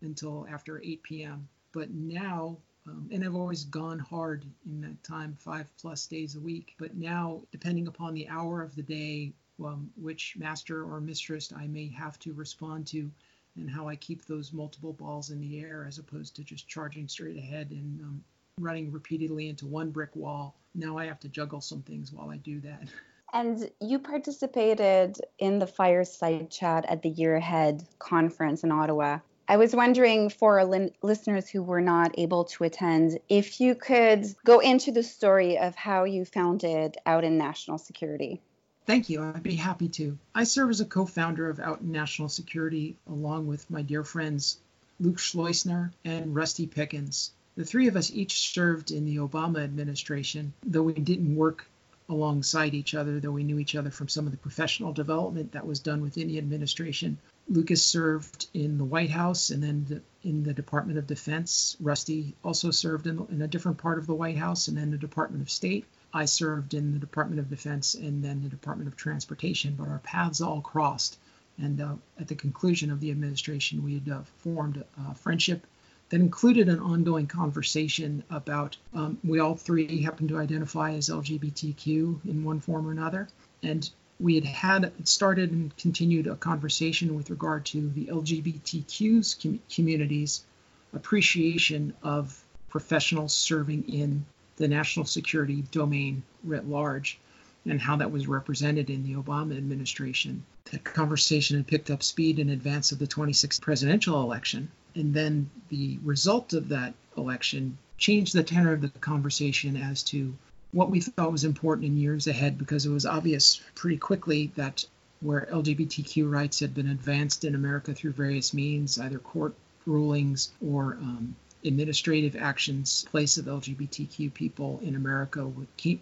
until 0.00 0.46
after 0.48 0.80
8 0.82 1.02
p.m. 1.02 1.48
But 1.72 1.90
now, 1.90 2.56
um, 2.86 3.08
and 3.12 3.22
I've 3.22 3.34
always 3.34 3.64
gone 3.64 3.98
hard 3.98 4.46
in 4.64 4.80
that 4.80 5.02
time, 5.02 5.36
five 5.38 5.70
plus 5.76 6.06
days 6.06 6.36
a 6.36 6.40
week. 6.40 6.74
But 6.78 6.96
now, 6.96 7.42
depending 7.52 7.86
upon 7.86 8.14
the 8.14 8.28
hour 8.28 8.62
of 8.62 8.74
the 8.74 8.82
day, 8.82 9.32
um, 9.62 9.90
which 10.00 10.36
master 10.38 10.84
or 10.84 11.00
mistress 11.00 11.52
I 11.52 11.66
may 11.66 11.88
have 11.88 12.18
to 12.20 12.32
respond 12.32 12.86
to, 12.88 13.10
and 13.58 13.70
how 13.70 13.88
I 13.88 13.96
keep 13.96 14.24
those 14.24 14.52
multiple 14.52 14.92
balls 14.92 15.30
in 15.30 15.40
the 15.40 15.60
air 15.60 15.84
as 15.86 15.98
opposed 15.98 16.36
to 16.36 16.44
just 16.44 16.68
charging 16.68 17.08
straight 17.08 17.36
ahead 17.36 17.70
and 17.70 18.00
um, 18.00 18.24
running 18.58 18.90
repeatedly 18.90 19.48
into 19.48 19.66
one 19.66 19.90
brick 19.90 20.14
wall. 20.14 20.56
Now 20.74 20.98
I 20.98 21.06
have 21.06 21.20
to 21.20 21.28
juggle 21.28 21.60
some 21.60 21.82
things 21.82 22.12
while 22.12 22.30
I 22.30 22.36
do 22.36 22.60
that. 22.60 22.88
And 23.32 23.70
you 23.80 23.98
participated 23.98 25.18
in 25.38 25.58
the 25.58 25.66
fireside 25.66 26.50
chat 26.50 26.86
at 26.88 27.02
the 27.02 27.10
Year 27.10 27.36
Ahead 27.36 27.84
conference 27.98 28.64
in 28.64 28.72
Ottawa. 28.72 29.18
I 29.48 29.56
was 29.56 29.74
wondering 29.74 30.30
for 30.30 30.64
li- 30.64 30.92
listeners 31.02 31.48
who 31.48 31.62
were 31.62 31.80
not 31.80 32.14
able 32.18 32.44
to 32.44 32.64
attend, 32.64 33.18
if 33.28 33.60
you 33.60 33.74
could 33.74 34.26
go 34.44 34.60
into 34.60 34.92
the 34.92 35.02
story 35.02 35.58
of 35.58 35.74
how 35.74 36.04
you 36.04 36.24
founded 36.24 36.96
out 37.06 37.24
in 37.24 37.38
national 37.38 37.78
security. 37.78 38.42
Thank 38.88 39.10
you. 39.10 39.22
I'd 39.22 39.42
be 39.42 39.54
happy 39.54 39.90
to. 40.00 40.16
I 40.34 40.44
serve 40.44 40.70
as 40.70 40.80
a 40.80 40.86
co 40.86 41.04
founder 41.04 41.50
of 41.50 41.60
Out 41.60 41.82
in 41.82 41.92
National 41.92 42.30
Security 42.30 42.96
along 43.06 43.46
with 43.46 43.70
my 43.70 43.82
dear 43.82 44.02
friends 44.02 44.56
Luke 44.98 45.18
Schleusener 45.18 45.92
and 46.06 46.34
Rusty 46.34 46.66
Pickens. 46.66 47.32
The 47.54 47.66
three 47.66 47.88
of 47.88 47.96
us 47.96 48.10
each 48.10 48.50
served 48.50 48.90
in 48.90 49.04
the 49.04 49.16
Obama 49.16 49.62
administration, 49.62 50.54
though 50.64 50.84
we 50.84 50.94
didn't 50.94 51.36
work 51.36 51.66
alongside 52.08 52.72
each 52.72 52.94
other, 52.94 53.20
though 53.20 53.32
we 53.32 53.44
knew 53.44 53.58
each 53.58 53.76
other 53.76 53.90
from 53.90 54.08
some 54.08 54.24
of 54.24 54.30
the 54.30 54.38
professional 54.38 54.94
development 54.94 55.52
that 55.52 55.66
was 55.66 55.80
done 55.80 56.00
within 56.00 56.28
the 56.28 56.38
administration. 56.38 57.18
Lucas 57.46 57.84
served 57.84 58.46
in 58.54 58.78
the 58.78 58.84
White 58.86 59.10
House 59.10 59.50
and 59.50 59.62
then 59.62 60.02
in 60.22 60.44
the 60.44 60.54
Department 60.54 60.98
of 60.98 61.06
Defense. 61.06 61.76
Rusty 61.78 62.34
also 62.42 62.70
served 62.70 63.06
in, 63.06 63.26
in 63.30 63.42
a 63.42 63.48
different 63.48 63.76
part 63.76 63.98
of 63.98 64.06
the 64.06 64.14
White 64.14 64.38
House 64.38 64.66
and 64.66 64.78
then 64.78 64.90
the 64.90 64.96
Department 64.96 65.42
of 65.42 65.50
State. 65.50 65.84
I 66.18 66.24
served 66.24 66.74
in 66.74 66.92
the 66.92 66.98
Department 66.98 67.38
of 67.38 67.48
Defense 67.48 67.94
and 67.94 68.24
then 68.24 68.42
the 68.42 68.48
Department 68.48 68.88
of 68.88 68.96
Transportation, 68.96 69.76
but 69.78 69.86
our 69.86 70.00
paths 70.00 70.40
all 70.40 70.60
crossed. 70.60 71.16
And 71.58 71.80
uh, 71.80 71.94
at 72.18 72.26
the 72.26 72.34
conclusion 72.34 72.90
of 72.90 72.98
the 72.98 73.12
administration, 73.12 73.84
we 73.84 73.94
had 73.94 74.08
uh, 74.08 74.22
formed 74.38 74.82
a 75.08 75.14
friendship 75.14 75.64
that 76.08 76.20
included 76.20 76.68
an 76.68 76.80
ongoing 76.80 77.28
conversation 77.28 78.24
about 78.30 78.76
um, 78.94 79.18
we 79.22 79.38
all 79.38 79.54
three 79.54 80.02
happened 80.02 80.30
to 80.30 80.38
identify 80.38 80.94
as 80.94 81.08
LGBTQ 81.08 82.26
in 82.26 82.42
one 82.42 82.58
form 82.58 82.88
or 82.88 82.90
another. 82.90 83.28
And 83.62 83.88
we 84.18 84.34
had 84.34 84.44
had 84.44 84.92
started 85.06 85.52
and 85.52 85.76
continued 85.76 86.26
a 86.26 86.34
conversation 86.34 87.14
with 87.14 87.30
regard 87.30 87.64
to 87.66 87.90
the 87.90 88.06
LGBTQ's 88.06 89.34
com- 89.40 89.60
community's 89.72 90.44
appreciation 90.92 91.94
of 92.02 92.42
professionals 92.70 93.34
serving 93.34 93.84
in 93.88 94.26
the 94.58 94.68
national 94.68 95.06
security 95.06 95.64
domain 95.70 96.22
writ 96.44 96.68
large 96.68 97.18
and 97.64 97.80
how 97.80 97.96
that 97.96 98.12
was 98.12 98.28
represented 98.28 98.90
in 98.90 99.02
the 99.04 99.14
Obama 99.14 99.56
administration. 99.56 100.44
That 100.70 100.84
conversation 100.84 101.56
had 101.56 101.66
picked 101.66 101.90
up 101.90 102.02
speed 102.02 102.38
in 102.38 102.50
advance 102.50 102.92
of 102.92 102.98
the 102.98 103.06
26th 103.06 103.60
presidential 103.60 104.22
election. 104.22 104.70
And 104.94 105.14
then 105.14 105.50
the 105.68 105.98
result 106.02 106.52
of 106.52 106.68
that 106.68 106.94
election 107.16 107.78
changed 107.96 108.34
the 108.34 108.42
tenor 108.42 108.72
of 108.72 108.80
the 108.80 108.88
conversation 108.88 109.76
as 109.76 110.02
to 110.04 110.34
what 110.72 110.90
we 110.90 111.00
thought 111.00 111.32
was 111.32 111.44
important 111.44 111.86
in 111.86 111.96
years 111.96 112.26
ahead 112.26 112.58
because 112.58 112.84
it 112.84 112.90
was 112.90 113.06
obvious 113.06 113.60
pretty 113.74 113.96
quickly 113.96 114.52
that 114.56 114.84
where 115.20 115.48
LGBTQ 115.50 116.30
rights 116.30 116.60
had 116.60 116.74
been 116.74 116.88
advanced 116.88 117.44
in 117.44 117.54
America 117.54 117.94
through 117.94 118.12
various 118.12 118.54
means, 118.54 118.98
either 118.98 119.18
court 119.18 119.54
rulings 119.86 120.52
or 120.64 120.94
um, 121.00 121.34
administrative 121.64 122.36
actions, 122.36 123.04
place 123.10 123.36
of 123.38 123.46
LGBTQ 123.46 124.32
people 124.32 124.80
in 124.82 124.94
America 124.94 125.50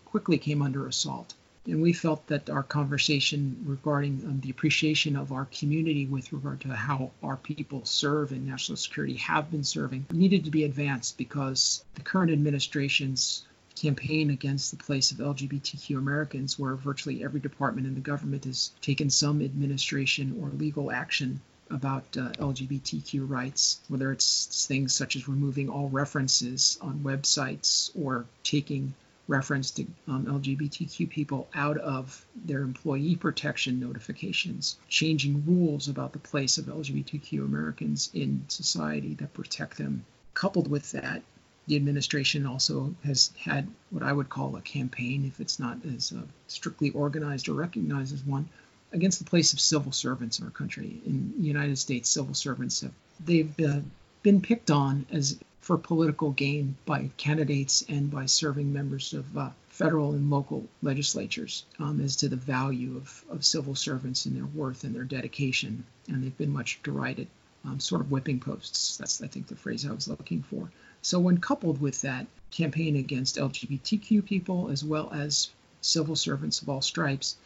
quickly 0.04 0.38
came 0.38 0.62
under 0.62 0.86
assault. 0.86 1.34
And 1.66 1.82
we 1.82 1.92
felt 1.92 2.26
that 2.28 2.48
our 2.48 2.62
conversation 2.62 3.64
regarding 3.64 4.22
um, 4.24 4.40
the 4.40 4.50
appreciation 4.50 5.16
of 5.16 5.32
our 5.32 5.46
community 5.46 6.06
with 6.06 6.32
regard 6.32 6.60
to 6.60 6.68
how 6.68 7.10
our 7.24 7.36
people 7.36 7.84
serve 7.84 8.30
in 8.30 8.46
national 8.46 8.76
security 8.76 9.16
have 9.16 9.50
been 9.50 9.64
serving 9.64 10.06
needed 10.12 10.44
to 10.44 10.50
be 10.52 10.62
advanced 10.62 11.18
because 11.18 11.84
the 11.94 12.02
current 12.02 12.30
administration's 12.30 13.44
campaign 13.74 14.30
against 14.30 14.70
the 14.70 14.76
place 14.76 15.10
of 15.10 15.18
LGBTQ 15.18 15.98
Americans, 15.98 16.58
where 16.58 16.76
virtually 16.76 17.24
every 17.24 17.40
department 17.40 17.86
in 17.86 17.94
the 17.94 18.00
government 18.00 18.44
has 18.44 18.70
taken 18.80 19.10
some 19.10 19.42
administration 19.42 20.38
or 20.40 20.48
legal 20.50 20.92
action 20.92 21.40
about 21.70 22.04
uh, 22.16 22.30
LGBTQ 22.32 23.28
rights, 23.28 23.80
whether 23.88 24.12
it's 24.12 24.66
things 24.66 24.94
such 24.94 25.16
as 25.16 25.28
removing 25.28 25.68
all 25.68 25.88
references 25.88 26.78
on 26.80 27.00
websites 27.00 27.90
or 28.00 28.26
taking 28.42 28.94
reference 29.28 29.72
to 29.72 29.86
um, 30.06 30.26
LGBTQ 30.26 31.08
people 31.10 31.48
out 31.54 31.78
of 31.78 32.24
their 32.44 32.60
employee 32.60 33.16
protection 33.16 33.80
notifications, 33.80 34.76
changing 34.88 35.44
rules 35.46 35.88
about 35.88 36.12
the 36.12 36.18
place 36.18 36.58
of 36.58 36.66
LGBTQ 36.66 37.44
Americans 37.44 38.10
in 38.14 38.44
society 38.48 39.14
that 39.14 39.34
protect 39.34 39.78
them. 39.78 40.04
Coupled 40.34 40.68
with 40.68 40.92
that, 40.92 41.22
the 41.66 41.76
administration 41.76 42.46
also 42.46 42.94
has 43.04 43.32
had 43.38 43.66
what 43.90 44.04
I 44.04 44.12
would 44.12 44.28
call 44.28 44.54
a 44.54 44.60
campaign, 44.60 45.24
if 45.24 45.40
it's 45.40 45.58
not 45.58 45.78
as 45.84 46.12
uh, 46.12 46.22
strictly 46.46 46.90
organized 46.90 47.48
or 47.48 47.54
recognized 47.54 48.14
as 48.14 48.22
one, 48.22 48.48
against 48.92 49.18
the 49.18 49.24
place 49.24 49.52
of 49.52 49.60
civil 49.60 49.92
servants 49.92 50.38
in 50.38 50.44
our 50.44 50.50
country. 50.50 51.00
In 51.04 51.34
the 51.38 51.46
United 51.46 51.78
States, 51.78 52.08
civil 52.08 52.34
servants 52.34 52.80
have 52.80 52.92
they've 53.24 53.60
uh, 53.60 53.80
been 54.22 54.40
picked 54.40 54.70
on 54.70 55.06
as 55.10 55.38
for 55.60 55.76
political 55.76 56.30
gain 56.30 56.76
by 56.84 57.10
candidates 57.16 57.84
and 57.88 58.08
by 58.10 58.24
serving 58.24 58.72
members 58.72 59.12
of 59.12 59.36
uh, 59.36 59.50
federal 59.68 60.12
and 60.12 60.30
local 60.30 60.64
legislatures 60.80 61.64
um, 61.80 62.00
as 62.00 62.14
to 62.14 62.28
the 62.28 62.36
value 62.36 62.96
of, 62.96 63.24
of 63.30 63.44
civil 63.44 63.74
servants 63.74 64.26
and 64.26 64.36
their 64.36 64.46
worth 64.46 64.84
and 64.84 64.94
their 64.94 65.04
dedication. 65.04 65.84
And 66.08 66.22
they've 66.22 66.38
been 66.38 66.52
much 66.52 66.80
derided, 66.84 67.26
um, 67.64 67.80
sort 67.80 68.00
of 68.00 68.12
whipping 68.12 68.38
posts. 68.38 68.96
That's, 68.96 69.20
I 69.20 69.26
think, 69.26 69.48
the 69.48 69.56
phrase 69.56 69.84
I 69.84 69.92
was 69.92 70.06
looking 70.06 70.42
for. 70.44 70.70
So, 71.02 71.18
when 71.18 71.38
coupled 71.38 71.80
with 71.80 72.00
that 72.02 72.26
campaign 72.52 72.96
against 72.96 73.36
LGBTQ 73.36 74.24
people 74.24 74.70
as 74.70 74.84
well 74.84 75.10
as 75.12 75.50
civil 75.80 76.16
servants 76.16 76.62
of 76.62 76.68
all 76.68 76.80
stripes, 76.80 77.36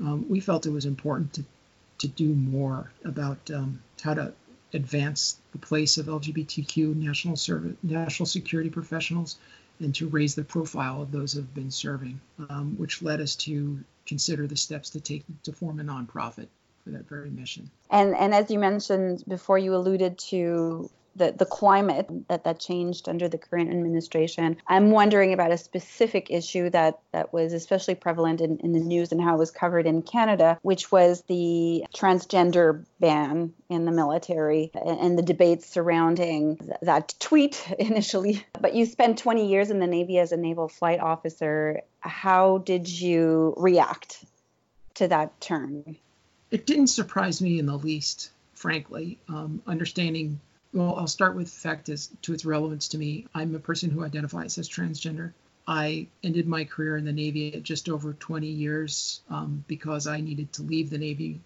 um, 0.00 0.26
we 0.28 0.40
felt 0.40 0.66
it 0.66 0.72
was 0.72 0.86
important 0.86 1.34
to, 1.34 1.44
to 1.98 2.08
do 2.08 2.28
more 2.34 2.90
about 3.04 3.38
um, 3.50 3.82
how 4.02 4.14
to 4.14 4.32
advance 4.72 5.38
the 5.52 5.58
place 5.58 5.98
of 5.98 6.06
LGBTQ 6.06 6.94
national 6.94 7.36
service, 7.36 7.76
national 7.82 8.26
security 8.26 8.70
professionals 8.70 9.36
and 9.80 9.94
to 9.94 10.08
raise 10.08 10.34
the 10.34 10.44
profile 10.44 11.02
of 11.02 11.10
those 11.10 11.32
who 11.32 11.40
have 11.40 11.54
been 11.54 11.70
serving, 11.70 12.20
um, 12.50 12.74
which 12.76 13.02
led 13.02 13.20
us 13.20 13.34
to 13.34 13.82
consider 14.06 14.46
the 14.46 14.56
steps 14.56 14.90
to 14.90 15.00
take 15.00 15.24
to 15.42 15.52
form 15.52 15.80
a 15.80 15.82
nonprofit 15.82 16.48
for 16.84 16.90
that 16.90 17.08
very 17.08 17.30
mission. 17.30 17.70
And 17.90 18.14
and 18.14 18.34
as 18.34 18.50
you 18.50 18.58
mentioned 18.58 19.24
before, 19.26 19.58
you 19.58 19.74
alluded 19.74 20.18
to 20.30 20.90
the, 21.20 21.32
the 21.32 21.44
climate 21.44 22.08
that, 22.28 22.44
that 22.44 22.58
changed 22.58 23.08
under 23.08 23.28
the 23.28 23.36
current 23.36 23.70
administration. 23.70 24.56
I'm 24.66 24.90
wondering 24.90 25.34
about 25.34 25.52
a 25.52 25.58
specific 25.58 26.30
issue 26.30 26.70
that, 26.70 26.98
that 27.12 27.32
was 27.32 27.52
especially 27.52 27.94
prevalent 27.94 28.40
in, 28.40 28.56
in 28.60 28.72
the 28.72 28.80
news 28.80 29.12
and 29.12 29.20
how 29.20 29.34
it 29.34 29.38
was 29.38 29.50
covered 29.50 29.86
in 29.86 30.00
Canada, 30.00 30.58
which 30.62 30.90
was 30.90 31.20
the 31.28 31.84
transgender 31.94 32.86
ban 33.00 33.52
in 33.68 33.84
the 33.84 33.92
military 33.92 34.70
and, 34.74 34.98
and 34.98 35.18
the 35.18 35.22
debates 35.22 35.66
surrounding 35.66 36.56
th- 36.56 36.70
that 36.82 37.14
tweet 37.20 37.70
initially. 37.78 38.42
But 38.58 38.74
you 38.74 38.86
spent 38.86 39.18
20 39.18 39.46
years 39.46 39.70
in 39.70 39.78
the 39.78 39.86
Navy 39.86 40.18
as 40.18 40.32
a 40.32 40.38
naval 40.38 40.68
flight 40.68 41.00
officer. 41.00 41.82
How 42.00 42.58
did 42.58 42.88
you 42.88 43.52
react 43.58 44.24
to 44.94 45.08
that 45.08 45.38
term? 45.38 45.96
It 46.50 46.64
didn't 46.64 46.86
surprise 46.86 47.42
me 47.42 47.58
in 47.58 47.66
the 47.66 47.76
least, 47.76 48.30
frankly. 48.54 49.18
Um, 49.28 49.62
understanding 49.66 50.40
well, 50.72 50.94
I'll 50.96 51.06
start 51.06 51.34
with 51.34 51.50
fact 51.50 51.88
as 51.88 52.10
to 52.22 52.32
its 52.32 52.44
relevance 52.44 52.88
to 52.88 52.98
me. 52.98 53.26
I'm 53.34 53.54
a 53.54 53.58
person 53.58 53.90
who 53.90 54.04
identifies 54.04 54.56
as 54.58 54.68
transgender. 54.68 55.32
I 55.66 56.08
ended 56.22 56.46
my 56.46 56.64
career 56.64 56.96
in 56.96 57.04
the 57.04 57.12
Navy 57.12 57.54
at 57.54 57.62
just 57.62 57.88
over 57.88 58.12
20 58.12 58.46
years 58.46 59.20
um, 59.28 59.64
because 59.68 60.06
I 60.06 60.20
needed 60.20 60.52
to 60.54 60.62
leave 60.62 60.90
the 60.90 60.98
Navy 60.98 61.40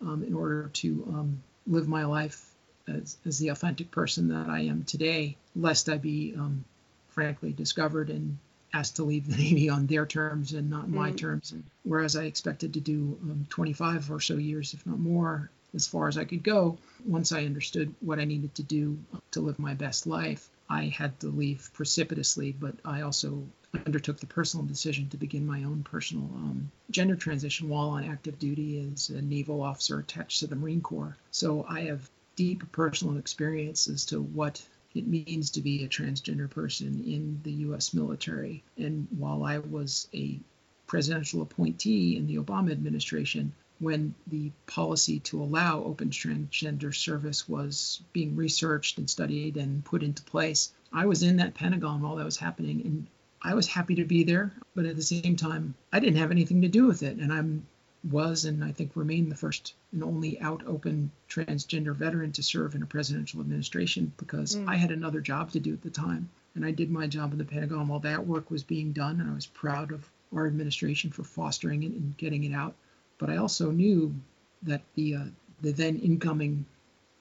um, 0.00 0.22
in 0.22 0.34
order 0.34 0.70
to 0.74 1.04
um, 1.08 1.42
live 1.66 1.88
my 1.88 2.04
life 2.04 2.50
as, 2.86 3.16
as, 3.26 3.38
the 3.38 3.48
authentic 3.48 3.90
person 3.90 4.28
that 4.28 4.48
I 4.48 4.60
am 4.60 4.84
today, 4.84 5.36
lest 5.54 5.88
I 5.88 5.98
be, 5.98 6.34
um, 6.36 6.64
frankly, 7.08 7.52
discovered 7.52 8.10
and 8.10 8.38
asked 8.72 8.96
to 8.96 9.04
leave 9.04 9.26
the 9.26 9.36
Navy 9.42 9.68
on 9.68 9.86
their 9.86 10.06
terms 10.06 10.52
and 10.52 10.70
not 10.70 10.88
my 10.88 11.10
mm. 11.10 11.16
terms. 11.16 11.52
And 11.52 11.64
whereas 11.82 12.16
I 12.16 12.24
expected 12.24 12.74
to 12.74 12.80
do 12.80 13.18
um, 13.22 13.46
25 13.50 14.10
or 14.10 14.20
so 14.20 14.36
years, 14.36 14.72
if 14.72 14.86
not 14.86 14.98
more, 14.98 15.50
as 15.74 15.86
far 15.86 16.08
as 16.08 16.18
I 16.18 16.24
could 16.24 16.42
go. 16.42 16.78
Once 17.04 17.32
I 17.32 17.44
understood 17.44 17.94
what 18.00 18.18
I 18.18 18.24
needed 18.24 18.54
to 18.56 18.62
do 18.62 18.98
to 19.32 19.40
live 19.40 19.58
my 19.58 19.74
best 19.74 20.06
life, 20.06 20.48
I 20.68 20.84
had 20.84 21.18
to 21.20 21.28
leave 21.28 21.70
precipitously, 21.72 22.52
but 22.52 22.74
I 22.84 23.02
also 23.02 23.46
undertook 23.86 24.18
the 24.18 24.26
personal 24.26 24.66
decision 24.66 25.08
to 25.10 25.16
begin 25.16 25.46
my 25.46 25.64
own 25.64 25.82
personal 25.82 26.24
um, 26.34 26.70
gender 26.90 27.16
transition 27.16 27.68
while 27.68 27.90
on 27.90 28.04
active 28.04 28.38
duty 28.38 28.90
as 28.92 29.10
a 29.10 29.20
naval 29.20 29.62
officer 29.62 29.98
attached 29.98 30.40
to 30.40 30.46
the 30.46 30.56
Marine 30.56 30.80
Corps. 30.80 31.16
So 31.30 31.64
I 31.68 31.82
have 31.82 32.10
deep 32.36 32.70
personal 32.72 33.18
experience 33.18 33.88
as 33.88 34.04
to 34.06 34.22
what 34.22 34.62
it 34.94 35.06
means 35.06 35.50
to 35.50 35.60
be 35.60 35.84
a 35.84 35.88
transgender 35.88 36.48
person 36.48 37.02
in 37.06 37.40
the 37.42 37.52
U.S. 37.66 37.92
military. 37.92 38.62
And 38.76 39.06
while 39.10 39.44
I 39.44 39.58
was 39.58 40.08
a 40.14 40.38
presidential 40.86 41.42
appointee 41.42 42.16
in 42.16 42.26
the 42.26 42.36
Obama 42.36 42.72
administration, 42.72 43.52
when 43.80 44.14
the 44.26 44.50
policy 44.66 45.20
to 45.20 45.42
allow 45.42 45.82
open 45.84 46.10
transgender 46.10 46.94
service 46.94 47.48
was 47.48 48.02
being 48.12 48.36
researched 48.36 48.98
and 48.98 49.08
studied 49.08 49.56
and 49.56 49.84
put 49.84 50.02
into 50.02 50.22
place, 50.22 50.72
I 50.92 51.06
was 51.06 51.22
in 51.22 51.36
that 51.36 51.54
Pentagon 51.54 52.02
while 52.02 52.16
that 52.16 52.24
was 52.24 52.36
happening. 52.36 52.82
And 52.84 53.06
I 53.40 53.54
was 53.54 53.66
happy 53.66 53.96
to 53.96 54.04
be 54.04 54.24
there, 54.24 54.52
but 54.74 54.84
at 54.84 54.96
the 54.96 55.02
same 55.02 55.36
time, 55.36 55.74
I 55.92 56.00
didn't 56.00 56.18
have 56.18 56.30
anything 56.30 56.62
to 56.62 56.68
do 56.68 56.86
with 56.86 57.02
it. 57.02 57.18
And 57.18 57.32
I'm 57.32 57.66
was 58.04 58.44
and 58.44 58.64
I 58.64 58.72
think 58.72 58.92
remain 58.94 59.28
the 59.28 59.34
first 59.34 59.74
and 59.92 60.04
only 60.04 60.40
out 60.40 60.62
open 60.66 61.10
transgender 61.28 61.94
veteran 61.94 62.32
to 62.32 62.42
serve 62.42 62.74
in 62.74 62.82
a 62.82 62.86
presidential 62.86 63.40
administration 63.40 64.12
because 64.16 64.54
mm. 64.54 64.68
I 64.68 64.76
had 64.76 64.92
another 64.92 65.20
job 65.20 65.50
to 65.52 65.60
do 65.60 65.72
at 65.72 65.82
the 65.82 65.90
time. 65.90 66.30
And 66.54 66.64
I 66.64 66.70
did 66.70 66.90
my 66.90 67.06
job 67.06 67.32
in 67.32 67.38
the 67.38 67.44
Pentagon 67.44 67.88
while 67.88 68.00
that 68.00 68.26
work 68.26 68.50
was 68.50 68.62
being 68.62 68.92
done. 68.92 69.20
And 69.20 69.30
I 69.30 69.34
was 69.34 69.46
proud 69.46 69.92
of 69.92 70.08
our 70.34 70.46
administration 70.46 71.10
for 71.10 71.22
fostering 71.22 71.82
it 71.82 71.92
and 71.92 72.16
getting 72.16 72.44
it 72.44 72.52
out. 72.52 72.74
But 73.18 73.30
I 73.30 73.36
also 73.36 73.70
knew 73.70 74.14
that 74.62 74.82
the, 74.94 75.16
uh, 75.16 75.24
the 75.60 75.72
then 75.72 75.98
incoming 75.98 76.64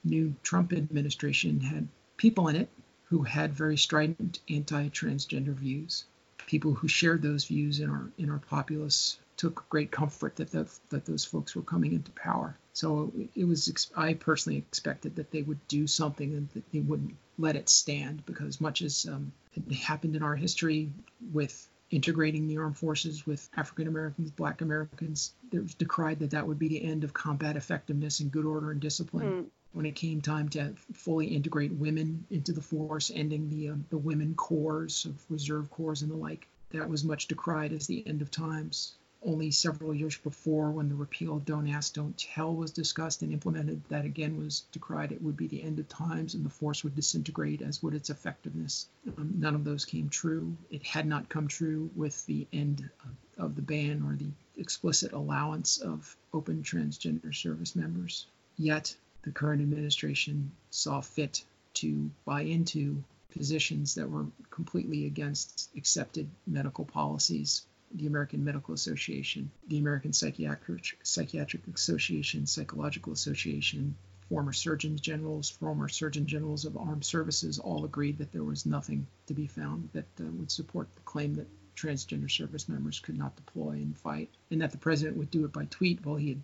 new 0.04 0.36
Trump 0.44 0.74
administration 0.74 1.60
had 1.60 1.88
people 2.18 2.48
in 2.48 2.56
it 2.56 2.70
who 3.06 3.24
had 3.24 3.54
very 3.54 3.78
strident 3.78 4.40
anti-transgender 4.50 5.54
views. 5.54 6.06
People 6.46 6.74
who 6.74 6.88
shared 6.88 7.22
those 7.22 7.46
views 7.46 7.80
in 7.80 7.90
our 7.90 8.10
in 8.18 8.30
our 8.30 8.40
populace 8.40 9.20
took 9.38 9.68
great 9.70 9.92
comfort 9.92 10.36
that 10.38 10.52
the, 10.52 10.68
that 10.90 11.06
those 11.06 11.24
folks 11.24 11.56
were 11.56 11.62
coming 11.62 11.94
into 11.94 12.12
power. 12.12 12.58
So 12.74 13.12
it 13.36 13.46
was 13.46 13.90
I 13.96 14.14
personally 14.14 14.58
expected 14.58 15.16
that 15.16 15.32
they 15.32 15.42
would 15.42 15.68
do 15.68 15.88
something 15.88 16.34
and 16.34 16.50
that 16.50 16.72
they 16.72 16.80
wouldn't 16.80 17.16
let 17.38 17.56
it 17.56 17.70
stand 17.70 18.26
because 18.26 18.62
much 18.62 18.82
as 18.82 19.06
um, 19.06 19.32
it 19.54 19.72
happened 19.74 20.16
in 20.16 20.24
our 20.24 20.36
history 20.36 20.90
with 21.34 21.68
integrating 21.90 22.48
the 22.48 22.58
armed 22.58 22.78
forces 22.78 23.26
with 23.26 23.50
African 23.56 23.88
Americans, 23.88 24.32
Black 24.32 24.62
Americans, 24.62 25.34
it 25.52 25.62
was 25.62 25.74
decried 25.74 26.20
that 26.20 26.32
that 26.32 26.48
would 26.48 26.60
be 26.60 26.68
the 26.68 26.84
end 26.84 27.04
of 27.04 27.14
combat 27.14 27.56
effectiveness 27.56 28.20
and 28.20 28.32
good 28.32 28.46
order 28.46 28.72
and 28.72 28.82
discipline. 28.82 29.44
Mm. 29.44 29.46
When 29.74 29.86
it 29.86 29.96
came 29.96 30.22
time 30.22 30.50
to 30.50 30.74
fully 30.94 31.28
integrate 31.28 31.72
women 31.72 32.26
into 32.32 32.52
the 32.52 32.62
force, 32.62 33.12
ending 33.14 33.50
the 33.50 33.70
um, 33.70 33.86
the 33.90 33.98
women 33.98 34.34
corps 34.34 35.06
of 35.06 35.24
reserve 35.30 35.70
corps 35.70 36.02
and 36.02 36.10
the 36.10 36.16
like, 36.16 36.48
that 36.72 36.90
was 36.90 37.04
much 37.04 37.28
decried 37.28 37.74
as 37.74 37.86
the 37.86 38.06
end 38.08 38.22
of 38.22 38.32
times 38.32 38.94
only 39.24 39.50
several 39.52 39.94
years 39.94 40.18
before 40.18 40.72
when 40.72 40.90
the 40.90 40.96
repeal 40.96 41.38
of 41.38 41.46
Don't 41.46 41.68
Ask, 41.68 41.94
Don't 41.94 42.18
Tell 42.18 42.56
was 42.56 42.72
discussed 42.72 43.22
and 43.22 43.34
implemented, 43.34 43.82
that 43.90 44.06
again 44.06 44.38
was 44.38 44.64
decried. 44.72 45.12
It 45.12 45.22
would 45.22 45.36
be 45.36 45.48
the 45.48 45.64
end 45.64 45.80
of 45.80 45.90
times 45.90 46.34
and 46.34 46.46
the 46.46 46.50
force 46.50 46.84
would 46.84 46.96
disintegrate, 46.96 47.62
as 47.62 47.82
would 47.82 47.94
its 47.94 48.10
effectiveness. 48.10 48.88
Um, 49.18 49.34
none 49.38 49.56
of 49.56 49.64
those 49.64 49.86
came 49.86 50.10
true. 50.10 50.56
It 50.70 50.84
had 50.84 51.08
not 51.08 51.30
come 51.30 51.48
true 51.48 51.90
with 51.96 52.26
the 52.26 52.48
end 52.54 52.90
of, 53.38 53.46
of 53.46 53.56
the 53.56 53.62
ban 53.62 54.04
or 54.04 54.16
the 54.16 54.32
explicit 54.62 55.14
allowance 55.14 55.80
of 55.80 56.16
open 56.34 56.64
transgender 56.64 57.34
service 57.34 57.76
members. 57.76 58.28
Yet, 58.58 58.96
the 59.24 59.32
current 59.32 59.62
administration 59.62 60.52
saw 60.70 61.02
fit 61.02 61.44
to 61.76 62.10
buy 62.26 62.42
into 62.42 63.04
positions 63.32 63.96
that 63.96 64.10
were 64.10 64.26
completely 64.50 65.06
against 65.06 65.70
accepted 65.76 66.30
medical 66.46 66.86
policies 66.86 67.66
the 67.94 68.08
American 68.08 68.44
Medical 68.44 68.74
Association, 68.74 69.50
the 69.68 69.80
American 69.80 70.14
Psychiatric, 70.14 70.98
Psychiatric 71.04 71.68
Association, 71.74 72.46
Psychological 72.46 73.14
Association, 73.14 73.96
former 74.30 74.54
surgeons 74.54 75.00
generals, 75.00 75.50
former 75.50 75.88
surgeon 75.88 76.26
generals 76.26 76.66
of 76.66 76.78
armed 76.78 77.06
services 77.06 77.60
all 77.60 77.86
agreed 77.86 78.18
that 78.18 78.32
there 78.32 78.44
was 78.44 78.66
nothing 78.66 79.08
to 79.28 79.34
be 79.34 79.48
found 79.48 79.90
that 79.94 80.08
uh, 80.20 80.26
would 80.34 80.52
support 80.52 80.88
the 80.96 81.02
claim 81.02 81.36
that 81.36 81.48
transgender 81.76 82.30
service 82.30 82.68
members 82.68 83.00
could 83.00 83.18
not 83.18 83.36
deploy 83.36 83.72
and 83.72 83.98
fight, 83.98 84.30
and 84.52 84.62
that 84.62 84.72
the 84.72 84.78
president 84.78 85.16
would 85.18 85.32
do 85.32 85.46
it 85.46 85.54
by 85.54 85.66
tweet. 85.66 86.06
Well, 86.06 86.16
he 86.16 86.30
had 86.30 86.42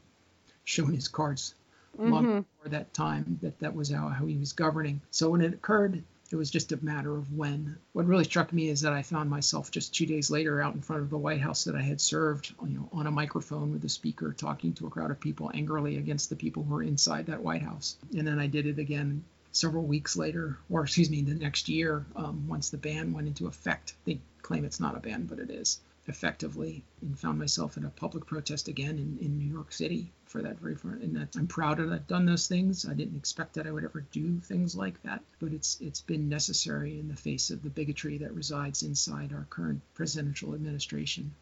shown 0.64 0.94
his 0.94 1.08
cards 1.08 1.56
mm-hmm. 1.98 2.14
long 2.14 2.26
before 2.26 2.70
that 2.70 2.94
time 2.94 3.40
that 3.42 3.60
that 3.60 3.76
was 3.76 3.90
how, 3.90 4.08
how 4.08 4.26
he 4.26 4.38
was 4.38 4.54
governing. 4.54 5.02
So 5.12 5.32
when 5.32 5.42
it 5.42 5.54
occurred, 5.54 6.04
it 6.34 6.38
was 6.38 6.50
just 6.50 6.72
a 6.72 6.84
matter 6.84 7.16
of 7.16 7.32
when. 7.32 7.78
What 7.92 8.08
really 8.08 8.24
struck 8.24 8.52
me 8.52 8.70
is 8.70 8.82
that 8.82 8.92
I 8.92 9.04
found 9.04 9.30
myself 9.30 9.70
just 9.70 9.94
two 9.94 10.08
days 10.08 10.32
later 10.32 10.60
out 10.64 10.74
in 10.74 10.82
front 10.82 11.04
of 11.04 11.12
the 11.12 11.18
White 11.18 11.42
House 11.42 11.66
that 11.66 11.76
I 11.76 11.82
had 11.84 12.02
served, 12.02 12.56
you 12.64 12.76
know, 12.76 12.90
on 12.92 13.06
a 13.06 13.12
microphone 13.12 13.72
with 13.72 13.86
a 13.86 13.90
speaker 13.90 14.34
talking 14.34 14.74
to 14.74 14.88
a 14.88 14.90
crowd 14.90 15.12
of 15.12 15.20
people 15.20 15.52
angrily 15.54 15.98
against 15.98 16.32
the 16.32 16.36
people 16.36 16.64
who 16.64 16.74
were 16.74 16.82
inside 16.82 17.28
that 17.28 17.44
White 17.44 17.62
House. 17.62 17.98
And 18.18 18.28
then 18.28 18.40
I 18.40 18.48
did 18.48 18.66
it 18.66 18.80
again 18.80 19.24
several 19.52 19.84
weeks 19.84 20.18
later, 20.18 20.58
or 20.72 20.84
excuse 20.84 21.12
me, 21.12 21.22
the 21.22 21.36
next 21.36 21.70
year, 21.70 22.04
um, 22.16 22.48
once 22.48 22.72
the 22.72 22.78
ban 22.78 23.14
went 23.14 23.28
into 23.28 23.46
effect. 23.46 23.94
They 24.06 24.20
claim 24.42 24.66
it's 24.66 24.80
not 24.80 24.98
a 24.98 25.00
ban, 25.00 25.28
but 25.28 25.38
it 25.38 25.52
is 25.52 25.82
effectively, 26.08 26.84
and 27.02 27.18
found 27.18 27.40
myself 27.40 27.78
in 27.78 27.86
a 27.86 27.90
public 27.90 28.26
protest 28.26 28.68
again 28.68 28.98
in, 28.98 29.18
in 29.22 29.38
New 29.38 29.52
York 29.52 29.72
City 29.72 30.12
for 30.26 30.42
that 30.42 30.62
very. 30.62 31.02
And 31.02 31.16
that 31.16 31.36
I'm 31.36 31.48
proud 31.48 31.78
that 31.78 31.92
I've 31.92 32.08
done 32.08 32.26
those 32.26 32.48
things. 32.48 32.86
I 32.88 32.94
didn't 32.94 33.18
expect 33.18 33.54
that 33.54 33.68
I 33.68 33.72
would 33.72 33.84
ever 33.84 34.02
do 34.12 34.40
things 34.40 34.76
like 34.76 35.02
that, 35.04 35.22
but 35.40 35.54
it's 35.54 35.80
it's 35.80 36.02
been 36.02 36.30
necessary 36.30 37.00
in 37.00 37.08
the 37.08 37.16
face 37.16 37.52
of 37.52 37.62
the 37.62 37.70
bigotry 37.70 38.18
that 38.20 38.34
resides 38.34 38.84
inside 38.84 39.34
our 39.34 39.46
current 39.50 39.82
presidential 39.94 40.54
administration. 40.54 41.34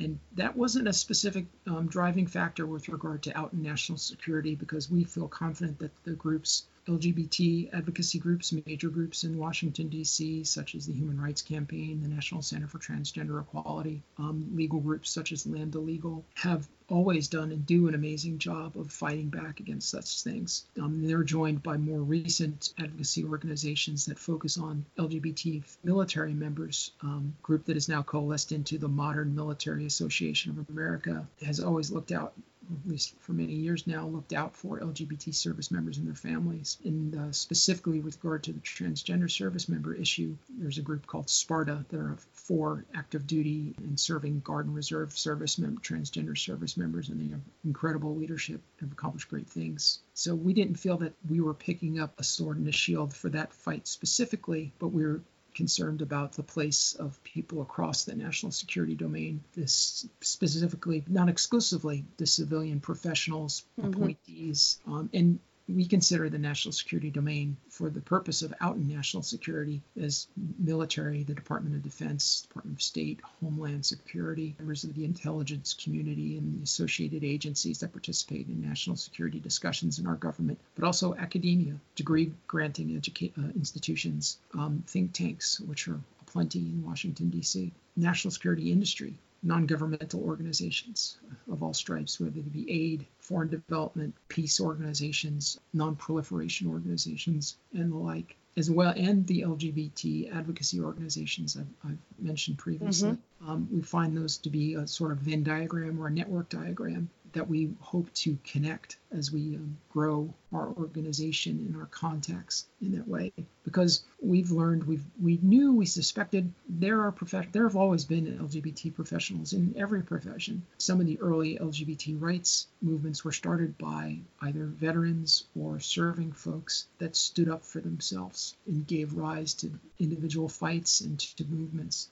And 0.00 0.20
that 0.34 0.56
wasn't 0.56 0.86
a 0.86 0.92
specific 0.92 1.46
um, 1.66 1.88
driving 1.88 2.28
factor 2.28 2.66
with 2.66 2.88
regard 2.88 3.24
to 3.24 3.36
out 3.36 3.52
and 3.52 3.64
national 3.64 3.98
security 3.98 4.54
because 4.54 4.88
we 4.88 5.02
feel 5.02 5.26
confident 5.26 5.80
that 5.80 6.04
the 6.04 6.12
groups 6.12 6.67
LGBT 6.88 7.74
advocacy 7.74 8.18
groups, 8.18 8.54
major 8.66 8.88
groups 8.88 9.22
in 9.24 9.36
Washington, 9.36 9.88
D.C., 9.88 10.44
such 10.44 10.74
as 10.74 10.86
the 10.86 10.94
Human 10.94 11.20
Rights 11.20 11.42
Campaign, 11.42 12.00
the 12.02 12.08
National 12.08 12.40
Center 12.40 12.66
for 12.66 12.78
Transgender 12.78 13.40
Equality, 13.40 14.02
um, 14.16 14.50
legal 14.54 14.80
groups 14.80 15.10
such 15.10 15.30
as 15.32 15.46
Lambda 15.46 15.78
Legal, 15.78 16.24
have 16.34 16.66
always 16.88 17.28
done 17.28 17.52
and 17.52 17.66
do 17.66 17.86
an 17.88 17.94
amazing 17.94 18.38
job 18.38 18.76
of 18.78 18.90
fighting 18.90 19.28
back 19.28 19.60
against 19.60 19.90
such 19.90 20.22
things. 20.22 20.64
Um, 20.80 21.06
they're 21.06 21.22
joined 21.22 21.62
by 21.62 21.76
more 21.76 22.00
recent 22.00 22.72
advocacy 22.78 23.24
organizations 23.24 24.06
that 24.06 24.18
focus 24.18 24.56
on 24.56 24.86
LGBT 24.98 25.62
military 25.84 26.32
members. 26.32 26.92
Um, 27.02 27.36
group 27.42 27.66
that 27.66 27.76
is 27.76 27.88
now 27.88 28.02
coalesced 28.02 28.52
into 28.52 28.78
the 28.78 28.88
Modern 28.88 29.34
Military 29.34 29.84
Association 29.84 30.58
of 30.58 30.68
America 30.70 31.26
has 31.44 31.60
always 31.60 31.90
looked 31.90 32.12
out 32.12 32.32
at 32.70 32.90
least 32.90 33.14
for 33.20 33.32
many 33.32 33.54
years 33.54 33.86
now, 33.86 34.06
looked 34.06 34.32
out 34.32 34.54
for 34.56 34.80
LGBT 34.80 35.34
service 35.34 35.70
members 35.70 35.98
and 35.98 36.06
their 36.06 36.14
families. 36.14 36.78
And 36.84 37.14
uh, 37.16 37.32
specifically 37.32 38.00
with 38.00 38.22
regard 38.22 38.44
to 38.44 38.52
the 38.52 38.60
transgender 38.60 39.30
service 39.30 39.68
member 39.68 39.94
issue, 39.94 40.36
there's 40.48 40.78
a 40.78 40.82
group 40.82 41.06
called 41.06 41.30
Sparta 41.30 41.84
that 41.88 41.98
are 41.98 42.18
for 42.32 42.84
active 42.94 43.26
duty 43.26 43.74
and 43.78 43.98
serving 43.98 44.40
Guard 44.40 44.66
and 44.66 44.74
Reserve 44.74 45.16
service 45.16 45.56
transgender 45.56 46.36
service 46.36 46.76
members, 46.76 47.08
and 47.08 47.20
they 47.20 47.32
have 47.32 47.40
incredible 47.64 48.16
leadership 48.16 48.60
and 48.78 48.88
have 48.88 48.92
accomplished 48.92 49.28
great 49.28 49.48
things. 49.48 50.00
So 50.14 50.34
we 50.34 50.52
didn't 50.52 50.76
feel 50.76 50.98
that 50.98 51.14
we 51.28 51.40
were 51.40 51.54
picking 51.54 52.00
up 52.00 52.18
a 52.18 52.24
sword 52.24 52.58
and 52.58 52.68
a 52.68 52.72
shield 52.72 53.14
for 53.14 53.28
that 53.30 53.52
fight 53.52 53.86
specifically, 53.86 54.72
but 54.78 54.88
we 54.88 55.04
were 55.04 55.20
concerned 55.58 56.02
about 56.02 56.34
the 56.34 56.42
place 56.44 56.94
of 56.94 57.22
people 57.24 57.60
across 57.60 58.04
the 58.04 58.14
national 58.14 58.52
security 58.52 58.94
domain, 58.94 59.42
this 59.56 60.06
specifically, 60.20 61.04
not 61.08 61.28
exclusively, 61.28 62.04
the 62.16 62.26
civilian 62.26 62.78
professionals, 62.78 63.64
mm-hmm. 63.76 63.92
appointees, 63.92 64.78
um, 64.86 65.10
and 65.12 65.40
we 65.68 65.84
consider 65.84 66.28
the 66.28 66.38
national 66.38 66.72
security 66.72 67.10
domain 67.10 67.56
for 67.68 67.90
the 67.90 68.00
purpose 68.00 68.42
of 68.42 68.54
out 68.60 68.76
in 68.76 68.88
national 68.88 69.22
security 69.22 69.82
as 70.00 70.26
military, 70.58 71.22
the 71.22 71.34
Department 71.34 71.76
of 71.76 71.82
Defense, 71.82 72.42
Department 72.42 72.78
of 72.78 72.82
State, 72.82 73.20
Homeland 73.40 73.84
Security, 73.84 74.54
members 74.58 74.84
of 74.84 74.94
the 74.94 75.04
intelligence 75.04 75.74
community, 75.74 76.38
and 76.38 76.58
the 76.58 76.62
associated 76.62 77.22
agencies 77.22 77.78
that 77.80 77.92
participate 77.92 78.48
in 78.48 78.62
national 78.62 78.96
security 78.96 79.40
discussions 79.40 79.98
in 79.98 80.06
our 80.06 80.16
government, 80.16 80.58
but 80.74 80.84
also 80.84 81.14
academia, 81.14 81.74
degree 81.96 82.32
granting 82.46 82.88
educa- 82.88 83.36
uh, 83.38 83.52
institutions, 83.54 84.38
um, 84.54 84.82
think 84.86 85.12
tanks, 85.12 85.60
which 85.60 85.86
are 85.88 86.00
plenty 86.26 86.60
in 86.60 86.84
Washington, 86.84 87.28
D.C., 87.30 87.72
national 87.96 88.30
security 88.30 88.72
industry, 88.72 89.18
non 89.42 89.66
governmental 89.66 90.22
organizations 90.22 91.16
of 91.50 91.62
all 91.62 91.74
stripes, 91.74 92.18
whether 92.18 92.32
they 92.32 92.40
be 92.40 92.70
aid, 92.70 93.06
foreign 93.20 93.48
development, 93.48 94.14
peace 94.28 94.60
organizations, 94.60 95.58
non 95.72 95.96
proliferation 95.96 96.68
organizations, 96.68 97.56
and 97.72 97.92
the 97.92 97.96
like, 97.96 98.36
as 98.56 98.70
well, 98.70 98.92
and 98.96 99.26
the 99.26 99.42
LGBT 99.42 100.34
advocacy 100.34 100.80
organizations 100.80 101.56
I've, 101.56 101.90
I've 101.90 101.98
mentioned 102.18 102.58
previously. 102.58 103.10
Mm-hmm. 103.10 103.50
Um, 103.50 103.68
we 103.70 103.82
find 103.82 104.16
those 104.16 104.38
to 104.38 104.50
be 104.50 104.74
a 104.74 104.86
sort 104.86 105.12
of 105.12 105.18
Venn 105.18 105.44
diagram 105.44 106.00
or 106.00 106.08
a 106.08 106.10
network 106.10 106.48
diagram 106.48 107.08
that 107.32 107.48
we 107.48 107.70
hope 107.80 108.12
to 108.14 108.38
connect 108.44 108.96
as 109.10 109.32
we 109.32 109.56
um, 109.56 109.76
grow 109.90 110.32
our 110.52 110.68
organization 110.68 111.58
and 111.66 111.76
our 111.76 111.86
contacts 111.86 112.66
in 112.80 112.92
that 112.92 113.08
way. 113.08 113.32
Because 113.64 114.02
we've 114.20 114.50
learned 114.50 114.84
we've 114.84 115.04
we 115.20 115.38
knew 115.42 115.74
we 115.74 115.86
suspected 115.86 116.52
there 116.68 117.02
are 117.02 117.12
profession 117.12 117.50
there 117.52 117.64
have 117.64 117.76
always 117.76 118.04
been 118.04 118.38
lgbt 118.38 118.94
professionals 118.94 119.52
in 119.52 119.74
every 119.76 120.02
profession. 120.02 120.62
Some 120.78 121.00
of 121.00 121.06
the 121.06 121.20
early 121.20 121.58
lgbt 121.58 122.20
rights 122.20 122.66
movements 122.80 123.24
were 123.24 123.32
started 123.32 123.76
by 123.78 124.18
either 124.40 124.64
veterans 124.64 125.44
or 125.58 125.80
serving 125.80 126.32
folks 126.32 126.86
that 126.98 127.16
stood 127.16 127.48
up 127.48 127.64
for 127.64 127.80
themselves 127.80 128.56
and 128.66 128.86
gave 128.86 129.14
rise 129.14 129.54
to 129.54 129.70
individual 129.98 130.48
fights 130.48 131.00
and 131.00 131.18
to 131.18 131.44
movements. 131.44 132.08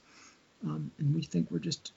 Um, 0.63 0.91
and 0.97 1.13
we 1.13 1.21
think 1.21 1.51
we're 1.51 1.59
just 1.59 1.91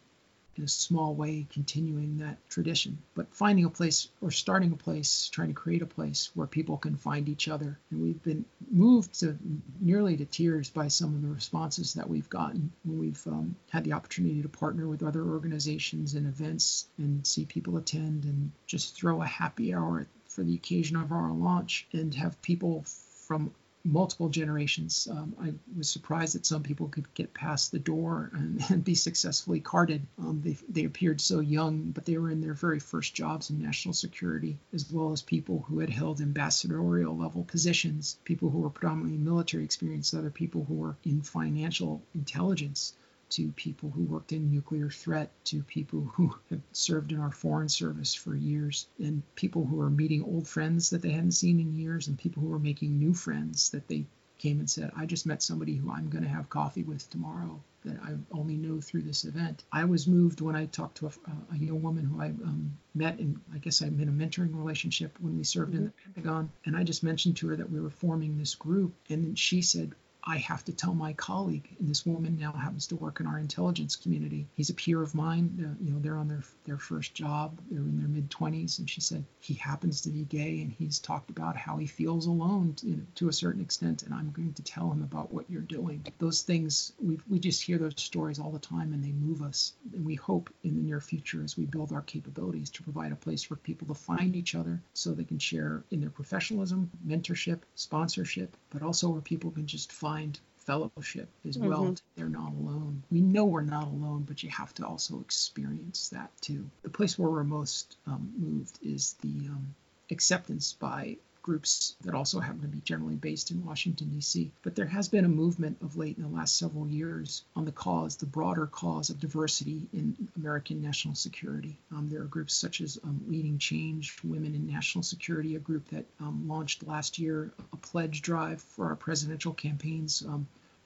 in 0.60 0.64
a 0.64 0.68
small 0.68 1.14
way 1.14 1.46
continuing 1.50 2.18
that 2.18 2.36
tradition, 2.50 2.98
but 3.14 3.34
finding 3.34 3.64
a 3.64 3.70
place 3.70 4.08
or 4.20 4.30
starting 4.30 4.72
a 4.72 4.76
place, 4.76 5.30
trying 5.32 5.48
to 5.48 5.54
create 5.54 5.80
a 5.80 5.86
place 5.86 6.30
where 6.34 6.46
people 6.46 6.76
can 6.76 6.96
find 6.96 7.30
each 7.30 7.48
other. 7.48 7.78
And 7.90 8.02
we've 8.02 8.22
been 8.22 8.44
moved 8.70 9.20
to 9.20 9.38
nearly 9.80 10.18
to 10.18 10.26
tears 10.26 10.68
by 10.68 10.88
some 10.88 11.14
of 11.14 11.22
the 11.22 11.28
responses 11.28 11.94
that 11.94 12.10
we've 12.10 12.28
gotten 12.28 12.70
when 12.84 12.98
we've 12.98 13.26
um, 13.26 13.56
had 13.70 13.84
the 13.84 13.94
opportunity 13.94 14.42
to 14.42 14.50
partner 14.50 14.86
with 14.86 15.02
other 15.02 15.24
organizations 15.24 16.12
and 16.12 16.26
events 16.26 16.88
and 16.98 17.26
see 17.26 17.46
people 17.46 17.78
attend 17.78 18.24
and 18.24 18.52
just 18.66 18.94
throw 18.94 19.22
a 19.22 19.26
happy 19.26 19.72
hour 19.72 20.06
for 20.28 20.44
the 20.44 20.54
occasion 20.54 20.96
of 20.96 21.10
our 21.10 21.32
launch 21.32 21.86
and 21.94 22.14
have 22.14 22.42
people 22.42 22.84
from 23.26 23.50
multiple 23.84 24.28
generations. 24.28 25.08
Um, 25.10 25.34
I 25.40 25.52
was 25.76 25.88
surprised 25.88 26.34
that 26.34 26.46
some 26.46 26.62
people 26.62 26.88
could 26.88 27.12
get 27.14 27.32
past 27.32 27.72
the 27.72 27.78
door 27.78 28.30
and, 28.34 28.62
and 28.70 28.84
be 28.84 28.94
successfully 28.94 29.60
carded. 29.60 30.06
Um, 30.18 30.42
they, 30.44 30.56
they 30.68 30.84
appeared 30.84 31.20
so 31.20 31.40
young, 31.40 31.90
but 31.90 32.04
they 32.04 32.18
were 32.18 32.30
in 32.30 32.40
their 32.40 32.54
very 32.54 32.80
first 32.80 33.14
jobs 33.14 33.50
in 33.50 33.62
national 33.62 33.94
security, 33.94 34.58
as 34.72 34.90
well 34.90 35.12
as 35.12 35.22
people 35.22 35.64
who 35.68 35.78
had 35.78 35.90
held 35.90 36.20
ambassadorial 36.20 37.16
level 37.16 37.44
positions, 37.44 38.18
people 38.24 38.50
who 38.50 38.60
were 38.60 38.70
predominantly 38.70 39.18
military 39.18 39.64
experienced, 39.64 40.14
other 40.14 40.30
people 40.30 40.64
who 40.64 40.74
were 40.74 40.96
in 41.04 41.22
financial 41.22 42.02
intelligence 42.14 42.92
to 43.30 43.52
people 43.52 43.90
who 43.90 44.02
worked 44.02 44.32
in 44.32 44.50
nuclear 44.50 44.90
threat, 44.90 45.30
to 45.44 45.62
people 45.62 46.00
who 46.14 46.34
have 46.50 46.60
served 46.72 47.12
in 47.12 47.20
our 47.20 47.32
foreign 47.32 47.68
service 47.68 48.14
for 48.14 48.34
years, 48.34 48.86
and 48.98 49.22
people 49.34 49.64
who 49.64 49.80
are 49.80 49.90
meeting 49.90 50.22
old 50.22 50.48
friends 50.48 50.90
that 50.90 51.02
they 51.02 51.10
hadn't 51.10 51.32
seen 51.32 51.60
in 51.60 51.76
years, 51.76 52.08
and 52.08 52.18
people 52.18 52.42
who 52.42 52.52
are 52.52 52.58
making 52.58 52.98
new 52.98 53.14
friends 53.14 53.70
that 53.70 53.88
they 53.88 54.04
came 54.38 54.58
and 54.58 54.70
said, 54.70 54.90
I 54.96 55.06
just 55.06 55.26
met 55.26 55.42
somebody 55.42 55.76
who 55.76 55.90
I'm 55.90 56.08
going 56.08 56.24
to 56.24 56.30
have 56.30 56.48
coffee 56.48 56.82
with 56.82 57.08
tomorrow 57.10 57.62
that 57.84 57.98
I 58.02 58.14
only 58.32 58.56
know 58.56 58.80
through 58.80 59.02
this 59.02 59.24
event. 59.24 59.64
I 59.72 59.84
was 59.84 60.06
moved 60.06 60.40
when 60.40 60.56
I 60.56 60.66
talked 60.66 60.98
to 60.98 61.06
a, 61.06 61.10
a 61.52 61.56
young 61.56 61.82
woman 61.82 62.04
who 62.04 62.20
I 62.20 62.26
um, 62.26 62.76
met, 62.94 63.18
and 63.18 63.40
I 63.54 63.58
guess 63.58 63.80
I'm 63.80 64.00
in 64.00 64.08
a 64.08 64.12
mentoring 64.12 64.54
relationship 64.54 65.16
when 65.20 65.36
we 65.36 65.44
served 65.44 65.72
mm-hmm. 65.72 65.78
in 65.78 65.84
the 65.84 66.12
Pentagon. 66.14 66.50
And 66.64 66.76
I 66.76 66.84
just 66.84 67.02
mentioned 67.02 67.36
to 67.38 67.48
her 67.48 67.56
that 67.56 67.70
we 67.70 67.80
were 67.80 67.90
forming 67.90 68.36
this 68.36 68.54
group, 68.54 68.94
and 69.08 69.38
she 69.38 69.62
said, 69.62 69.92
I 70.30 70.36
have 70.36 70.64
to 70.66 70.72
tell 70.72 70.94
my 70.94 71.12
colleague, 71.14 71.74
and 71.80 71.88
this 71.88 72.06
woman 72.06 72.38
now 72.38 72.52
happens 72.52 72.86
to 72.86 72.96
work 72.96 73.18
in 73.18 73.26
our 73.26 73.40
intelligence 73.40 73.96
community. 73.96 74.46
He's 74.54 74.70
a 74.70 74.74
peer 74.74 75.02
of 75.02 75.12
mine. 75.12 75.58
Uh, 75.58 75.84
you 75.84 75.90
know, 75.90 75.98
they're 75.98 76.18
on 76.18 76.28
their 76.28 76.44
their 76.64 76.78
first 76.78 77.14
job. 77.14 77.60
They're 77.68 77.80
in 77.80 77.98
their 77.98 78.06
mid 78.06 78.30
20s, 78.30 78.78
and 78.78 78.88
she 78.88 79.00
said 79.00 79.24
he 79.40 79.54
happens 79.54 80.02
to 80.02 80.08
be 80.08 80.22
gay, 80.22 80.60
and 80.60 80.70
he's 80.70 81.00
talked 81.00 81.30
about 81.30 81.56
how 81.56 81.78
he 81.78 81.88
feels 81.88 82.26
alone 82.26 82.74
to, 82.74 82.86
you 82.86 82.96
know, 82.98 83.02
to 83.16 83.28
a 83.28 83.32
certain 83.32 83.60
extent. 83.60 84.04
And 84.04 84.14
I'm 84.14 84.30
going 84.30 84.52
to 84.52 84.62
tell 84.62 84.92
him 84.92 85.02
about 85.02 85.34
what 85.34 85.50
you're 85.50 85.62
doing. 85.62 86.06
Those 86.20 86.42
things 86.42 86.92
we 87.02 87.18
we 87.28 87.40
just 87.40 87.64
hear 87.64 87.78
those 87.78 87.94
stories 87.96 88.38
all 88.38 88.52
the 88.52 88.60
time, 88.60 88.92
and 88.92 89.02
they 89.02 89.10
move 89.10 89.42
us. 89.42 89.72
And 89.92 90.04
we 90.04 90.14
hope 90.14 90.48
in 90.62 90.76
the 90.76 90.82
near 90.82 91.00
future, 91.00 91.42
as 91.42 91.56
we 91.56 91.66
build 91.66 91.90
our 91.92 92.02
capabilities, 92.02 92.70
to 92.70 92.84
provide 92.84 93.10
a 93.10 93.16
place 93.16 93.42
for 93.42 93.56
people 93.56 93.88
to 93.88 93.94
find 93.94 94.36
each 94.36 94.54
other, 94.54 94.80
so 94.94 95.10
they 95.10 95.24
can 95.24 95.40
share 95.40 95.82
in 95.90 96.00
their 96.00 96.10
professionalism, 96.10 96.88
mentorship, 97.04 97.62
sponsorship, 97.74 98.56
but 98.70 98.82
also 98.82 99.08
where 99.08 99.20
people 99.20 99.50
can 99.50 99.66
just 99.66 99.90
find 99.90 100.19
find 100.20 100.40
fellowship 100.66 101.28
as 101.48 101.56
mm-hmm. 101.56 101.68
well. 101.68 101.94
They're 102.16 102.28
not 102.28 102.52
alone. 102.52 103.02
We 103.10 103.20
know 103.20 103.46
we're 103.46 103.62
not 103.62 103.84
alone, 103.84 104.24
but 104.26 104.42
you 104.42 104.50
have 104.50 104.72
to 104.74 104.86
also 104.86 105.20
experience 105.20 106.10
that 106.10 106.30
too. 106.40 106.70
The 106.82 106.90
place 106.90 107.18
where 107.18 107.30
we're 107.30 107.44
most 107.44 107.96
um, 108.06 108.32
moved 108.36 108.78
is 108.82 109.14
the 109.22 109.48
um, 109.48 109.74
acceptance 110.10 110.74
by 110.74 111.16
groups 111.42 111.96
that 112.02 112.14
also 112.14 112.40
happen 112.40 112.60
to 112.60 112.68
be 112.68 112.80
generally 112.80 113.16
based 113.16 113.50
in 113.50 113.64
Washington, 113.64 114.10
D.C. 114.10 114.52
But 114.62 114.74
there 114.74 114.86
has 114.86 115.08
been 115.08 115.24
a 115.24 115.28
movement 115.28 115.78
of 115.82 115.96
late 115.96 116.16
in 116.16 116.22
the 116.22 116.28
last 116.28 116.56
several 116.56 116.86
years 116.86 117.44
on 117.56 117.64
the 117.64 117.72
cause, 117.72 118.16
the 118.16 118.26
broader 118.26 118.66
cause 118.66 119.10
of 119.10 119.20
diversity 119.20 119.88
in 119.92 120.16
American 120.36 120.82
national 120.82 121.14
security. 121.14 121.78
Um, 121.92 122.08
there 122.08 122.20
are 122.22 122.24
groups 122.24 122.54
such 122.54 122.80
as 122.80 122.98
um, 123.04 123.22
Leading 123.28 123.58
Change, 123.58 124.16
Women 124.24 124.54
in 124.54 124.66
National 124.66 125.02
Security, 125.02 125.56
a 125.56 125.60
group 125.60 125.88
that 125.90 126.06
um, 126.20 126.48
launched 126.48 126.86
last 126.86 127.18
year 127.18 127.52
a 127.72 127.76
pledge 127.76 128.22
drive 128.22 128.60
for 128.60 128.86
our 128.86 128.96
presidential 128.96 129.52
campaigns. 129.52 130.24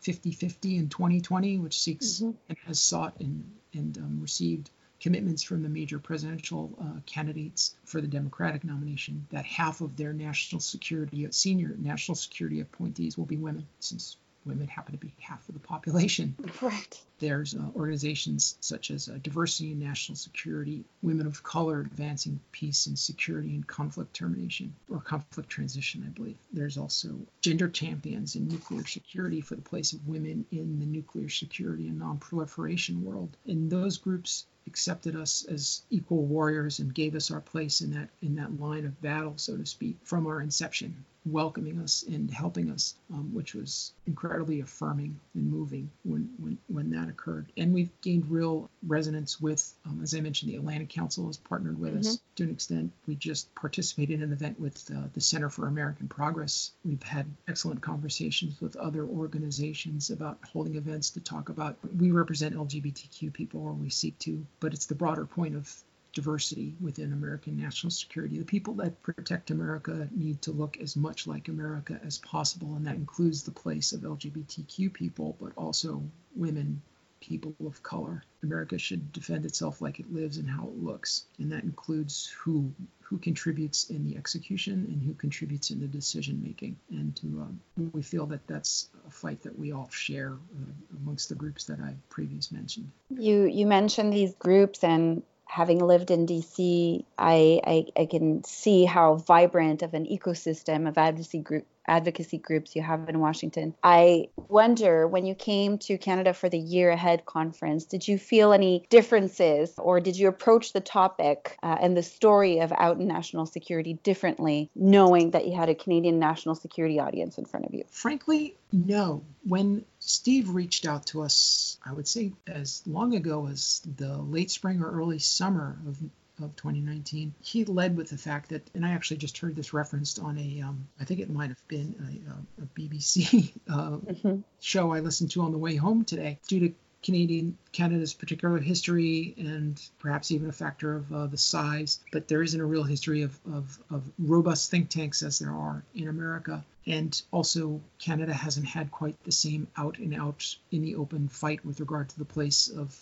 50-50 0.05 0.79
in 0.79 0.89
2020, 0.91 1.59
which 1.59 1.81
seeks 1.81 2.19
mm-hmm. 2.19 2.33
and 2.49 2.59
has 2.67 2.79
sought 2.79 3.19
and, 3.21 3.51
and 3.73 3.97
um, 3.97 4.19
received 4.21 4.71
commitments 5.05 5.43
from 5.43 5.63
the 5.63 5.69
major 5.69 5.99
presidential 5.99 6.73
uh, 6.81 6.99
candidates 7.05 7.75
for 7.85 8.01
the 8.01 8.07
Democratic 8.07 8.65
nomination 8.65 9.27
that 9.31 9.45
half 9.45 9.83
of 9.83 9.95
their 9.99 10.15
national 10.15 10.63
security, 10.63 11.29
senior 11.31 11.77
national 11.79 12.15
security 12.15 12.61
appointees 12.61 13.19
will 13.19 13.27
be 13.27 13.37
women, 13.37 13.67
since 13.81 14.17
women 14.47 14.67
happen 14.67 14.93
to 14.93 14.99
be 14.99 15.13
half 15.21 15.47
of 15.47 15.55
the 15.55 15.61
population. 15.61 16.35
Right. 16.63 17.03
There's 17.19 17.55
uh, 17.55 17.69
organizations 17.77 18.57
such 18.61 18.91
as 18.91 19.11
uh, 19.11 19.19
Diversity 19.23 19.73
and 19.73 19.81
National 19.81 20.17
Security, 20.17 20.85
Women 21.03 21.27
of 21.27 21.43
Color 21.43 21.81
Advancing 21.81 22.41
Peace 22.51 22.87
and 22.87 22.99
Security 22.99 23.51
and 23.51 23.67
Conflict 23.67 24.15
Termination, 24.15 24.75
or 24.89 25.01
Conflict 25.01 25.51
Transition, 25.51 26.03
I 26.07 26.11
believe. 26.11 26.39
There's 26.51 26.79
also 26.79 27.11
Gender 27.43 27.69
Champions 27.69 28.37
in 28.37 28.49
Nuclear 28.49 28.87
Security 28.87 29.43
for 29.43 29.55
the 29.55 29.61
place 29.61 29.93
of 29.93 30.09
women 30.09 30.47
in 30.51 30.81
the 30.81 30.87
nuclear 30.87 31.29
security 31.29 31.89
and 31.89 32.01
nonproliferation 32.01 33.03
world. 33.03 33.37
And 33.47 33.71
those 33.71 33.99
groups 33.99 34.47
accepted 34.67 35.15
us 35.15 35.45
as 35.45 35.83
equal 35.91 36.25
warriors 36.25 36.79
and 36.79 36.95
gave 36.95 37.15
us 37.15 37.31
our 37.31 37.41
place 37.41 37.81
in 37.81 37.91
that 37.93 38.09
in 38.23 38.35
that 38.37 38.59
line 38.61 38.85
of 38.87 39.01
battle, 39.03 39.35
so 39.37 39.57
to 39.57 39.67
speak, 39.67 39.97
from 40.03 40.27
our 40.27 40.41
inception, 40.41 41.05
welcoming 41.25 41.81
us 41.81 42.05
and 42.07 42.31
helping 42.31 42.71
us, 42.71 42.95
um, 43.13 43.33
which 43.33 43.55
was 43.55 43.93
incredibly 44.07 44.61
affirming 44.61 45.19
and 45.35 45.51
moving 45.51 45.91
when, 46.05 46.31
when 46.39 46.59
when 46.69 46.91
that 46.91 47.09
occurred. 47.09 47.51
And 47.57 47.73
we've 47.73 47.91
gained 48.01 48.31
real 48.31 48.71
resonance 48.87 49.41
with, 49.41 49.75
um, 49.87 50.01
as 50.03 50.15
I 50.15 50.21
mentioned, 50.21 50.53
the 50.53 50.57
Atlantic 50.57 50.91
Council 50.91 51.27
has 51.27 51.37
partnered 51.37 51.79
with 51.79 51.91
mm-hmm. 51.91 52.01
us 52.01 52.19
to 52.37 52.45
an 52.45 52.51
extent. 52.51 52.93
We 53.07 53.17
just 53.17 53.55
participated 53.55 54.17
in 54.17 54.23
an 54.23 54.33
event 54.33 54.61
with 54.61 54.91
uh, 54.95 55.09
the 55.13 55.21
Center 55.21 55.49
for 55.49 55.67
American 55.67 56.09
Progress. 56.09 56.73
We've 56.85 57.03
had 57.03 57.27
excellent 57.49 57.81
conversations 57.81 58.61
with 58.61 58.77
other 58.77 59.05
organizations 59.05 60.11
about 60.11 60.39
holding 60.53 60.77
events 60.77 61.11
to 61.11 61.21
talk 61.21 61.49
about. 61.49 61.79
We 61.97 62.11
represent 62.11 62.55
LGBTQ 62.55 63.33
people, 63.33 63.63
or 63.63 63.73
we 63.73 63.91
seek 63.91 64.19
to 64.21 64.45
but 64.61 64.73
it's 64.73 64.87
the 64.87 64.95
broader 64.95 65.27
point 65.27 65.57
of 65.57 65.85
diversity 66.15 66.75
within 66.81 67.13
American 67.13 67.57
national 67.57 67.91
security. 67.91 68.39
The 68.39 68.45
people 68.45 68.75
that 68.75 69.03
protect 69.03 69.51
America 69.51 70.09
need 70.15 70.41
to 70.43 70.53
look 70.53 70.79
as 70.79 70.97
much 70.97 71.27
like 71.27 71.49
America 71.49 72.01
as 72.05 72.19
possible, 72.19 72.75
and 72.75 72.87
that 72.87 72.95
includes 72.95 73.43
the 73.43 73.51
place 73.51 73.93
of 73.93 74.01
LGBTQ 74.01 74.93
people, 74.93 75.37
but 75.41 75.53
also 75.57 76.03
women, 76.35 76.81
people 77.21 77.55
of 77.67 77.83
color. 77.83 78.23
America 78.43 78.79
should 78.79 79.13
defend 79.13 79.45
itself 79.45 79.81
like 79.81 79.99
it 79.99 80.13
lives 80.13 80.37
and 80.37 80.49
how 80.49 80.65
it 80.65 80.83
looks, 80.83 81.25
and 81.39 81.51
that 81.53 81.65
includes 81.65 82.27
who 82.39 82.73
who 83.01 83.19
contributes 83.19 83.91
in 83.91 84.07
the 84.09 84.17
execution 84.17 84.87
and 84.89 85.03
who 85.03 85.13
contributes 85.15 85.71
in 85.71 85.79
the 85.79 85.87
decision 85.87 86.43
making. 86.43 86.75
And 86.91 87.15
to 87.17 87.27
um, 87.27 87.61
we 87.93 88.03
feel 88.03 88.25
that 88.27 88.47
that's 88.47 88.89
a 89.07 89.11
fight 89.11 89.43
that 89.43 89.59
we 89.59 89.73
all 89.73 89.91
share 89.91 90.33
uh, 90.33 90.97
amongst 91.03 91.29
the 91.29 91.35
groups 91.35 91.65
that 91.65 91.81
I 91.81 91.95
previously 92.09 92.57
mentioned. 92.57 92.91
You 93.11 93.45
you 93.45 93.67
mentioned 93.67 94.13
these 94.13 94.35
groups 94.35 94.83
and 94.83 95.23
having 95.55 95.79
lived 95.79 96.11
in 96.11 96.27
DC, 96.27 97.05
I, 97.17 97.61
I, 97.65 97.87
I, 97.97 98.07
can 98.07 98.43
see 98.43 98.85
how 98.85 99.15
vibrant 99.15 99.83
of 99.83 99.95
an 99.95 100.05
ecosystem 100.05 100.89
of 100.89 100.99
advocacy 100.99 101.39
group 101.39 101.65
advocacy 101.87 102.39
groups 102.39 102.75
you 102.75 102.83
have 102.83 103.09
in 103.09 103.21
Washington. 103.21 103.75
I 103.83 104.29
wonder 104.37 105.07
when 105.07 105.27
you 105.27 105.35
came 105.35 105.79
to 105.79 105.99
Canada 105.99 106.33
for 106.35 106.49
the 106.49 106.59
Year 106.59 106.91
Ahead 106.91 107.25
conference, 107.27 107.85
did 107.85 108.07
you 108.07 108.19
feel 108.19 108.53
any 108.53 108.87
differences 108.91 109.73
or 109.79 110.01
did 110.01 110.17
you 110.17 110.29
approach 110.29 110.73
the 110.73 110.81
topic 110.81 111.57
uh, 111.63 111.77
and 111.81 111.97
the 111.97 112.03
story 112.03 112.61
of 112.61 112.73
out 112.73 112.97
and 112.97 113.09
national 113.09 113.47
security 113.47 113.95
differently, 113.95 114.71
knowing 114.75 115.33
that 115.33 115.47
you 115.47 115.57
had 115.57 115.69
a 115.69 115.75
Canadian 115.75 116.19
national 116.19 116.55
security 116.55 117.01
audience 117.01 117.39
in 117.39 117.45
front 117.45 117.67
of 117.67 117.75
you? 117.75 117.85
Frankly, 117.91 118.57
no. 118.73 119.23
When 119.45 119.85
Steve 119.99 120.49
reached 120.49 120.87
out 120.87 121.07
to 121.07 121.23
us, 121.23 121.79
I 121.85 121.93
would 121.93 122.09
say 122.09 122.33
as 122.47 122.83
long 122.87 123.15
ago 123.15 123.47
as 123.47 123.83
the 123.97 124.17
late 124.17 124.51
spring 124.51 124.83
or 124.83 124.91
early 124.91 125.19
summer 125.19 125.79
of 125.87 125.99
of 126.43 126.57
2019. 126.57 127.35
He 127.41 127.65
led 127.65 127.97
with 127.97 128.11
the 128.11 128.19
fact 128.19 128.51
that, 128.51 128.69
and 128.75 128.85
I 128.85 128.91
actually 128.91 129.19
just 129.19 129.39
heard 129.39 129.55
this 129.55 129.73
referenced 129.73 130.19
on 130.19 130.39
a, 130.39 130.63
um, 130.63 130.89
I 131.01 131.05
think 131.05 131.21
it 131.21 131.31
might 131.31 131.49
have 131.49 131.69
been 131.69 132.23
a, 132.59 132.63
a 132.63 132.67
BBC 132.79 133.53
uh, 133.69 133.99
mm-hmm. 133.99 134.41
show 134.61 134.93
I 134.93 135.01
listened 135.01 135.31
to 135.33 135.43
on 135.43 135.53
the 135.53 135.59
way 135.59 135.77
home 135.77 136.05
today. 136.05 136.39
Due 136.49 136.61
to 136.61 136.75
Canadian 137.05 137.59
Canada's 137.73 138.15
particular 138.15 138.59
history 138.59 139.35
and 139.37 139.81
perhaps 139.99 140.31
even 140.31 140.49
a 140.49 140.53
factor 140.53 140.97
of 140.97 141.13
uh, 141.13 141.27
the 141.27 141.37
size, 141.37 142.01
but 142.11 142.29
there 142.29 142.43
isn't 142.43 142.61
a 142.61 142.65
real 142.65 142.83
history 142.83 143.23
of, 143.23 143.39
of, 143.53 143.79
of 143.91 144.11
robust 144.19 144.71
think 144.71 144.89
tanks 144.89 145.23
as 145.23 145.39
there 145.39 145.53
are 145.53 145.85
in 145.95 146.09
America. 146.09 146.65
And 146.87 147.21
also, 147.31 147.83
Canada 147.99 148.33
hasn't 148.33 148.67
had 148.67 148.91
quite 148.91 149.23
the 149.25 149.33
same 149.33 149.69
out 149.77 149.99
and 149.99 150.15
out 150.15 150.57
in 150.71 150.83
the 150.83 150.97
open 150.97 151.29
fight 151.29 151.65
with 151.65 151.81
regard 151.81 152.09
to 152.09 152.19
the 152.19 152.25
place 152.25 152.69
of 152.69 152.99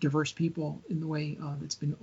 diverse 0.00 0.32
people 0.32 0.82
in 0.88 1.00
the 1.00 1.06
way 1.06 1.38
uh, 1.42 1.54
that's 1.60 1.74
been 1.74 1.96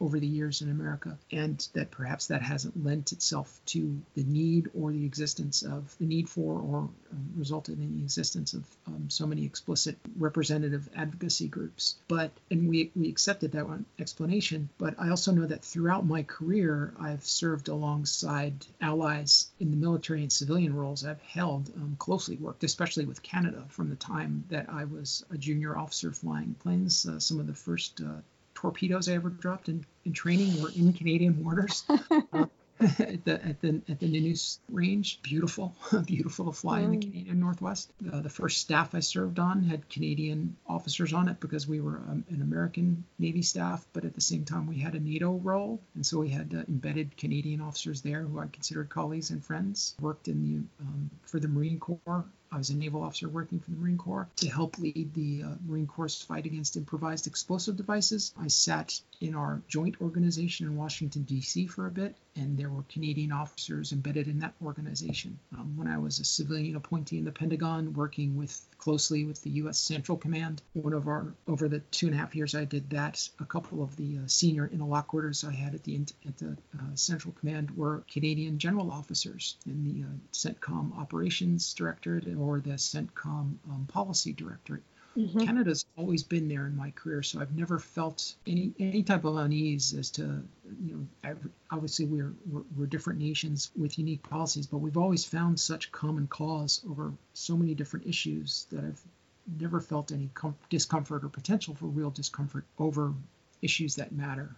over 0.00 0.20
the 0.20 0.26
years 0.26 0.62
in 0.62 0.70
America, 0.70 1.18
and 1.32 1.66
that 1.72 1.90
perhaps 1.90 2.28
that 2.28 2.40
hasn't 2.42 2.84
lent 2.84 3.12
itself 3.12 3.60
to 3.66 4.00
the 4.14 4.22
need 4.24 4.70
or 4.74 4.92
the 4.92 5.04
existence 5.04 5.62
of 5.62 5.96
the 5.98 6.06
need 6.06 6.28
for 6.28 6.60
or 6.60 6.88
um, 7.10 7.32
resulted 7.36 7.78
in 7.78 7.96
the 7.96 8.02
existence 8.02 8.54
of 8.54 8.64
um, 8.86 9.10
so 9.10 9.26
many 9.26 9.44
explicit 9.44 9.96
representative 10.16 10.88
advocacy 10.94 11.48
groups. 11.48 11.96
But 12.06 12.30
and 12.50 12.68
we 12.68 12.92
we 12.94 13.08
accepted 13.08 13.52
that 13.52 13.68
one 13.68 13.86
explanation. 13.98 14.68
But 14.78 14.94
I 14.98 15.08
also 15.08 15.32
know 15.32 15.46
that 15.46 15.64
throughout 15.64 16.06
my 16.06 16.22
career, 16.22 16.94
I've 17.00 17.24
served 17.24 17.68
alongside 17.68 18.66
allies 18.80 19.48
in 19.58 19.70
the 19.70 19.76
military 19.76 20.22
and 20.22 20.32
civilian 20.32 20.74
roles 20.74 21.04
I've 21.04 21.22
held 21.22 21.70
um, 21.76 21.96
closely 21.98 22.36
worked, 22.36 22.62
especially 22.62 23.04
with 23.04 23.22
Canada, 23.22 23.64
from 23.68 23.90
the 23.90 23.96
time 23.96 24.44
that 24.48 24.68
I 24.68 24.84
was 24.84 25.24
a 25.30 25.38
junior 25.38 25.76
officer 25.76 26.12
flying 26.12 26.54
planes. 26.54 27.04
Uh, 27.04 27.18
some 27.18 27.40
of 27.40 27.46
the 27.46 27.54
first 27.54 28.00
uh, 28.00 28.20
torpedoes 28.58 29.08
I 29.08 29.12
ever 29.12 29.30
dropped 29.30 29.68
in, 29.68 29.86
in 30.04 30.12
training 30.12 30.60
were 30.60 30.70
in 30.70 30.92
Canadian 30.92 31.44
waters. 31.44 31.84
uh, 32.32 32.46
at 32.80 33.24
the 33.24 33.44
at 33.44 33.60
the 33.60 33.80
at 33.88 33.98
the 33.98 34.06
Nanoose 34.06 34.58
range. 34.70 35.20
Beautiful, 35.22 35.74
beautiful 36.06 36.46
to 36.46 36.52
fly 36.52 36.80
in 36.80 36.92
the 36.92 36.96
mm. 36.96 37.02
Canadian 37.02 37.40
Northwest. 37.40 37.92
Uh, 38.12 38.20
the 38.20 38.30
first 38.30 38.58
staff 38.58 38.94
I 38.94 39.00
served 39.00 39.38
on 39.40 39.64
had 39.64 39.88
Canadian 39.88 40.56
officers 40.66 41.12
on 41.12 41.28
it 41.28 41.40
because 41.40 41.66
we 41.66 41.80
were 41.80 41.96
um, 41.96 42.24
an 42.30 42.40
American 42.40 43.04
Navy 43.18 43.42
staff, 43.42 43.84
but 43.92 44.04
at 44.04 44.14
the 44.14 44.20
same 44.20 44.44
time 44.44 44.68
we 44.68 44.78
had 44.78 44.94
a 44.94 45.00
NATO 45.00 45.32
role, 45.32 45.80
and 45.96 46.06
so 46.06 46.20
we 46.20 46.28
had 46.28 46.54
uh, 46.54 46.62
embedded 46.68 47.16
Canadian 47.16 47.60
officers 47.60 48.02
there 48.02 48.22
who 48.22 48.38
I 48.38 48.46
considered 48.46 48.88
colleagues 48.88 49.30
and 49.30 49.44
friends. 49.44 49.96
Worked 50.00 50.28
in 50.28 50.42
the 50.42 50.84
um, 50.84 51.10
for 51.22 51.40
the 51.40 51.48
Marine 51.48 51.80
Corps 51.80 52.24
I 52.50 52.56
was 52.56 52.70
a 52.70 52.76
naval 52.76 53.02
officer 53.02 53.28
working 53.28 53.60
for 53.60 53.70
the 53.70 53.76
Marine 53.76 53.98
Corps 53.98 54.28
to 54.36 54.48
help 54.48 54.78
lead 54.78 55.12
the 55.14 55.42
uh, 55.42 55.54
Marine 55.66 55.86
Corps' 55.86 56.22
fight 56.22 56.46
against 56.46 56.76
improvised 56.76 57.26
explosive 57.26 57.76
devices. 57.76 58.32
I 58.38 58.48
sat 58.48 59.00
in 59.20 59.34
our 59.34 59.60
joint 59.68 60.00
organization 60.00 60.66
in 60.66 60.76
Washington, 60.76 61.24
D.C. 61.24 61.66
for 61.66 61.86
a 61.86 61.90
bit, 61.90 62.16
and 62.38 62.56
there 62.56 62.70
were 62.70 62.84
Canadian 62.88 63.32
officers 63.32 63.92
embedded 63.92 64.28
in 64.28 64.38
that 64.38 64.54
organization. 64.64 65.38
Um, 65.56 65.76
when 65.76 65.88
I 65.88 65.98
was 65.98 66.20
a 66.20 66.24
civilian 66.24 66.76
appointee 66.76 67.18
in 67.18 67.24
the 67.24 67.32
Pentagon, 67.32 67.92
working 67.92 68.36
with 68.36 68.64
closely 68.78 69.24
with 69.24 69.42
the 69.42 69.50
U.S. 69.62 69.78
Central 69.78 70.16
Command, 70.16 70.62
one 70.72 70.92
of 70.92 71.08
our 71.08 71.34
over 71.46 71.68
the 71.68 71.80
two 71.80 72.06
and 72.06 72.14
a 72.14 72.18
half 72.18 72.34
years 72.34 72.54
I 72.54 72.64
did 72.64 72.90
that, 72.90 73.28
a 73.40 73.44
couple 73.44 73.82
of 73.82 73.96
the 73.96 74.18
uh, 74.18 74.26
senior 74.26 74.70
interlocutors 74.72 75.44
I 75.44 75.52
had 75.52 75.74
at 75.74 75.84
the 75.84 76.00
at 76.26 76.38
the 76.38 76.56
uh, 76.78 76.94
Central 76.94 77.34
Command 77.34 77.76
were 77.76 78.04
Canadian 78.10 78.58
general 78.58 78.90
officers, 78.90 79.56
in 79.66 79.82
the 79.82 80.04
uh, 80.04 80.08
CENTCOM 80.32 80.96
operations 80.98 81.74
Directorate 81.74 82.28
or 82.36 82.60
the 82.60 82.70
CENTCOM 82.70 83.56
um, 83.68 83.86
policy 83.88 84.32
directorate. 84.32 84.82
Mm-hmm. 85.18 85.40
Canada's 85.40 85.84
always 85.96 86.22
been 86.22 86.48
there 86.48 86.66
in 86.66 86.76
my 86.76 86.92
career, 86.92 87.24
so 87.24 87.40
I've 87.40 87.56
never 87.56 87.80
felt 87.80 88.34
any 88.46 88.72
any 88.78 89.02
type 89.02 89.24
of 89.24 89.36
unease 89.36 89.92
as 89.92 90.10
to 90.10 90.44
you 90.84 91.08
know 91.24 91.36
obviously 91.70 92.06
we're, 92.06 92.34
we're, 92.50 92.62
we're 92.76 92.86
different 92.86 93.18
nations 93.18 93.70
with 93.76 93.98
unique 93.98 94.22
policies, 94.22 94.66
but 94.66 94.78
we've 94.78 94.96
always 94.96 95.24
found 95.24 95.58
such 95.58 95.92
common 95.92 96.26
cause 96.26 96.82
over 96.88 97.12
so 97.34 97.56
many 97.56 97.74
different 97.74 98.06
issues 98.06 98.66
that 98.70 98.84
I've 98.84 99.00
never 99.60 99.80
felt 99.80 100.12
any 100.12 100.30
com- 100.34 100.56
discomfort 100.68 101.24
or 101.24 101.28
potential 101.28 101.74
for 101.74 101.86
real 101.86 102.10
discomfort 102.10 102.64
over 102.78 103.14
issues 103.62 103.96
that 103.96 104.12
matter 104.12 104.54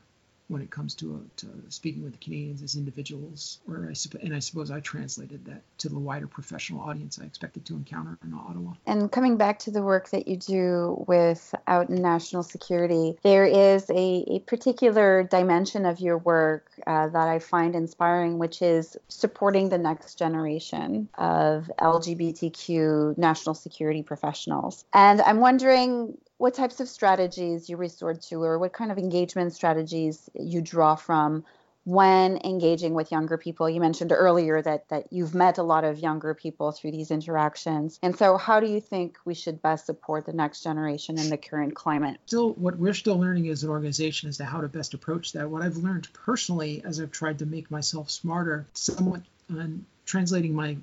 when 0.50 0.60
it 0.60 0.70
comes 0.70 0.94
to, 0.96 1.24
to 1.36 1.46
speaking 1.68 2.02
with 2.02 2.12
the 2.12 2.18
Canadians 2.18 2.60
as 2.62 2.74
individuals. 2.74 3.60
Or 3.68 3.88
I 3.88 3.94
and 4.20 4.34
I 4.34 4.40
suppose 4.40 4.70
I 4.70 4.80
translated 4.80 5.44
that 5.44 5.62
to 5.78 5.88
the 5.88 5.98
wider 5.98 6.26
professional 6.26 6.80
audience 6.80 7.20
I 7.22 7.24
expected 7.24 7.64
to 7.66 7.74
encounter 7.74 8.18
in 8.24 8.34
Ottawa. 8.34 8.72
And 8.86 9.12
coming 9.12 9.36
back 9.36 9.60
to 9.60 9.70
the 9.70 9.80
work 9.80 10.10
that 10.10 10.26
you 10.26 10.36
do 10.36 11.04
with 11.06 11.54
out 11.68 11.88
in 11.88 12.02
national 12.02 12.42
security, 12.42 13.16
there 13.22 13.46
is 13.46 13.88
a, 13.90 14.24
a 14.26 14.40
particular 14.40 15.22
dimension 15.22 15.86
of 15.86 16.00
your 16.00 16.18
work 16.18 16.68
uh, 16.84 17.08
that 17.08 17.28
I 17.28 17.38
find 17.38 17.76
inspiring, 17.76 18.38
which 18.38 18.60
is 18.60 18.96
supporting 19.08 19.68
the 19.68 19.78
next 19.78 20.16
generation 20.16 21.08
of 21.16 21.70
LGBTQ 21.78 23.16
national 23.16 23.54
security 23.54 24.02
professionals. 24.02 24.84
And 24.92 25.20
I'm 25.20 25.38
wondering 25.38 26.18
what 26.40 26.54
types 26.54 26.80
of 26.80 26.88
strategies 26.88 27.68
you 27.68 27.76
resort 27.76 28.22
to 28.22 28.42
or 28.42 28.58
what 28.58 28.72
kind 28.72 28.90
of 28.90 28.96
engagement 28.96 29.52
strategies 29.52 30.30
you 30.34 30.62
draw 30.62 30.94
from 30.94 31.44
when 31.84 32.38
engaging 32.44 32.94
with 32.94 33.12
younger 33.12 33.36
people? 33.36 33.68
You 33.68 33.78
mentioned 33.78 34.10
earlier 34.10 34.62
that 34.62 34.88
that 34.88 35.12
you've 35.12 35.34
met 35.34 35.58
a 35.58 35.62
lot 35.62 35.84
of 35.84 35.98
younger 35.98 36.32
people 36.32 36.72
through 36.72 36.92
these 36.92 37.10
interactions. 37.10 37.98
And 38.02 38.16
so 38.16 38.38
how 38.38 38.58
do 38.58 38.66
you 38.66 38.80
think 38.80 39.18
we 39.26 39.34
should 39.34 39.60
best 39.60 39.84
support 39.84 40.24
the 40.24 40.32
next 40.32 40.62
generation 40.62 41.18
in 41.18 41.28
the 41.28 41.36
current 41.36 41.74
climate? 41.74 42.18
Still 42.24 42.54
what 42.54 42.78
we're 42.78 42.94
still 42.94 43.18
learning 43.18 43.50
as 43.50 43.62
an 43.62 43.68
organization 43.68 44.30
as 44.30 44.38
to 44.38 44.46
how 44.46 44.62
to 44.62 44.68
best 44.68 44.94
approach 44.94 45.32
that. 45.32 45.50
What 45.50 45.60
i've 45.60 45.76
learned 45.76 46.08
personally 46.14 46.80
as 46.86 47.00
i've 47.00 47.12
tried 47.12 47.40
to 47.40 47.46
make 47.46 47.70
myself 47.70 48.08
smarter 48.08 48.66
somewhat 48.72 49.20
on 49.50 49.84
translating 50.06 50.54
my 50.54 50.78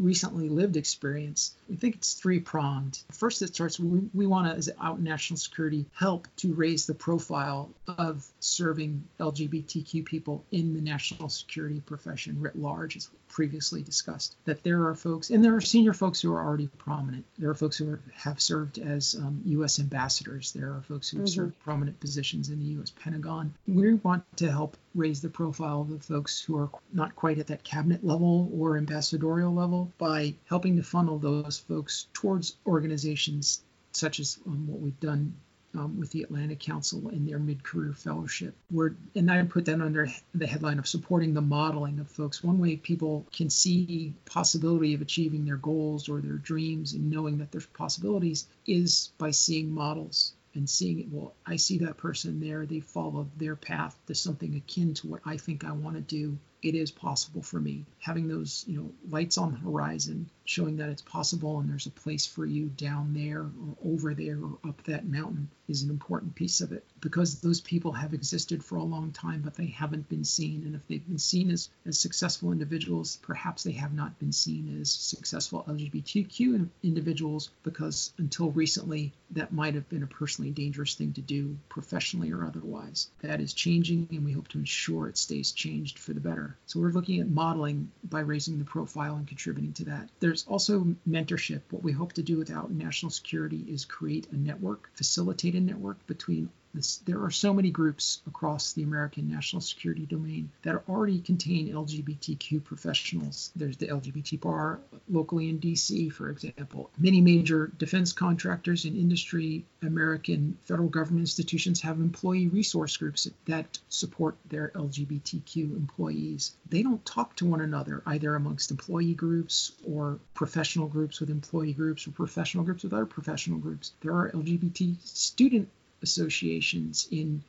recently 0.00 0.48
lived 0.48 0.76
experience, 0.76 1.54
we 1.68 1.76
think 1.76 1.96
it's 1.96 2.14
three 2.14 2.40
pronged. 2.40 2.98
First, 3.12 3.42
it 3.42 3.54
starts 3.54 3.78
we, 3.78 4.00
we 4.14 4.26
want 4.26 4.48
to, 4.48 4.56
as 4.56 4.70
out 4.80 5.00
national 5.00 5.36
security, 5.36 5.86
help 5.94 6.26
to 6.38 6.54
raise 6.54 6.86
the 6.86 6.94
profile 6.94 7.70
of 7.86 8.26
serving 8.40 9.04
LGBTQ 9.18 10.04
people 10.04 10.44
in 10.50 10.74
the 10.74 10.80
national 10.80 11.28
security 11.28 11.80
profession 11.80 12.40
writ 12.40 12.56
large, 12.56 12.96
as 12.96 13.10
previously 13.30 13.82
discussed. 13.82 14.36
That 14.44 14.62
there 14.62 14.86
are 14.86 14.94
folks, 14.94 15.30
and 15.30 15.44
there 15.44 15.54
are 15.54 15.60
senior 15.60 15.94
folks 15.94 16.20
who 16.20 16.32
are 16.34 16.44
already 16.44 16.66
prominent. 16.66 17.24
There 17.38 17.50
are 17.50 17.54
folks 17.54 17.78
who 17.78 17.90
are, 17.90 18.00
have 18.14 18.40
served 18.40 18.78
as 18.78 19.14
um, 19.14 19.40
U.S. 19.46 19.78
ambassadors. 19.78 20.52
There 20.52 20.72
are 20.74 20.82
folks 20.82 21.08
who 21.08 21.18
have 21.18 21.26
mm-hmm. 21.26 21.40
served 21.40 21.60
prominent 21.60 21.98
positions 22.00 22.50
in 22.50 22.58
the 22.58 22.66
U.S. 22.76 22.90
Pentagon. 22.90 23.54
We 23.66 23.94
want 23.94 24.24
to 24.38 24.50
help 24.50 24.76
raise 24.94 25.20
the 25.22 25.28
profile 25.28 25.82
of 25.82 25.90
the 25.90 26.00
folks 26.00 26.42
who 26.42 26.58
are 26.58 26.70
not 26.92 27.16
quite 27.16 27.38
at 27.38 27.46
that 27.46 27.64
cabinet 27.64 28.04
level 28.04 28.50
or 28.54 28.76
ambassadorial 28.76 29.54
level 29.54 29.92
by 29.98 30.34
helping 30.46 30.76
to 30.76 30.82
funnel 30.82 31.18
those 31.18 31.58
folks 31.58 32.08
towards 32.12 32.56
organizations 32.66 33.62
such 33.92 34.20
as 34.20 34.38
um, 34.46 34.66
what 34.68 34.80
we've 34.80 35.00
done 35.00 35.34
um, 35.74 35.98
with 35.98 36.10
the 36.10 36.22
Atlantic 36.22 36.60
Council 36.60 37.08
in 37.10 37.26
their 37.26 37.38
mid-career 37.38 37.92
fellowship. 37.92 38.54
We're, 38.70 38.94
and 39.14 39.30
I 39.30 39.42
put 39.44 39.66
that 39.66 39.80
under 39.80 40.08
the 40.34 40.46
headline 40.46 40.78
of 40.78 40.88
supporting 40.88 41.34
the 41.34 41.40
modeling 41.40 42.00
of 42.00 42.08
folks. 42.08 42.42
One 42.42 42.58
way 42.58 42.76
people 42.76 43.26
can 43.32 43.50
see 43.50 44.14
possibility 44.24 44.94
of 44.94 45.00
achieving 45.00 45.44
their 45.44 45.56
goals 45.56 46.08
or 46.08 46.20
their 46.20 46.34
dreams 46.34 46.94
and 46.94 47.10
knowing 47.10 47.38
that 47.38 47.52
there's 47.52 47.66
possibilities 47.66 48.46
is 48.66 49.10
by 49.18 49.30
seeing 49.30 49.72
models 49.72 50.32
and 50.54 50.68
seeing 50.68 50.98
it 50.98 51.06
well 51.10 51.32
i 51.46 51.54
see 51.54 51.78
that 51.78 51.96
person 51.96 52.40
there 52.40 52.66
they 52.66 52.80
follow 52.80 53.28
their 53.36 53.54
path 53.54 53.96
to 54.06 54.14
something 54.14 54.56
akin 54.56 54.94
to 54.94 55.06
what 55.06 55.20
i 55.24 55.36
think 55.36 55.64
i 55.64 55.70
want 55.70 55.94
to 55.94 56.02
do 56.02 56.36
it 56.62 56.74
is 56.74 56.90
possible 56.90 57.42
for 57.42 57.60
me. 57.60 57.84
Having 58.00 58.28
those, 58.28 58.64
you 58.66 58.78
know, 58.78 58.90
lights 59.08 59.38
on 59.38 59.52
the 59.52 59.58
horizon, 59.58 60.28
showing 60.44 60.76
that 60.76 60.88
it's 60.88 61.02
possible 61.02 61.60
and 61.60 61.70
there's 61.70 61.86
a 61.86 61.90
place 61.90 62.26
for 62.26 62.44
you 62.44 62.66
down 62.66 63.14
there 63.14 63.42
or 63.42 63.92
over 63.92 64.14
there 64.14 64.38
or 64.42 64.58
up 64.68 64.82
that 64.84 65.06
mountain 65.06 65.48
is 65.68 65.82
an 65.82 65.90
important 65.90 66.34
piece 66.34 66.60
of 66.60 66.72
it 66.72 66.84
because 67.00 67.40
those 67.40 67.60
people 67.60 67.92
have 67.92 68.12
existed 68.12 68.64
for 68.64 68.76
a 68.76 68.82
long 68.82 69.12
time, 69.12 69.40
but 69.42 69.54
they 69.54 69.66
haven't 69.66 70.08
been 70.08 70.24
seen. 70.24 70.64
And 70.66 70.74
if 70.74 70.86
they've 70.88 71.06
been 71.06 71.18
seen 71.18 71.50
as, 71.50 71.68
as 71.86 71.98
successful 71.98 72.50
individuals, 72.52 73.16
perhaps 73.22 73.62
they 73.62 73.72
have 73.72 73.94
not 73.94 74.18
been 74.18 74.32
seen 74.32 74.80
as 74.80 74.90
successful 74.90 75.64
LGBTQ 75.68 76.68
individuals 76.82 77.50
because 77.62 78.12
until 78.18 78.50
recently, 78.50 79.12
that 79.30 79.52
might 79.52 79.74
have 79.74 79.88
been 79.88 80.02
a 80.02 80.08
personally 80.08 80.50
dangerous 80.50 80.94
thing 80.94 81.12
to 81.12 81.20
do 81.20 81.56
professionally 81.68 82.32
or 82.32 82.44
otherwise. 82.44 83.08
That 83.22 83.40
is 83.40 83.54
changing, 83.54 84.08
and 84.10 84.24
we 84.24 84.32
hope 84.32 84.48
to 84.48 84.58
ensure 84.58 85.06
it 85.06 85.16
stays 85.16 85.52
changed 85.52 85.98
for 85.98 86.12
the 86.12 86.20
better. 86.20 86.49
So 86.66 86.80
we're 86.80 86.92
looking 86.92 87.20
at 87.20 87.28
modeling 87.28 87.90
by 88.04 88.20
raising 88.20 88.58
the 88.58 88.64
profile 88.64 89.16
and 89.16 89.26
contributing 89.26 89.72
to 89.74 89.84
that. 89.84 90.08
There's 90.20 90.46
also 90.46 90.94
mentorship. 91.08 91.62
What 91.70 91.82
we 91.82 91.92
hope 91.92 92.12
to 92.14 92.22
do 92.22 92.36
without 92.38 92.70
national 92.70 93.10
security 93.10 93.64
is 93.68 93.84
create 93.84 94.26
a 94.32 94.36
network, 94.36 94.90
facilitate 94.94 95.54
a 95.54 95.60
network 95.60 96.06
between 96.06 96.50
this, 96.74 96.98
there 96.98 97.22
are 97.22 97.30
so 97.30 97.52
many 97.52 97.70
groups 97.70 98.22
across 98.26 98.72
the 98.72 98.82
American 98.82 99.28
national 99.28 99.60
security 99.60 100.06
domain 100.06 100.50
that 100.62 100.82
already 100.88 101.20
contain 101.20 101.72
LGBTQ 101.72 102.62
professionals. 102.62 103.50
There's 103.56 103.76
the 103.76 103.88
LGBT 103.88 104.40
bar, 104.40 104.80
locally 105.08 105.48
in 105.48 105.58
DC, 105.58 106.12
for 106.12 106.30
example. 106.30 106.90
Many 106.98 107.20
major 107.20 107.72
defense 107.78 108.12
contractors 108.12 108.84
and 108.84 108.96
industry, 108.96 109.64
American 109.82 110.58
federal 110.64 110.88
government 110.88 111.22
institutions 111.22 111.80
have 111.80 111.98
employee 111.98 112.48
resource 112.48 112.96
groups 112.96 113.28
that 113.46 113.78
support 113.88 114.36
their 114.48 114.70
LGBTQ 114.74 115.76
employees. 115.76 116.56
They 116.68 116.82
don't 116.82 117.04
talk 117.04 117.36
to 117.36 117.46
one 117.46 117.60
another, 117.60 118.02
either 118.06 118.34
amongst 118.36 118.70
employee 118.70 119.14
groups 119.14 119.72
or 119.84 120.20
professional 120.34 120.86
groups 120.86 121.20
with 121.20 121.30
employee 121.30 121.72
groups 121.72 122.06
or 122.06 122.12
professional 122.12 122.64
groups 122.64 122.84
with 122.84 122.92
other 122.92 123.06
professional 123.06 123.58
groups. 123.58 123.92
There 124.00 124.14
are 124.14 124.30
LGBT 124.30 124.96
student 125.02 125.68
associations 126.02 127.08
in 127.10 127.42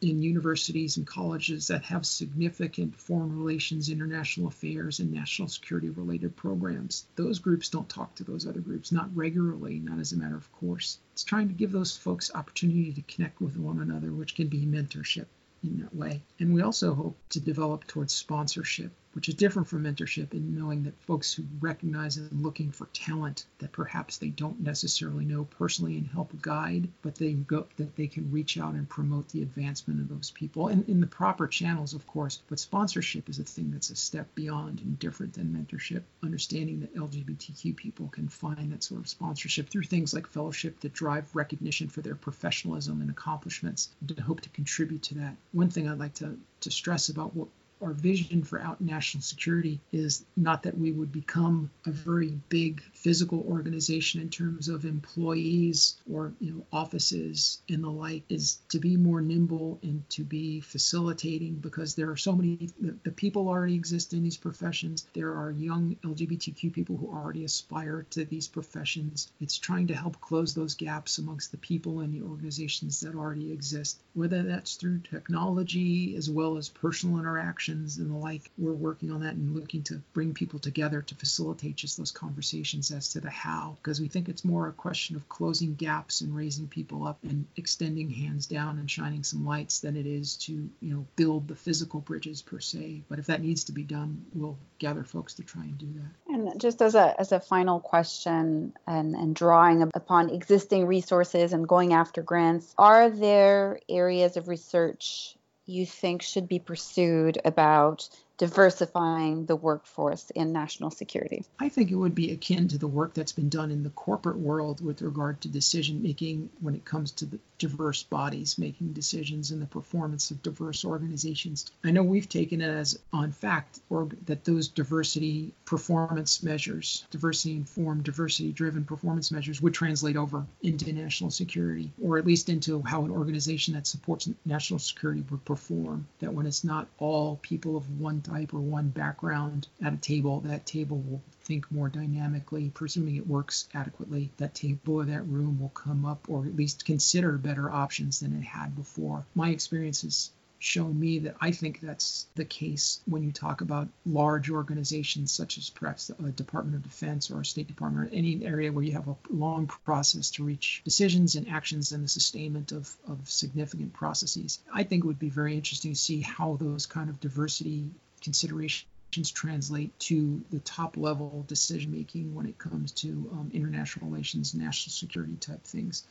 in 0.00 0.22
universities 0.22 0.96
and 0.96 1.06
colleges 1.06 1.68
that 1.68 1.84
have 1.84 2.04
significant 2.04 2.96
foreign 2.96 3.38
relations, 3.38 3.88
international 3.88 4.48
affairs, 4.48 4.98
and 4.98 5.12
national 5.12 5.46
security 5.46 5.88
related 5.88 6.34
programs. 6.34 7.06
Those 7.14 7.38
groups 7.38 7.68
don't 7.68 7.88
talk 7.88 8.14
to 8.16 8.24
those 8.24 8.44
other 8.44 8.60
groups, 8.60 8.90
not 8.90 9.14
regularly, 9.14 9.78
not 9.78 10.00
as 10.00 10.12
a 10.12 10.16
matter 10.16 10.36
of 10.36 10.50
course. 10.52 10.98
It's 11.12 11.22
trying 11.22 11.46
to 11.48 11.54
give 11.54 11.70
those 11.70 11.96
folks 11.96 12.34
opportunity 12.34 12.92
to 12.92 13.02
connect 13.02 13.40
with 13.40 13.56
one 13.56 13.80
another, 13.80 14.12
which 14.12 14.34
can 14.34 14.48
be 14.48 14.66
mentorship 14.66 15.26
in 15.62 15.78
that 15.78 15.94
way. 15.94 16.22
And 16.40 16.54
we 16.54 16.62
also 16.62 16.94
hope 16.94 17.16
to 17.30 17.40
develop 17.40 17.86
towards 17.86 18.12
sponsorship 18.12 18.90
which 19.12 19.28
is 19.28 19.34
different 19.34 19.66
from 19.66 19.84
mentorship 19.84 20.34
in 20.34 20.56
knowing 20.56 20.82
that 20.82 21.00
folks 21.02 21.32
who 21.32 21.42
recognize 21.60 22.16
and 22.16 22.42
looking 22.42 22.70
for 22.70 22.86
talent 22.92 23.46
that 23.58 23.72
perhaps 23.72 24.18
they 24.18 24.28
don't 24.28 24.60
necessarily 24.60 25.24
know 25.24 25.44
personally 25.44 25.96
and 25.96 26.06
help 26.06 26.30
guide, 26.42 26.88
but 27.02 27.14
they 27.14 27.32
go 27.32 27.66
that 27.76 27.96
they 27.96 28.06
can 28.06 28.30
reach 28.30 28.58
out 28.58 28.74
and 28.74 28.88
promote 28.88 29.28
the 29.30 29.42
advancement 29.42 30.00
of 30.00 30.08
those 30.08 30.30
people 30.32 30.68
and 30.68 30.88
in 30.88 31.00
the 31.00 31.06
proper 31.06 31.46
channels, 31.46 31.94
of 31.94 32.06
course. 32.06 32.42
But 32.48 32.60
sponsorship 32.60 33.28
is 33.28 33.38
a 33.38 33.44
thing 33.44 33.70
that's 33.70 33.90
a 33.90 33.96
step 33.96 34.34
beyond 34.34 34.80
and 34.80 34.98
different 34.98 35.32
than 35.32 35.52
mentorship. 35.52 36.02
Understanding 36.22 36.80
that 36.80 36.94
LGBTQ 36.94 37.76
people 37.76 38.08
can 38.08 38.28
find 38.28 38.72
that 38.72 38.84
sort 38.84 39.00
of 39.00 39.08
sponsorship 39.08 39.68
through 39.70 39.84
things 39.84 40.12
like 40.12 40.26
fellowship 40.26 40.80
that 40.80 40.92
drive 40.92 41.34
recognition 41.34 41.88
for 41.88 42.02
their 42.02 42.14
professionalism 42.14 43.00
and 43.00 43.10
accomplishments 43.10 43.88
to 44.06 44.22
hope 44.22 44.40
to 44.42 44.48
contribute 44.50 45.02
to 45.04 45.14
that. 45.14 45.36
One 45.52 45.70
thing 45.70 45.88
I'd 45.88 45.98
like 45.98 46.14
to, 46.14 46.36
to 46.60 46.70
stress 46.70 47.08
about 47.08 47.34
what 47.34 47.48
our 47.82 47.92
vision 47.92 48.42
for 48.42 48.60
out 48.60 48.80
national 48.80 49.22
security 49.22 49.80
is 49.92 50.24
not 50.36 50.62
that 50.62 50.76
we 50.76 50.92
would 50.92 51.12
become 51.12 51.70
a 51.86 51.90
very 51.90 52.38
big 52.48 52.82
physical 52.92 53.44
organization 53.48 54.20
in 54.20 54.28
terms 54.30 54.68
of 54.68 54.84
employees 54.84 55.96
or 56.12 56.32
you 56.40 56.52
know 56.52 56.66
offices 56.72 57.60
and 57.68 57.84
the 57.84 57.88
like 57.88 58.22
is 58.28 58.58
to 58.68 58.78
be 58.78 58.96
more 58.96 59.20
nimble 59.20 59.78
and 59.82 60.08
to 60.10 60.24
be 60.24 60.60
facilitating 60.60 61.54
because 61.54 61.94
there 61.94 62.10
are 62.10 62.16
so 62.16 62.32
many 62.32 62.68
the, 62.80 62.94
the 63.04 63.10
people 63.10 63.48
already 63.48 63.74
exist 63.74 64.12
in 64.12 64.22
these 64.22 64.36
professions. 64.36 65.06
There 65.14 65.34
are 65.34 65.50
young 65.50 65.96
lgbtq 66.04 66.72
people 66.72 66.96
who 66.96 67.08
already 67.08 67.44
aspire 67.44 68.06
to 68.10 68.24
these 68.24 68.48
professions. 68.48 69.30
It's 69.40 69.58
trying 69.58 69.86
to 69.88 69.94
help 69.94 70.20
close 70.20 70.54
those 70.54 70.74
gaps 70.74 71.18
amongst 71.18 71.52
the 71.52 71.58
people 71.58 72.00
and 72.00 72.12
the 72.12 72.26
organizations 72.26 73.00
that 73.00 73.14
already 73.14 73.52
exist 73.52 74.00
whether 74.14 74.42
that's 74.42 74.74
through 74.74 74.98
technology 74.98 76.16
as 76.16 76.28
well 76.28 76.56
as 76.56 76.68
personal 76.68 77.18
interaction 77.18 77.67
and 77.68 78.10
the 78.10 78.16
like. 78.16 78.50
We're 78.58 78.72
working 78.72 79.10
on 79.10 79.20
that 79.20 79.34
and 79.34 79.54
looking 79.54 79.82
to 79.84 80.00
bring 80.12 80.34
people 80.34 80.58
together 80.58 81.02
to 81.02 81.14
facilitate 81.14 81.76
just 81.76 81.96
those 81.96 82.10
conversations 82.10 82.90
as 82.90 83.10
to 83.10 83.20
the 83.20 83.30
how, 83.30 83.76
because 83.82 84.00
we 84.00 84.08
think 84.08 84.28
it's 84.28 84.44
more 84.44 84.68
a 84.68 84.72
question 84.72 85.16
of 85.16 85.28
closing 85.28 85.74
gaps 85.74 86.20
and 86.20 86.34
raising 86.34 86.68
people 86.68 87.06
up 87.06 87.18
and 87.22 87.46
extending 87.56 88.10
hands 88.10 88.46
down 88.46 88.78
and 88.78 88.90
shining 88.90 89.24
some 89.24 89.46
lights 89.46 89.80
than 89.80 89.96
it 89.96 90.06
is 90.06 90.36
to, 90.36 90.52
you 90.52 90.94
know, 90.94 91.06
build 91.16 91.48
the 91.48 91.56
physical 91.56 92.00
bridges 92.00 92.42
per 92.42 92.60
se. 92.60 93.02
But 93.08 93.18
if 93.18 93.26
that 93.26 93.42
needs 93.42 93.64
to 93.64 93.72
be 93.72 93.82
done, 93.82 94.24
we'll 94.34 94.58
gather 94.78 95.04
folks 95.04 95.34
to 95.34 95.42
try 95.42 95.62
and 95.62 95.78
do 95.78 95.88
that. 95.94 96.34
And 96.34 96.60
just 96.60 96.82
as 96.82 96.94
a 96.94 97.18
as 97.18 97.32
a 97.32 97.40
final 97.40 97.80
question 97.80 98.74
and, 98.86 99.14
and 99.14 99.34
drawing 99.34 99.82
upon 99.82 100.30
existing 100.30 100.86
resources 100.86 101.52
and 101.52 101.66
going 101.66 101.92
after 101.92 102.22
grants, 102.22 102.74
are 102.78 103.10
there 103.10 103.80
areas 103.88 104.36
of 104.36 104.48
research 104.48 105.36
you 105.68 105.86
think 105.86 106.22
should 106.22 106.48
be 106.48 106.58
pursued 106.58 107.38
about 107.44 108.08
diversifying 108.38 109.46
the 109.46 109.56
workforce 109.56 110.30
in 110.30 110.52
national 110.52 110.90
security? 110.90 111.44
I 111.58 111.68
think 111.68 111.90
it 111.90 111.96
would 111.96 112.14
be 112.14 112.30
akin 112.30 112.68
to 112.68 112.78
the 112.78 112.86
work 112.86 113.14
that's 113.14 113.32
been 113.32 113.48
done 113.48 113.70
in 113.70 113.82
the 113.82 113.90
corporate 113.90 114.38
world 114.38 114.84
with 114.84 115.02
regard 115.02 115.40
to 115.42 115.48
decision 115.48 116.02
making 116.02 116.50
when 116.60 116.74
it 116.74 116.84
comes 116.84 117.12
to 117.12 117.26
the 117.26 117.38
diverse 117.58 118.02
bodies 118.02 118.58
making 118.58 118.92
decisions 118.92 119.50
and 119.50 119.60
the 119.60 119.66
performance 119.66 120.30
of 120.30 120.42
diverse 120.42 120.84
organizations. 120.84 121.70
I 121.84 121.90
know 121.90 122.02
we've 122.02 122.28
taken 122.28 122.60
it 122.60 122.68
as 122.68 122.98
on 123.12 123.32
fact 123.32 123.80
or 123.90 124.08
that 124.26 124.44
those 124.44 124.68
diversity 124.68 125.52
performance 125.64 126.42
measures, 126.42 127.04
diversity 127.10 127.56
informed, 127.56 128.04
diversity 128.04 128.52
driven 128.52 128.84
performance 128.84 129.30
measures 129.30 129.60
would 129.60 129.74
translate 129.74 130.16
over 130.16 130.46
into 130.62 130.92
national 130.92 131.30
security 131.30 131.92
or 132.02 132.18
at 132.18 132.26
least 132.26 132.48
into 132.48 132.82
how 132.82 133.04
an 133.04 133.10
organization 133.10 133.74
that 133.74 133.86
supports 133.86 134.28
national 134.44 134.78
security 134.78 135.24
would 135.30 135.44
perform. 135.44 136.06
That 136.20 136.32
when 136.32 136.46
it's 136.46 136.64
not 136.64 136.88
all 136.98 137.38
people 137.42 137.76
of 137.76 138.00
one 138.00 138.20
type 138.20 138.54
or 138.54 138.60
one 138.60 138.88
background 138.88 139.68
at 139.84 139.92
a 139.92 139.96
table, 139.96 140.40
that 140.40 140.66
table 140.66 140.98
will 140.98 141.22
think 141.48 141.72
more 141.72 141.88
dynamically, 141.88 142.68
presuming 142.68 143.16
it 143.16 143.26
works 143.26 143.68
adequately. 143.72 144.30
That 144.36 144.54
table 144.54 144.96
or 144.96 145.06
that 145.06 145.26
room 145.26 145.58
will 145.58 145.70
come 145.70 146.04
up 146.04 146.28
or 146.28 146.44
at 146.44 146.54
least 146.54 146.84
consider 146.84 147.38
better 147.38 147.70
options 147.70 148.20
than 148.20 148.36
it 148.36 148.44
had 148.44 148.76
before. 148.76 149.24
My 149.34 149.48
experience 149.48 150.02
has 150.02 150.30
shown 150.58 151.00
me 151.00 151.20
that 151.20 151.36
I 151.40 151.52
think 151.52 151.80
that's 151.80 152.26
the 152.34 152.44
case 152.44 153.00
when 153.06 153.22
you 153.22 153.32
talk 153.32 153.62
about 153.62 153.88
large 154.04 154.50
organizations 154.50 155.32
such 155.32 155.56
as 155.56 155.70
perhaps 155.70 156.08
the 156.08 156.30
Department 156.32 156.76
of 156.76 156.82
Defense 156.82 157.30
or 157.30 157.44
State 157.44 157.68
Department 157.68 158.10
or 158.10 158.14
any 158.14 158.44
area 158.44 158.70
where 158.70 158.84
you 158.84 158.92
have 158.92 159.08
a 159.08 159.16
long 159.30 159.68
process 159.68 160.32
to 160.32 160.44
reach 160.44 160.82
decisions 160.84 161.34
and 161.34 161.48
actions 161.48 161.92
and 161.92 162.04
the 162.04 162.08
sustainment 162.08 162.72
of, 162.72 162.94
of 163.06 163.30
significant 163.30 163.94
processes. 163.94 164.58
I 164.74 164.82
think 164.82 165.04
it 165.04 165.06
would 165.06 165.18
be 165.18 165.30
very 165.30 165.54
interesting 165.54 165.92
to 165.92 165.98
see 165.98 166.20
how 166.20 166.56
those 166.56 166.84
kind 166.84 167.08
of 167.08 167.20
diversity 167.20 167.86
considerations 168.20 168.84
translate 169.10 169.98
to 169.98 170.44
the 170.50 170.60
top 170.60 170.96
level 170.96 171.44
decision 171.48 171.90
making 171.90 172.34
when 172.34 172.46
it 172.46 172.58
comes 172.58 172.92
to 172.92 173.28
um, 173.32 173.50
international 173.52 174.08
relations, 174.08 174.54
national 174.54 174.92
security 174.92 175.36
type 175.36 175.64
things 175.64 176.04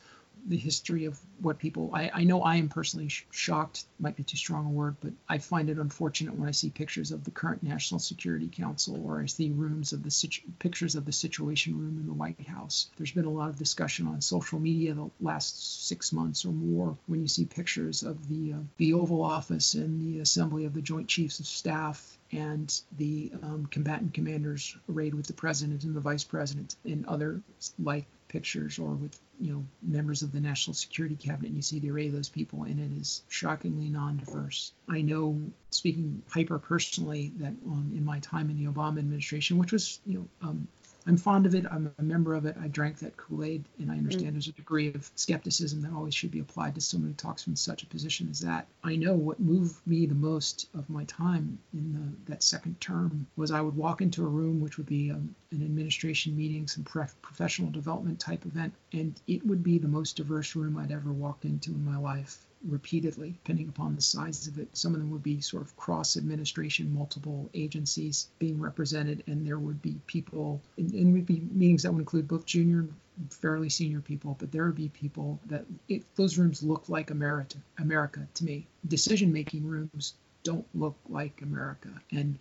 the 0.48 0.56
history 0.56 1.04
of 1.04 1.18
what 1.40 1.58
people 1.58 1.90
I, 1.92 2.10
I 2.12 2.24
know 2.24 2.42
I 2.42 2.56
am 2.56 2.68
personally 2.68 3.08
sh- 3.08 3.26
shocked 3.30 3.84
might 4.00 4.16
be 4.16 4.22
too 4.22 4.36
strong 4.36 4.66
a 4.66 4.70
word 4.70 4.96
but 5.00 5.12
I 5.28 5.38
find 5.38 5.68
it 5.68 5.78
unfortunate 5.78 6.34
when 6.34 6.48
I 6.48 6.52
see 6.52 6.70
pictures 6.70 7.12
of 7.12 7.24
the 7.24 7.30
current 7.30 7.62
National 7.62 7.98
Security 8.00 8.48
Council 8.48 9.00
or 9.04 9.20
I 9.20 9.26
see 9.26 9.50
rooms 9.50 9.92
of 9.92 10.02
the 10.02 10.10
situ- 10.10 10.42
pictures 10.58 10.94
of 10.94 11.04
the 11.04 11.12
Situation 11.12 11.78
Room 11.78 11.98
in 11.98 12.06
the 12.06 12.14
White 12.14 12.46
House. 12.46 12.88
There's 12.96 13.12
been 13.12 13.26
a 13.26 13.30
lot 13.30 13.50
of 13.50 13.58
discussion 13.58 14.06
on 14.06 14.20
social 14.20 14.58
media 14.58 14.94
the 14.94 15.10
last 15.20 15.86
six 15.86 16.12
months 16.12 16.44
or 16.44 16.52
more 16.52 16.96
when 17.06 17.20
you 17.20 17.28
see 17.28 17.44
pictures 17.44 18.02
of 18.02 18.28
the 18.28 18.54
uh, 18.54 18.62
the 18.78 18.94
Oval 18.94 19.22
Office 19.22 19.74
and 19.74 20.00
the 20.00 20.20
Assembly 20.20 20.64
of 20.64 20.74
the 20.74 20.82
Joint 20.82 21.08
Chiefs 21.08 21.40
of 21.40 21.46
Staff 21.46 22.18
and 22.32 22.80
the 22.96 23.32
um, 23.42 23.66
combatant 23.70 24.14
commanders 24.14 24.76
arrayed 24.88 25.14
with 25.14 25.26
the 25.26 25.32
president 25.32 25.84
and 25.84 25.94
the 25.94 26.00
vice 26.00 26.24
president 26.24 26.76
and 26.84 27.06
other 27.06 27.40
like 27.78 28.06
pictures 28.28 28.78
or 28.78 28.90
with 28.90 29.18
you 29.40 29.52
know 29.52 29.64
members 29.82 30.22
of 30.22 30.32
the 30.32 30.40
national 30.40 30.74
security 30.74 31.16
cabinet 31.16 31.48
and 31.48 31.56
you 31.56 31.62
see 31.62 31.78
the 31.78 31.90
array 31.90 32.06
of 32.06 32.12
those 32.12 32.28
people 32.28 32.62
and 32.64 32.78
it 32.78 33.00
is 33.00 33.22
shockingly 33.28 33.88
non-diverse. 33.88 34.72
I 34.88 35.00
know 35.02 35.40
speaking 35.70 36.22
hyper 36.30 36.58
personally 36.58 37.32
that 37.38 37.52
um, 37.66 37.92
in 37.94 38.04
my 38.04 38.18
time 38.20 38.50
in 38.50 38.58
the 38.58 38.70
obama 38.70 38.98
administration 38.98 39.58
which 39.58 39.72
was 39.72 40.00
you 40.06 40.18
know 40.18 40.48
um, 40.48 40.68
I'm 41.08 41.16
fond 41.16 41.46
of 41.46 41.54
it. 41.54 41.64
I'm 41.70 41.90
a 41.98 42.02
member 42.02 42.34
of 42.34 42.44
it. 42.44 42.54
I 42.62 42.68
drank 42.68 42.98
that 42.98 43.16
Kool 43.16 43.42
Aid, 43.42 43.64
and 43.78 43.90
I 43.90 43.96
understand 43.96 44.30
mm. 44.30 44.32
there's 44.34 44.48
a 44.48 44.52
degree 44.52 44.88
of 44.88 45.10
skepticism 45.14 45.80
that 45.80 45.92
always 45.92 46.14
should 46.14 46.30
be 46.30 46.40
applied 46.40 46.74
to 46.74 46.82
someone 46.82 47.08
who 47.08 47.14
talks 47.14 47.42
from 47.42 47.56
such 47.56 47.82
a 47.82 47.86
position 47.86 48.28
as 48.30 48.40
that. 48.40 48.66
I 48.84 48.94
know 48.94 49.14
what 49.14 49.40
moved 49.40 49.74
me 49.86 50.04
the 50.04 50.14
most 50.14 50.68
of 50.74 50.90
my 50.90 51.04
time 51.04 51.58
in 51.72 51.94
the, 51.94 52.30
that 52.30 52.42
second 52.42 52.78
term 52.82 53.26
was 53.36 53.50
I 53.50 53.62
would 53.62 53.74
walk 53.74 54.02
into 54.02 54.22
a 54.22 54.28
room, 54.28 54.60
which 54.60 54.76
would 54.76 54.86
be 54.86 55.10
um, 55.10 55.34
an 55.50 55.62
administration 55.62 56.36
meeting, 56.36 56.68
some 56.68 56.84
pre- 56.84 57.04
professional 57.22 57.70
development 57.70 58.20
type 58.20 58.44
event, 58.44 58.74
and 58.92 59.18
it 59.26 59.46
would 59.46 59.62
be 59.62 59.78
the 59.78 59.88
most 59.88 60.16
diverse 60.16 60.54
room 60.54 60.76
I'd 60.76 60.92
ever 60.92 61.10
walked 61.10 61.46
into 61.46 61.70
in 61.70 61.86
my 61.86 61.96
life 61.96 62.44
repeatedly, 62.66 63.30
depending 63.30 63.68
upon 63.68 63.94
the 63.94 64.02
size 64.02 64.46
of 64.46 64.58
it. 64.58 64.68
Some 64.76 64.94
of 64.94 65.00
them 65.00 65.10
would 65.10 65.22
be 65.22 65.40
sort 65.40 65.62
of 65.62 65.76
cross 65.76 66.16
administration, 66.16 66.92
multiple 66.92 67.48
agencies 67.54 68.28
being 68.38 68.60
represented, 68.60 69.22
and 69.26 69.46
there 69.46 69.58
would 69.58 69.80
be 69.82 69.96
people, 70.06 70.60
and, 70.76 70.92
and 70.92 71.12
would 71.12 71.26
be 71.26 71.42
meetings 71.52 71.82
that 71.82 71.92
would 71.92 72.00
include 72.00 72.28
both 72.28 72.46
junior 72.46 72.80
and 72.80 73.32
fairly 73.32 73.68
senior 73.68 74.00
people, 74.00 74.36
but 74.38 74.52
there 74.52 74.64
would 74.66 74.74
be 74.74 74.88
people 74.88 75.40
that 75.46 75.64
it, 75.88 76.02
those 76.16 76.38
rooms 76.38 76.62
look 76.62 76.88
like 76.88 77.10
America, 77.10 77.58
America 77.78 78.26
to 78.34 78.44
me. 78.44 78.66
Decision 78.86 79.32
making 79.32 79.64
rooms 79.64 80.14
don't 80.44 80.66
look 80.74 80.96
like 81.08 81.42
America. 81.42 81.90
And 82.10 82.38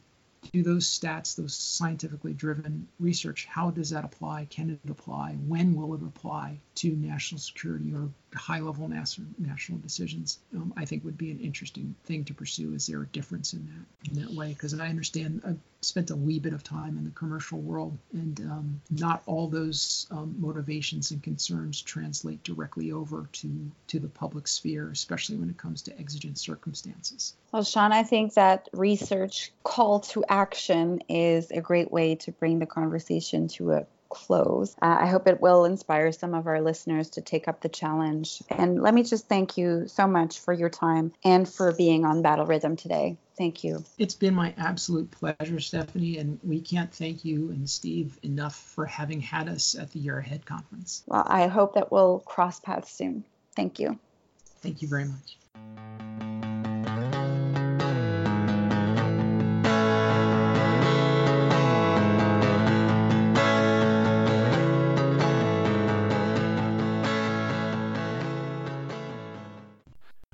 do 0.52 0.64
those 0.64 0.88
stats, 0.88 1.36
those 1.36 1.56
scientifically 1.56 2.34
driven 2.34 2.88
research, 3.00 3.46
how 3.46 3.72
does 3.72 3.90
that 3.92 4.04
apply? 4.04 4.48
Can 4.50 4.70
it 4.70 4.90
apply? 4.90 5.34
When 5.48 5.76
will 5.76 5.94
it 5.94 6.02
apply 6.02 6.60
to 6.76 6.92
national 6.92 7.40
security 7.40 7.94
or 7.94 8.10
high 8.36 8.60
level 8.60 8.88
national, 8.88 9.80
decisions? 9.80 10.40
Um, 10.56 10.74
I 10.78 10.86
think 10.86 11.04
would 11.04 11.18
be 11.18 11.32
an 11.32 11.40
interesting 11.40 11.96
thing 12.06 12.26
to 12.26 12.34
pursue. 12.34 12.74
Is 12.74 12.88
there 12.88 13.02
a 13.02 13.08
difference 13.08 13.54
in 13.54 13.66
that 13.66 14.12
in 14.12 14.22
that 14.22 14.34
way? 14.34 14.50
Because 14.50 14.78
I 14.78 14.88
understand 14.88 15.42
uh, 15.46 15.54
spent 15.82 16.10
a 16.10 16.16
wee 16.16 16.40
bit 16.40 16.54
of 16.54 16.64
time 16.64 16.98
in 16.98 17.04
the 17.04 17.12
commercial 17.12 17.60
world, 17.60 17.98
and 18.14 18.40
um, 18.42 18.82
not 18.90 19.22
all 19.26 19.48
those 19.48 20.08
um, 20.12 20.36
motivations 20.38 21.12
and 21.12 21.22
concerns 21.22 21.82
translate 21.82 22.44
directly 22.44 22.92
over 22.92 23.28
to 23.34 23.72
to 23.88 24.00
the 24.00 24.08
public 24.08 24.48
sphere, 24.48 24.90
especially 24.90 25.38
when 25.38 25.50
it 25.50 25.58
comes 25.58 25.82
to 25.84 26.00
exigent 26.00 26.38
circumstances. 26.38 27.36
Well, 27.52 27.64
Shawn, 27.64 27.92
I 27.94 28.04
think 28.04 28.34
that 28.34 28.70
research 28.74 29.52
call 29.64 30.02
to 30.02 30.24
action 30.28 31.02
is 31.10 31.52
a 31.52 31.62
great 31.62 31.92
way 31.92 32.16
to 32.16 32.32
bring 32.32 32.60
the 32.60 32.66
conversation 32.66 33.48
to 33.50 33.74
a 33.74 33.86
close. 34.10 34.76
Uh, 34.82 34.98
I 35.02 35.08
hope 35.08 35.28
it 35.28 35.42
will 35.42 35.66
inspire 35.66 36.12
some 36.12 36.34
of 36.34 36.48
our 36.48 36.62
listeners 36.62 37.10
to 37.12 37.22
take 37.22 37.48
up 37.48 37.62
the 37.62 37.70
challenge. 37.70 38.42
And 38.50 38.82
let 38.82 38.94
me 38.94 39.04
just 39.04 39.28
thank 39.28 39.58
you 39.58 39.88
so 39.88 40.08
much 40.08 40.40
for 40.40 40.54
your 40.54 40.70
time 40.70 41.14
and 41.24 41.48
for 41.48 41.72
being 41.74 42.06
on 42.06 42.22
Battle 42.22 42.46
Rhythm 42.46 42.76
today. 42.76 43.18
Thank 43.38 43.64
you. 43.64 43.84
It's 44.00 44.16
been 44.16 44.34
my 44.34 44.54
absolute 44.58 45.12
pleasure, 45.12 45.60
Stephanie, 45.60 46.18
and 46.18 46.40
we 46.44 46.60
can't 46.60 46.92
thank 46.92 47.24
you 47.24 47.52
and 47.52 47.70
Steve 47.70 48.18
enough 48.24 48.56
for 48.56 48.86
having 48.86 49.22
had 49.22 49.48
us 49.48 49.76
at 49.76 49.92
the 49.92 50.00
Year 50.00 50.18
Ahead 50.18 50.46
conference. 50.46 51.04
Well, 51.06 51.24
I 51.28 51.46
hope 51.46 51.76
that 51.76 51.92
we'll 51.92 52.20
cross 52.20 52.60
paths 52.60 52.92
soon. 52.92 53.24
Thank 53.56 53.80
you. 53.80 54.00
Thank 54.62 54.82
you 54.82 54.88
very 54.88 55.06
much. 55.06 55.38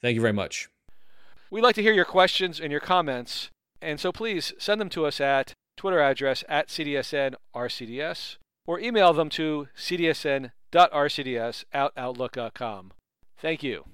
Thank 0.01 0.15
you 0.15 0.21
very 0.21 0.33
much. 0.33 0.69
We'd 1.51 1.61
like 1.61 1.75
to 1.75 1.81
hear 1.81 1.93
your 1.93 2.05
questions 2.05 2.59
and 2.59 2.71
your 2.71 2.79
comments, 2.81 3.49
and 3.81 3.99
so 3.99 4.11
please 4.11 4.53
send 4.57 4.79
them 4.79 4.89
to 4.89 5.05
us 5.05 5.19
at 5.19 5.53
Twitter 5.77 5.99
address 5.99 6.43
at 6.47 6.67
CDSNRCDS 6.67 8.37
or 8.67 8.79
email 8.79 9.13
them 9.13 9.29
to 9.29 9.67
cdsn.rcds 9.75 11.63
at 11.73 11.91
outlook.com. 11.97 12.91
Thank 13.37 13.63
you. 13.63 13.85